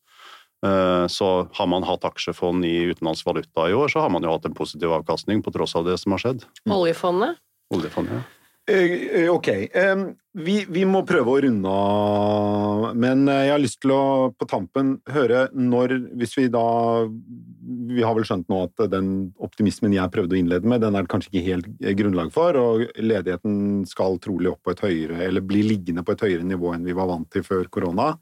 Eh, 0.65 1.07
Så 1.07 1.49
har 1.55 1.67
man 1.71 1.85
hatt 1.87 2.05
aksjefond 2.09 2.65
i 2.67 2.89
utenlandsk 2.91 3.27
valuta 3.29 3.69
i 3.71 3.77
år, 3.77 3.89
så 3.93 4.01
har 4.01 4.11
man 4.11 4.23
jo 4.27 4.33
hatt 4.33 4.47
en 4.49 4.55
positiv 4.59 4.91
avkastning 4.91 5.43
på 5.45 5.53
tross 5.55 5.77
av 5.79 5.85
det 5.87 5.99
som 6.01 6.13
har 6.17 6.19
skjedd. 6.25 6.43
Oljefondet? 6.67 7.39
Oljefondet, 7.75 8.17
ja. 8.19 8.23
Eh, 8.69 9.23
eh, 9.23 9.29
Ok. 9.33 9.49
vi, 10.39 10.55
vi 10.69 10.83
må 10.85 11.01
prøve 11.09 11.33
å 11.33 11.41
runde 11.41 11.71
av, 11.73 12.83
men 13.01 13.25
eh, 13.33 13.47
jeg 13.47 13.55
har 13.55 13.63
lyst 13.63 13.81
til 13.81 13.95
å 13.95 14.03
på 14.37 14.49
tampen 14.51 14.91
høre 15.09 15.47
når 15.57 15.95
Hvis 16.21 16.37
vi 16.37 16.45
da 16.53 17.09
Vi 17.89 18.05
har 18.05 18.15
vel 18.15 18.29
skjønt 18.29 18.49
nå 18.53 18.61
at 18.67 18.85
den 18.93 19.33
optimismen 19.41 19.97
jeg 19.97 20.13
prøvde 20.13 20.37
å 20.37 20.41
innlede 20.43 20.69
med, 20.69 20.83
den 20.85 20.99
er 20.99 21.07
det 21.07 21.13
kanskje 21.15 21.33
ikke 21.33 21.47
helt 21.49 21.69
grunnlag 22.03 22.33
for, 22.35 22.61
og 22.61 22.85
ledigheten 23.01 23.87
skal 23.89 24.21
trolig 24.21 24.53
opp 24.53 24.61
på 24.67 24.77
et 24.77 24.85
høyere, 24.85 25.23
eller 25.25 25.45
bli 25.45 25.65
liggende 25.65 26.05
på 26.05 26.13
et 26.13 26.29
høyere 26.29 26.47
nivå 26.47 26.75
enn 26.75 26.85
vi 26.85 26.97
var 26.97 27.09
vant 27.09 27.29
til 27.33 27.47
før 27.47 27.69
korona. 27.73 28.13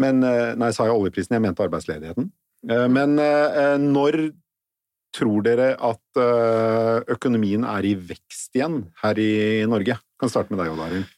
Men 0.00 0.22
Nei, 0.24 0.70
sa 0.72 0.86
jeg 0.88 0.96
oljeprisen? 0.96 1.36
Jeg 1.36 1.44
mente 1.44 1.64
arbeidsledigheten. 1.66 2.30
Men 2.94 3.16
når 3.92 4.20
tror 5.14 5.44
dere 5.46 5.72
at 5.74 6.20
eh, 6.20 6.98
økonomien 7.14 7.64
er 7.68 7.86
i 7.86 7.94
vekst 7.94 8.56
igjen 8.58 8.84
her 9.02 9.18
i 9.20 9.32
Norge? 9.68 9.98
Kan 10.20 10.32
starte 10.32 10.54
med 10.54 10.62
deg, 10.62 10.74
Odd 10.74 10.84
Arild. 10.86 11.16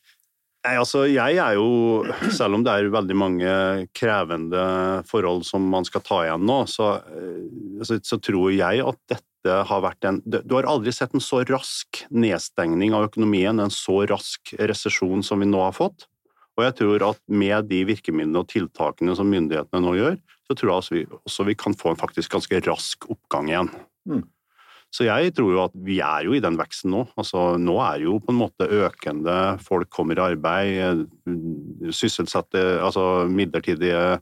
Nei, 0.63 0.77
altså 0.79 1.03
jeg 1.11 1.41
er 1.43 1.57
jo, 1.59 2.05
selv 2.39 2.55
om 2.59 2.63
det 2.63 2.71
er 2.71 2.93
veldig 2.95 3.17
mange 3.19 3.53
krevende 3.99 4.63
forhold 5.09 5.43
som 5.49 5.65
man 5.73 5.87
skal 5.89 6.05
ta 6.07 6.21
igjen 6.29 6.47
nå, 6.47 6.61
så, 6.71 6.95
eh, 7.11 7.83
så, 7.83 7.99
så 8.07 8.21
tror 8.23 8.53
jeg 8.55 8.85
at 8.87 9.01
dette 9.11 9.29
har 9.43 9.81
vært 9.83 10.07
en 10.07 10.21
Du 10.23 10.55
har 10.55 10.69
aldri 10.71 10.93
sett 10.95 11.17
en 11.17 11.25
så 11.25 11.41
rask 11.49 12.05
nedstengning 12.15 12.95
av 12.95 13.09
økonomien, 13.09 13.59
en 13.59 13.75
så 13.75 14.05
rask 14.07 14.55
resesjon 14.61 15.27
som 15.27 15.43
vi 15.43 15.51
nå 15.51 15.65
har 15.65 15.75
fått. 15.75 16.07
Og 16.59 16.67
jeg 16.67 16.77
tror 16.83 17.07
at 17.09 17.23
med 17.33 17.71
de 17.71 17.81
virkemidlene 17.89 18.43
og 18.43 18.51
tiltakene 18.53 19.15
som 19.17 19.31
myndighetene 19.33 19.81
nå 19.83 19.97
gjør, 19.97 20.21
så 20.49 20.57
tror 20.57 20.69
jeg 20.69 20.77
også 20.83 20.97
vi, 20.99 21.03
også 21.23 21.49
vi 21.49 21.57
kan 21.59 21.77
få 21.79 21.93
en 21.93 22.01
faktisk 22.01 22.35
ganske 22.35 22.61
rask 22.67 23.09
oppgang 23.13 23.49
igjen. 23.53 23.73
Mm. 24.09 24.23
Så 24.93 25.07
jeg 25.07 25.33
tror 25.33 25.55
jo 25.55 25.61
at 25.63 25.77
vi 25.87 25.97
er 26.05 26.27
jo 26.27 26.35
i 26.37 26.43
den 26.45 26.59
veksten 26.61 26.93
nå. 26.93 27.07
Altså, 27.17 27.55
nå 27.57 27.79
er 27.81 28.03
jo 28.05 28.19
på 28.21 28.35
en 28.35 28.41
måte 28.43 28.69
økende, 28.69 29.37
folk 29.65 29.89
kommer 29.95 30.21
i 30.21 30.27
arbeid, 30.27 31.07
eh, 31.25 31.93
sysselsatte, 31.97 32.61
altså 32.85 33.25
midlertidige 33.33 34.21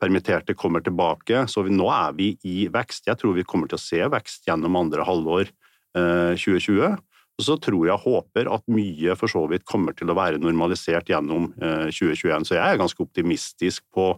permitterte 0.00 0.56
kommer 0.56 0.84
tilbake. 0.84 1.46
Så 1.48 1.64
vi, 1.64 1.72
nå 1.72 1.88
er 1.92 2.12
vi 2.18 2.34
i 2.44 2.66
vekst. 2.72 3.08
Jeg 3.08 3.20
tror 3.20 3.36
vi 3.36 3.46
kommer 3.48 3.70
til 3.70 3.80
å 3.80 3.82
se 3.82 4.02
vekst 4.12 4.48
gjennom 4.48 4.76
andre 4.80 5.08
halvår 5.08 5.48
eh, 5.48 6.36
2020. 6.36 7.00
Og 7.40 7.46
så 7.46 7.56
tror 7.56 7.88
jeg 7.88 8.02
håper 8.02 8.50
at 8.52 8.66
mye 8.68 9.16
for 9.16 9.32
så 9.32 9.46
vidt 9.48 9.64
kommer 9.68 9.96
til 9.96 10.12
å 10.12 10.16
være 10.18 10.40
normalisert 10.42 11.08
gjennom 11.08 11.48
eh, 11.56 11.88
2021. 11.88 12.50
Så 12.50 12.58
jeg 12.58 12.66
er 12.66 12.80
ganske 12.80 13.00
optimistisk 13.06 13.86
på 13.96 14.12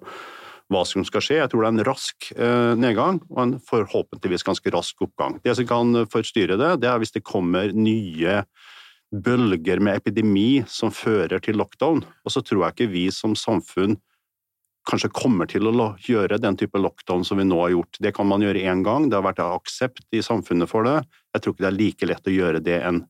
hva 0.72 0.82
som 0.88 1.04
skal 1.06 1.22
skje. 1.22 1.38
Jeg 1.38 1.52
tror 1.52 1.62
det 1.62 1.68
er 1.68 1.76
en 1.76 1.86
rask 1.86 2.30
eh, 2.34 2.74
nedgang 2.80 3.20
og 3.30 3.40
en 3.44 3.56
forhåpentligvis 3.62 4.46
ganske 4.48 4.74
rask 4.74 5.06
oppgang. 5.06 5.38
Det 5.44 5.54
som 5.58 5.68
kan 5.70 6.04
forstyrre 6.10 6.58
det, 6.58 6.74
det 6.82 6.90
er 6.90 6.98
hvis 7.02 7.14
det 7.14 7.26
kommer 7.28 7.70
nye 7.76 8.40
bølger 9.12 9.82
med 9.84 10.00
epidemi 10.00 10.64
som 10.66 10.90
fører 10.94 11.42
til 11.44 11.60
lockdown. 11.60 12.02
Og 12.24 12.34
så 12.34 12.42
tror 12.42 12.66
jeg 12.66 12.74
ikke 12.74 12.94
vi 12.96 13.06
som 13.14 13.36
samfunn 13.38 14.00
kanskje 14.88 15.12
kommer 15.14 15.46
til 15.46 15.68
å 15.68 15.92
gjøre 16.02 16.40
den 16.42 16.56
type 16.58 16.80
lockdown 16.80 17.22
som 17.26 17.38
vi 17.38 17.46
nå 17.46 17.60
har 17.60 17.74
gjort. 17.76 18.00
Det 18.02 18.14
kan 18.16 18.26
man 18.26 18.42
gjøre 18.42 18.64
én 18.66 18.82
gang, 18.82 19.06
det 19.06 19.18
har 19.18 19.26
vært 19.28 19.44
aksept 19.44 20.04
i 20.10 20.22
samfunnet 20.24 20.70
for 20.70 20.88
det. 20.88 20.98
Jeg 21.36 21.44
tror 21.44 21.54
ikke 21.54 21.64
det 21.64 21.70
er 21.70 21.78
like 21.78 22.08
lett 22.10 22.30
å 22.30 22.34
gjøre 22.34 22.62
det 22.64 22.80
en 22.82 23.04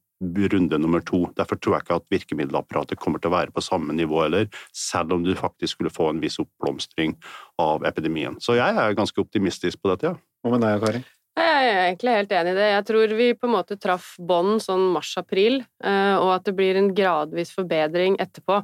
runde 0.52 0.78
nummer 0.78 1.02
to. 1.04 1.24
Derfor 1.38 1.58
tror 1.58 1.76
jeg 1.76 1.86
ikke 1.86 2.00
at 2.00 2.10
virkemiddelapparatet 2.14 3.00
kommer 3.00 3.22
til 3.22 3.32
å 3.32 3.36
være 3.36 3.54
på 3.54 3.64
samme 3.64 3.96
nivå 3.96 4.24
heller, 4.24 4.50
selv 4.76 5.16
om 5.16 5.24
du 5.26 5.34
faktisk 5.38 5.78
skulle 5.78 5.94
få 5.94 6.10
en 6.12 6.22
viss 6.22 6.40
oppblomstring 6.42 7.16
av 7.62 7.86
epidemien. 7.88 8.38
Så 8.40 8.58
jeg 8.58 8.78
er 8.78 8.98
ganske 8.98 9.20
optimistisk 9.20 9.82
på 9.82 9.92
dette, 9.92 10.12
ja. 10.12 10.16
Hva 10.42 10.56
med 10.56 10.64
deg, 10.66 10.80
Kari? 10.82 11.02
Jeg 11.32 11.68
er 11.70 11.78
egentlig 11.86 12.12
helt 12.12 12.32
enig 12.36 12.50
i 12.52 12.56
det. 12.58 12.64
Jeg 12.68 12.84
tror 12.90 13.12
vi 13.16 13.26
på 13.32 13.48
en 13.48 13.54
måte 13.54 13.76
traff 13.80 14.10
bånd 14.20 14.60
sånn 14.60 14.82
mars-april, 14.92 15.62
eh, 15.80 16.16
og 16.18 16.28
at 16.34 16.44
det 16.44 16.52
blir 16.58 16.76
en 16.76 16.90
gradvis 16.92 17.54
forbedring 17.56 18.18
etterpå. 18.20 18.58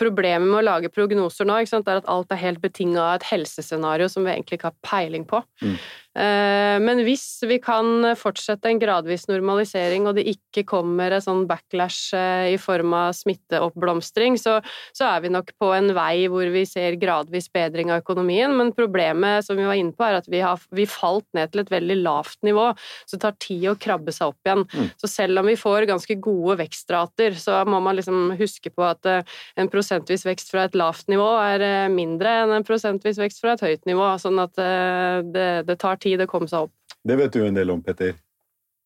Problemet 0.00 0.48
med 0.48 0.62
å 0.62 0.64
lage 0.64 0.92
prognoser 0.94 1.48
nå 1.48 1.58
ikke 1.60 1.74
sant, 1.74 1.90
er 1.92 2.00
at 2.00 2.08
alt 2.08 2.32
er 2.32 2.40
helt 2.40 2.62
betinga 2.62 3.02
av 3.02 3.18
et 3.18 3.28
helsescenario 3.34 4.08
som 4.08 4.24
vi 4.24 4.32
egentlig 4.32 4.56
ikke 4.56 4.70
har 4.70 4.78
peiling 4.86 5.28
på. 5.28 5.42
Mm. 5.60 5.76
Eh, 6.16 6.76
Men 6.80 7.02
hvis 7.04 7.24
vi 7.48 7.58
kan 7.60 8.04
fortsette 8.16 8.70
en 8.70 8.80
gradvis 8.80 9.26
normalisering, 9.28 10.06
og 10.08 10.16
det 10.16 10.26
ikke 10.30 10.64
kommer 10.68 11.12
en 11.12 11.24
sånn 11.24 11.44
backlash 11.48 12.14
eh, 12.16 12.54
i 12.54 12.58
form 12.60 12.94
av 12.96 13.14
smitteoppblomstring, 13.16 14.38
så, 14.40 14.58
så 14.96 15.10
er 15.10 15.24
vi 15.24 15.32
nok 15.32 15.52
på 15.60 15.70
en 15.76 15.92
vei 15.96 16.26
hvor 16.32 16.48
vi 16.52 16.64
ser 16.68 16.98
gradvis 17.00 17.50
bedring 17.52 17.92
av 17.92 18.02
økonomien. 18.04 18.52
Men 18.56 18.72
problemet 18.76 19.46
som 19.46 19.58
vi 19.58 19.66
var 19.68 19.76
inne 19.76 19.92
på, 19.96 20.06
er 20.06 20.20
at 20.20 20.30
vi 20.32 20.40
har 20.44 20.60
vi 20.76 20.86
falt 20.88 21.26
ned 21.36 21.52
til 21.52 21.64
et 21.64 21.72
veldig 21.72 21.98
lavt 22.00 22.40
nivå, 22.46 22.70
så 23.04 23.16
det 23.16 23.24
tar 23.26 23.36
tid 23.42 23.68
å 23.72 23.76
krabbe 23.80 24.14
seg 24.14 24.32
opp 24.32 24.48
igjen. 24.48 24.64
Mm. 24.72 24.88
Så 25.02 25.12
selv 25.12 25.42
om 25.42 25.50
vi 25.50 25.58
får 25.60 25.88
ganske 25.90 26.18
gode 26.24 26.58
vekstrater, 26.62 27.36
så 27.40 27.60
må 27.68 27.80
man 27.84 27.98
liksom 27.98 28.36
huske 28.40 28.72
på 28.72 28.86
at 28.88 29.10
eh, 29.10 29.36
en 29.60 29.72
prosentvis 29.72 30.24
vekst 30.28 30.52
fra 30.52 30.64
et 30.68 30.78
lavt 30.78 31.10
nivå 31.12 31.28
er 31.42 31.90
mindre 31.92 32.32
enn 32.42 32.54
en 32.56 32.66
prosentvis 32.66 33.20
vekst 33.20 33.42
fra 33.42 33.56
et 33.56 33.64
høyt 33.64 33.88
nivå, 33.88 34.08
sånn 34.20 34.38
at 34.40 34.54
det, 34.56 35.48
det 35.66 35.76
tar 35.80 35.98
tid 36.00 36.05
å 36.14 36.28
komme 36.30 36.48
seg 36.48 36.68
opp. 36.68 36.72
Det 37.06 37.16
vet 37.18 37.32
du 37.34 37.42
en 37.46 37.54
del 37.58 37.70
om, 37.74 37.82
Petter. 37.82 38.14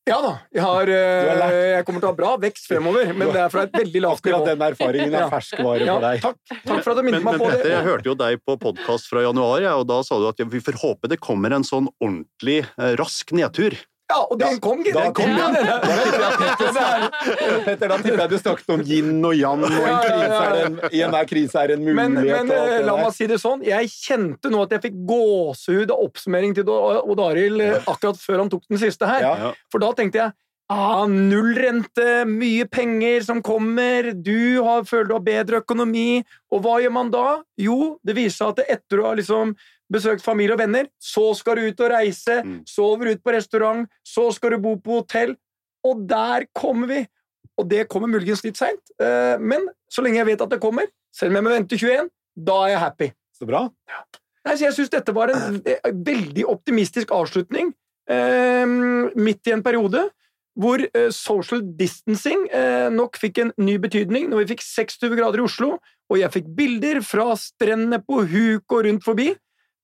Ja 0.09 0.17
da, 0.25 0.31
jeg, 0.51 0.63
har, 0.65 0.89
eh, 0.91 1.77
jeg 1.77 1.85
kommer 1.87 2.01
til 2.01 2.09
å 2.09 2.11
ha 2.11 2.17
bra 2.17 2.31
vekst 2.41 2.65
fremover, 2.67 3.11
men 3.15 3.29
det 3.35 3.43
er 3.45 3.51
fra 3.53 3.67
et 3.69 3.75
veldig 3.77 4.01
lavt 4.03 4.23
Akkurat 4.25 4.41
nivå. 4.41 4.49
den 4.49 4.65
erfaringen 4.67 5.15
er 5.15 5.27
ferskvare 5.31 5.85
Ja, 5.87 5.95
for 5.99 6.07
deg. 6.07 6.23
takk, 6.25 6.39
takk 6.65 6.81
for 6.83 6.91
at 6.95 6.97
du 6.99 7.03
minnet 7.07 7.23
meg 7.27 7.37
på 7.39 7.51
Petter, 7.51 7.63
det. 7.69 7.75
jeg 7.77 7.85
hørte 7.85 8.09
jo 8.09 8.15
deg 8.19 8.41
på 8.49 8.57
podkast 8.65 9.11
fra 9.13 9.23
januar, 9.27 9.61
ja, 9.63 9.75
og 9.79 9.87
da 9.93 10.01
sa 10.03 10.19
du 10.19 10.27
at 10.31 10.41
vi 10.41 10.63
får 10.65 10.81
håpe 10.81 11.11
det 11.13 11.21
kommer 11.21 11.53
en 11.53 11.63
sånn 11.69 11.87
ordentlig 12.01 12.63
eh, 12.65 12.95
rask 12.99 13.31
nedtur. 13.37 13.77
Ja, 14.11 14.19
og 14.27 14.39
den 14.41 14.59
kom, 14.63 14.83
gitt. 14.83 14.97
Da. 14.97 15.11
Tipper 18.01 18.23
jeg 18.25 18.31
du 18.33 18.37
snakket 18.41 18.75
om 18.75 18.83
yin 18.87 19.13
og 19.23 19.35
yang, 19.39 19.63
og 19.63 19.71
en 19.71 20.01
krise 20.03 20.43
er 20.43 20.59
en, 20.65 20.79
i 20.91 21.03
enhver 21.07 21.31
krise 21.31 21.63
er 21.63 21.75
en 21.77 21.85
mulighet. 21.85 22.17
men 22.19 22.21
alt 22.27 22.53
eh, 22.57 22.85
la 22.87 22.99
meg 22.99 23.15
si 23.17 23.31
det 23.31 23.41
sånn, 23.43 23.65
jeg 23.67 23.91
kjente 23.95 24.51
nå 24.53 24.65
at 24.67 24.77
jeg 24.77 24.85
fikk 24.89 25.01
gåsehud 25.09 25.95
av 25.95 26.05
oppsummering 26.09 26.57
til 26.59 26.71
Odd 26.71 27.25
Arild 27.31 27.65
eh, 27.65 27.79
akkurat 27.85 28.19
før 28.21 28.45
han 28.45 28.53
tok 28.53 28.65
den 28.71 28.83
siste 28.83 29.09
her. 29.11 29.27
Ja. 29.27 29.53
For 29.73 29.83
da 29.83 29.93
tenkte 29.97 30.25
jeg 30.25 30.35
ah, 30.71 31.05
null 31.11 31.55
rente, 31.59 32.25
mye 32.31 32.67
penger 32.71 33.27
som 33.27 33.43
kommer, 33.43 34.13
du 34.15 34.63
har, 34.67 34.87
føler 34.89 35.11
du 35.11 35.17
har 35.19 35.27
bedre 35.27 35.63
økonomi. 35.65 36.23
Og 36.55 36.65
hva 36.65 36.79
gjør 36.83 36.95
man 36.95 37.13
da? 37.13 37.27
Jo, 37.61 37.97
det 38.07 38.17
viser 38.19 38.39
seg 38.41 38.55
at 38.55 38.79
etter 38.79 39.03
å 39.03 39.11
ha 39.11 39.19
liksom 39.19 39.55
besøkt 39.91 40.23
familie 40.25 40.55
og 40.55 40.61
venner, 40.63 40.87
så 41.03 41.31
skal 41.37 41.57
du 41.59 41.69
ut 41.69 41.81
og 41.81 41.91
reise, 41.93 42.41
Mm. 42.45 42.61
sover 42.67 43.13
ut 43.13 43.23
på 43.23 43.33
restaurant, 43.35 43.89
så 44.07 44.33
skal 44.33 44.51
du 44.51 44.59
bo 44.59 44.77
på 44.77 45.01
hotell. 45.03 45.37
Og 45.85 46.07
der 46.07 46.47
kommer 46.55 46.87
vi! 46.87 47.07
Og 47.59 47.69
det 47.69 47.89
kommer 47.89 48.09
muligens 48.09 48.43
litt 48.45 48.57
seint, 48.57 48.81
eh, 49.01 49.37
men 49.39 49.67
så 49.91 50.03
lenge 50.03 50.17
jeg 50.17 50.27
vet 50.31 50.41
at 50.41 50.49
det 50.51 50.61
kommer, 50.61 50.87
selv 51.13 51.31
om 51.31 51.37
jeg 51.37 51.45
må 51.45 51.51
vente 51.51 51.77
21, 51.77 52.09
da 52.37 52.55
er 52.65 52.69
jeg 52.71 52.79
happy. 52.81 53.09
Så 53.37 53.47
bra. 53.47 53.69
Nei, 54.47 54.55
så 54.57 54.65
jeg 54.65 54.73
syns 54.79 54.89
dette 54.95 55.13
var 55.13 55.29
en 55.35 55.59
eh, 55.67 55.91
veldig 55.93 56.47
optimistisk 56.49 57.11
avslutning 57.13 57.75
eh, 58.09 58.65
midt 59.17 59.47
i 59.47 59.53
en 59.53 59.63
periode 59.63 60.07
hvor 60.61 60.83
social 61.15 61.61
distancing 61.79 62.49
nok 62.93 63.17
fikk 63.17 63.39
en 63.39 63.53
ny 63.57 63.77
betydning 63.81 64.27
når 64.29 64.43
vi 64.43 64.49
fikk 64.51 64.65
26 64.67 65.15
grader 65.17 65.41
i 65.41 65.45
Oslo, 65.47 65.79
og 66.11 66.19
jeg 66.19 66.33
fikk 66.35 66.49
bilder 66.59 66.99
fra 67.07 67.31
strendene 67.39 68.01
på 68.03 68.19
huk 68.29 68.75
og 68.75 68.85
rundt 68.85 69.07
forbi. 69.07 69.29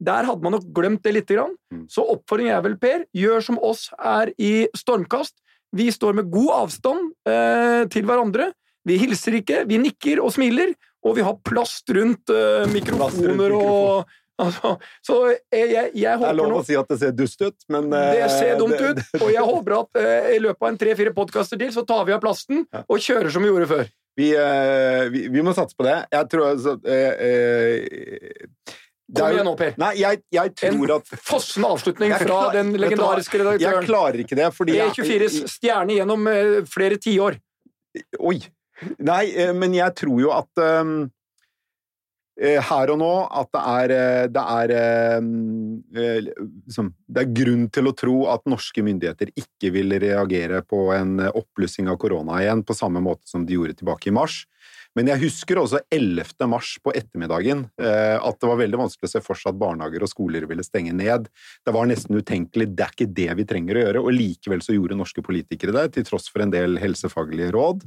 Der 0.02 0.28
hadde 0.28 0.44
man 0.44 0.56
nok 0.56 0.66
glemt 0.76 1.02
det 1.06 1.14
lite 1.16 1.38
grann. 1.38 1.54
Mm. 1.72 1.86
Så 1.92 2.04
oppfordringen 2.04 2.56
er 2.56 2.64
vel, 2.64 2.76
Per, 2.80 3.06
gjør 3.16 3.44
som 3.44 3.58
oss 3.64 3.88
er 3.96 4.32
i 4.36 4.66
stormkast. 4.76 5.36
Vi 5.76 5.88
står 5.92 6.18
med 6.18 6.30
god 6.32 6.52
avstand 6.60 7.10
eh, 7.28 7.82
til 7.92 8.06
hverandre. 8.08 8.50
Vi 8.86 9.00
hilser 9.00 9.40
ikke, 9.40 9.64
vi 9.66 9.80
nikker 9.82 10.20
og 10.22 10.30
smiler, 10.36 10.76
og 11.06 11.16
vi 11.16 11.24
har 11.26 11.40
plast 11.46 11.90
rundt 11.96 12.30
eh, 12.30 12.68
mikrofoner 12.70 13.56
og 13.56 14.14
altså, 14.44 14.76
Så 15.02 15.14
jeg, 15.32 15.70
jeg, 15.72 15.90
jeg 15.96 16.20
Det 16.20 16.28
er 16.28 16.36
lov 16.38 16.58
å 16.60 16.64
si 16.66 16.76
at 16.76 16.90
det 16.92 16.98
ser 17.00 17.14
dust 17.16 17.40
ut, 17.42 17.56
men 17.72 17.88
eh, 17.96 18.12
det 18.20 18.30
ser 18.36 18.60
dumt 18.60 18.76
ut, 18.76 19.00
og 19.22 19.30
jeg 19.32 19.44
håper 19.50 19.78
at 19.80 20.00
eh, 20.02 20.32
i 20.36 20.40
løpet 20.44 20.60
av 20.60 20.70
en 20.70 20.80
tre-fire 20.84 21.14
podkaster 21.16 21.60
til, 21.60 21.72
så 21.74 21.86
tar 21.88 22.04
vi 22.06 22.14
av 22.14 22.20
plasten 22.22 22.66
og 22.84 22.98
kjører 23.00 23.32
som 23.32 23.42
vi 23.42 23.50
gjorde 23.50 23.70
før. 23.72 23.88
Vi, 24.16 24.30
eh, 24.32 25.08
vi, 25.12 25.26
vi 25.28 25.42
må 25.44 25.52
satse 25.56 25.76
på 25.76 25.84
det. 25.84 25.98
Jeg 26.14 26.28
tror 26.32 26.46
altså 26.54 26.76
eh, 26.88 27.26
eh, 27.26 28.76
Kom 29.14 29.30
igjen 29.30 29.46
nå, 29.46 29.54
Per. 29.54 29.74
Nei, 29.78 29.92
jeg, 30.00 30.20
jeg 30.34 30.52
En 30.66 30.78
tror 30.80 30.92
at 30.96 31.10
fossende 31.22 31.68
avslutning 31.70 32.10
klar, 32.10 32.26
fra 32.26 32.54
den 32.56 32.72
legendariske 32.74 33.38
redaktøren. 33.38 33.62
Jeg 33.62 33.86
klarer 33.86 34.22
ikke 34.24 34.38
det, 34.38 34.48
fordi 34.54 34.78
jeg- 34.80 34.94
E24s 34.96 35.36
stjerne 35.52 35.94
gjennom 35.94 36.26
eh, 36.26 36.56
flere 36.66 36.98
tiår. 36.98 37.38
Oi! 38.18 38.40
Nei, 38.98 39.22
eh, 39.30 39.52
men 39.54 39.76
jeg 39.76 39.94
tror 40.02 40.18
jo 40.20 40.32
at 40.34 40.50
um, 40.82 41.06
her 42.36 42.90
og 42.92 42.98
nå 43.00 43.12
at 43.30 43.48
det 43.54 43.62
er, 43.62 43.94
det 44.28 44.42
er 44.42 45.20
um, 45.22 45.78
eh, 45.96 46.18
liksom, 46.66 46.90
Det 47.08 47.22
er 47.22 47.30
grunn 47.38 47.70
til 47.72 47.88
å 47.88 47.94
tro 47.96 48.16
at 48.34 48.44
norske 48.44 48.82
myndigheter 48.84 49.30
ikke 49.32 49.70
vil 49.72 49.96
reagere 50.02 50.60
på 50.66 50.90
en 50.98 51.20
oppblussing 51.30 51.88
av 51.88 51.96
korona 52.02 52.42
igjen 52.42 52.66
på 52.66 52.76
samme 52.76 53.00
måte 53.00 53.24
som 53.30 53.46
de 53.46 53.54
gjorde 53.56 53.78
tilbake 53.78 54.10
i 54.10 54.16
mars. 54.18 54.42
Men 54.96 55.10
jeg 55.12 55.26
husker 55.26 55.60
også 55.60 55.82
11. 55.92 56.46
mars 56.48 56.70
på 56.80 56.92
ettermiddagen 56.96 57.66
eh, 57.76 58.16
at 58.16 58.38
det 58.40 58.48
var 58.48 58.60
veldig 58.62 58.78
vanskelig 58.80 59.10
å 59.10 59.12
se 59.12 59.20
for 59.24 59.36
seg 59.36 59.52
at 59.52 59.58
barnehager 59.60 60.06
og 60.06 60.08
skoler 60.08 60.46
ville 60.48 60.64
stenge 60.64 60.94
ned. 60.96 61.28
Det 61.66 61.74
var 61.76 61.88
nesten 61.90 62.16
utenkelig. 62.16 62.70
Det 62.72 62.86
er 62.86 62.94
ikke 62.94 63.10
det 63.18 63.28
vi 63.36 63.46
trenger 63.48 63.76
å 63.76 63.82
gjøre. 63.84 64.04
Og 64.08 64.16
likevel 64.16 64.64
så 64.64 64.72
gjorde 64.72 64.96
norske 64.96 65.24
politikere 65.24 65.76
det, 65.76 65.90
til 65.98 66.06
tross 66.08 66.30
for 66.32 66.46
en 66.46 66.54
del 66.54 66.80
helsefaglige 66.80 67.52
råd. 67.56 67.84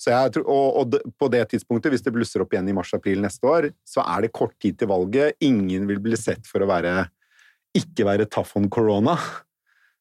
Tror, 0.00 0.46
og, 0.48 0.78
og 0.80 1.12
på 1.20 1.28
det 1.28 1.42
tidspunktet, 1.50 1.92
hvis 1.92 2.06
det 2.06 2.14
blusser 2.14 2.40
opp 2.40 2.54
igjen 2.54 2.70
i 2.72 2.76
mars-april 2.76 3.20
neste 3.20 3.44
år, 3.44 3.68
så 3.84 4.00
er 4.08 4.24
det 4.24 4.32
kort 4.32 4.56
tid 4.62 4.80
til 4.80 4.88
valget. 4.88 5.36
Ingen 5.44 5.84
vil 5.90 6.00
bli 6.00 6.16
sett 6.16 6.48
for 6.48 6.64
å 6.64 6.70
være 6.70 7.02
ikke 7.76 8.08
være 8.08 8.30
tough 8.32 8.56
on 8.58 8.70
corona. 8.72 9.18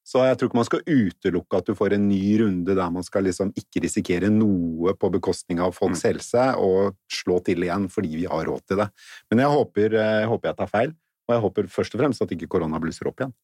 Så 0.09 0.23
jeg 0.25 0.37
tror 0.39 0.49
ikke 0.49 0.57
man 0.57 0.65
skal 0.65 0.87
utelukke 0.89 1.59
at 1.59 1.67
du 1.69 1.75
får 1.77 1.93
en 1.93 2.07
ny 2.09 2.21
runde 2.41 2.73
der 2.73 2.93
man 2.93 3.05
skal 3.05 3.27
liksom 3.27 3.51
ikke 3.59 3.83
risikere 3.83 4.31
noe 4.33 4.95
på 4.97 5.11
bekostning 5.13 5.61
av 5.61 5.75
folks 5.77 6.01
helse, 6.07 6.47
og 6.57 6.95
slå 7.13 7.37
til 7.45 7.61
igjen 7.67 7.85
fordi 7.93 8.15
vi 8.23 8.25
har 8.29 8.47
råd 8.49 8.63
til 8.65 8.81
det. 8.81 8.89
Men 9.29 9.43
jeg 9.43 9.53
håper, 9.53 9.99
jeg 9.99 10.31
håper 10.33 10.49
jeg 10.49 10.59
tar 10.63 10.73
feil, 10.73 10.97
Og 11.29 11.35
jeg 11.35 11.41
håper 11.43 11.67
først 11.69 11.93
og 11.93 12.01
fremst 12.01 12.23
at 12.25 12.31
ikke 12.33 12.47
korona 12.49 12.79
blusser 12.81 13.05
opp 13.05 13.21
igjen. 13.21 13.35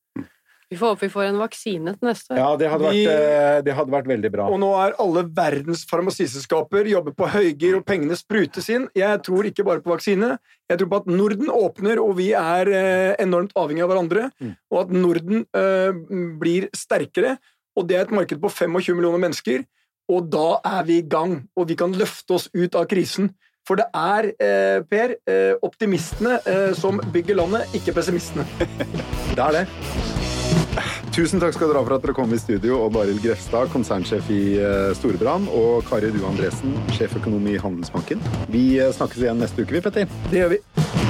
Vi 0.71 0.77
får 0.79 0.93
håpe 0.93 1.05
vi 1.05 1.13
får 1.13 1.27
en 1.27 1.39
vaksine 1.39 1.93
til 1.93 2.09
neste 2.09 2.33
år. 2.33 2.39
Ja, 2.41 2.47
det 2.57 2.69
hadde, 2.71 2.89
vært, 2.89 3.09
eh, 3.11 3.57
det 3.67 3.75
hadde 3.77 3.93
vært 3.93 4.09
veldig 4.09 4.31
bra. 4.33 4.47
Og 4.49 4.59
nå 4.61 4.71
er 4.81 4.95
alle 5.01 5.25
verdens 5.37 5.85
farmasiselskaper 5.89 6.89
jobber 6.89 7.15
på 7.17 7.29
høygir, 7.35 7.77
og 7.79 7.85
pengene 7.85 8.17
sprutes 8.17 8.69
inn. 8.73 8.89
Jeg 8.97 9.21
tror 9.27 9.49
ikke 9.49 9.67
bare 9.67 9.83
på 9.85 9.93
vaksine. 9.93 10.35
Jeg 10.71 10.81
tror 10.81 10.91
på 10.91 11.01
at 11.03 11.11
Norden 11.11 11.53
åpner, 11.53 12.01
og 12.01 12.15
vi 12.17 12.31
er 12.39 12.73
eh, 12.73 13.13
enormt 13.21 13.53
avhengig 13.53 13.85
av 13.85 13.93
hverandre. 13.93 14.27
Mm. 14.41 14.55
Og 14.73 14.81
at 14.81 14.93
Norden 14.95 15.45
uh, 15.55 15.93
blir 16.41 16.69
sterkere. 16.75 17.37
Og 17.75 17.87
det 17.87 17.99
er 17.99 18.07
et 18.07 18.15
marked 18.15 18.41
på 18.41 18.49
25 18.51 18.97
millioner 18.97 19.21
mennesker. 19.21 19.65
Og 20.11 20.29
da 20.33 20.59
er 20.65 20.85
vi 20.85 20.99
i 21.01 21.07
gang, 21.09 21.39
og 21.57 21.69
vi 21.69 21.77
kan 21.77 21.93
løfte 21.97 22.37
oss 22.37 22.49
ut 22.53 22.77
av 22.77 22.87
krisen. 22.89 23.31
For 23.65 23.79
det 23.79 23.87
er, 23.93 24.29
eh, 24.39 24.81
Per, 24.85 25.15
eh, 25.27 25.55
optimistene 25.65 26.39
eh, 26.45 26.73
som 26.73 27.01
bygger 27.13 27.35
landet, 27.41 27.73
ikke 27.73 27.95
pessimistene. 27.97 28.45
Det 29.35 29.41
er 29.41 29.51
det. 29.51 30.14
Tusen 31.15 31.39
takk 31.39 31.53
skal 31.55 31.69
dere 31.71 31.79
ha 31.79 31.87
for 31.87 31.95
at 31.95 32.03
dere 32.03 32.13
kom 32.17 32.33
i 32.35 32.37
studio, 32.41 32.81
Odd 32.83 32.97
Arild 32.99 33.21
Grefstad, 33.23 33.69
konsernsjef 33.71 34.27
i 34.35 34.57
eh, 34.59 34.89
Storebrand, 34.99 35.47
og 35.47 35.87
Kari 35.87 36.09
Due 36.11 36.27
Andresen, 36.27 36.75
sjeføkonom 36.97 37.47
i 37.53 37.55
Handelsbanken. 37.55 38.19
Vi 38.51 38.67
eh, 38.83 38.91
snakkes 38.91 39.23
igjen 39.23 39.39
neste 39.39 39.63
uke, 39.63 39.77
vi, 39.77 39.85
Petter. 39.87 40.11
Det 40.27 40.43
gjør 40.43 40.57
vi. 40.57 41.04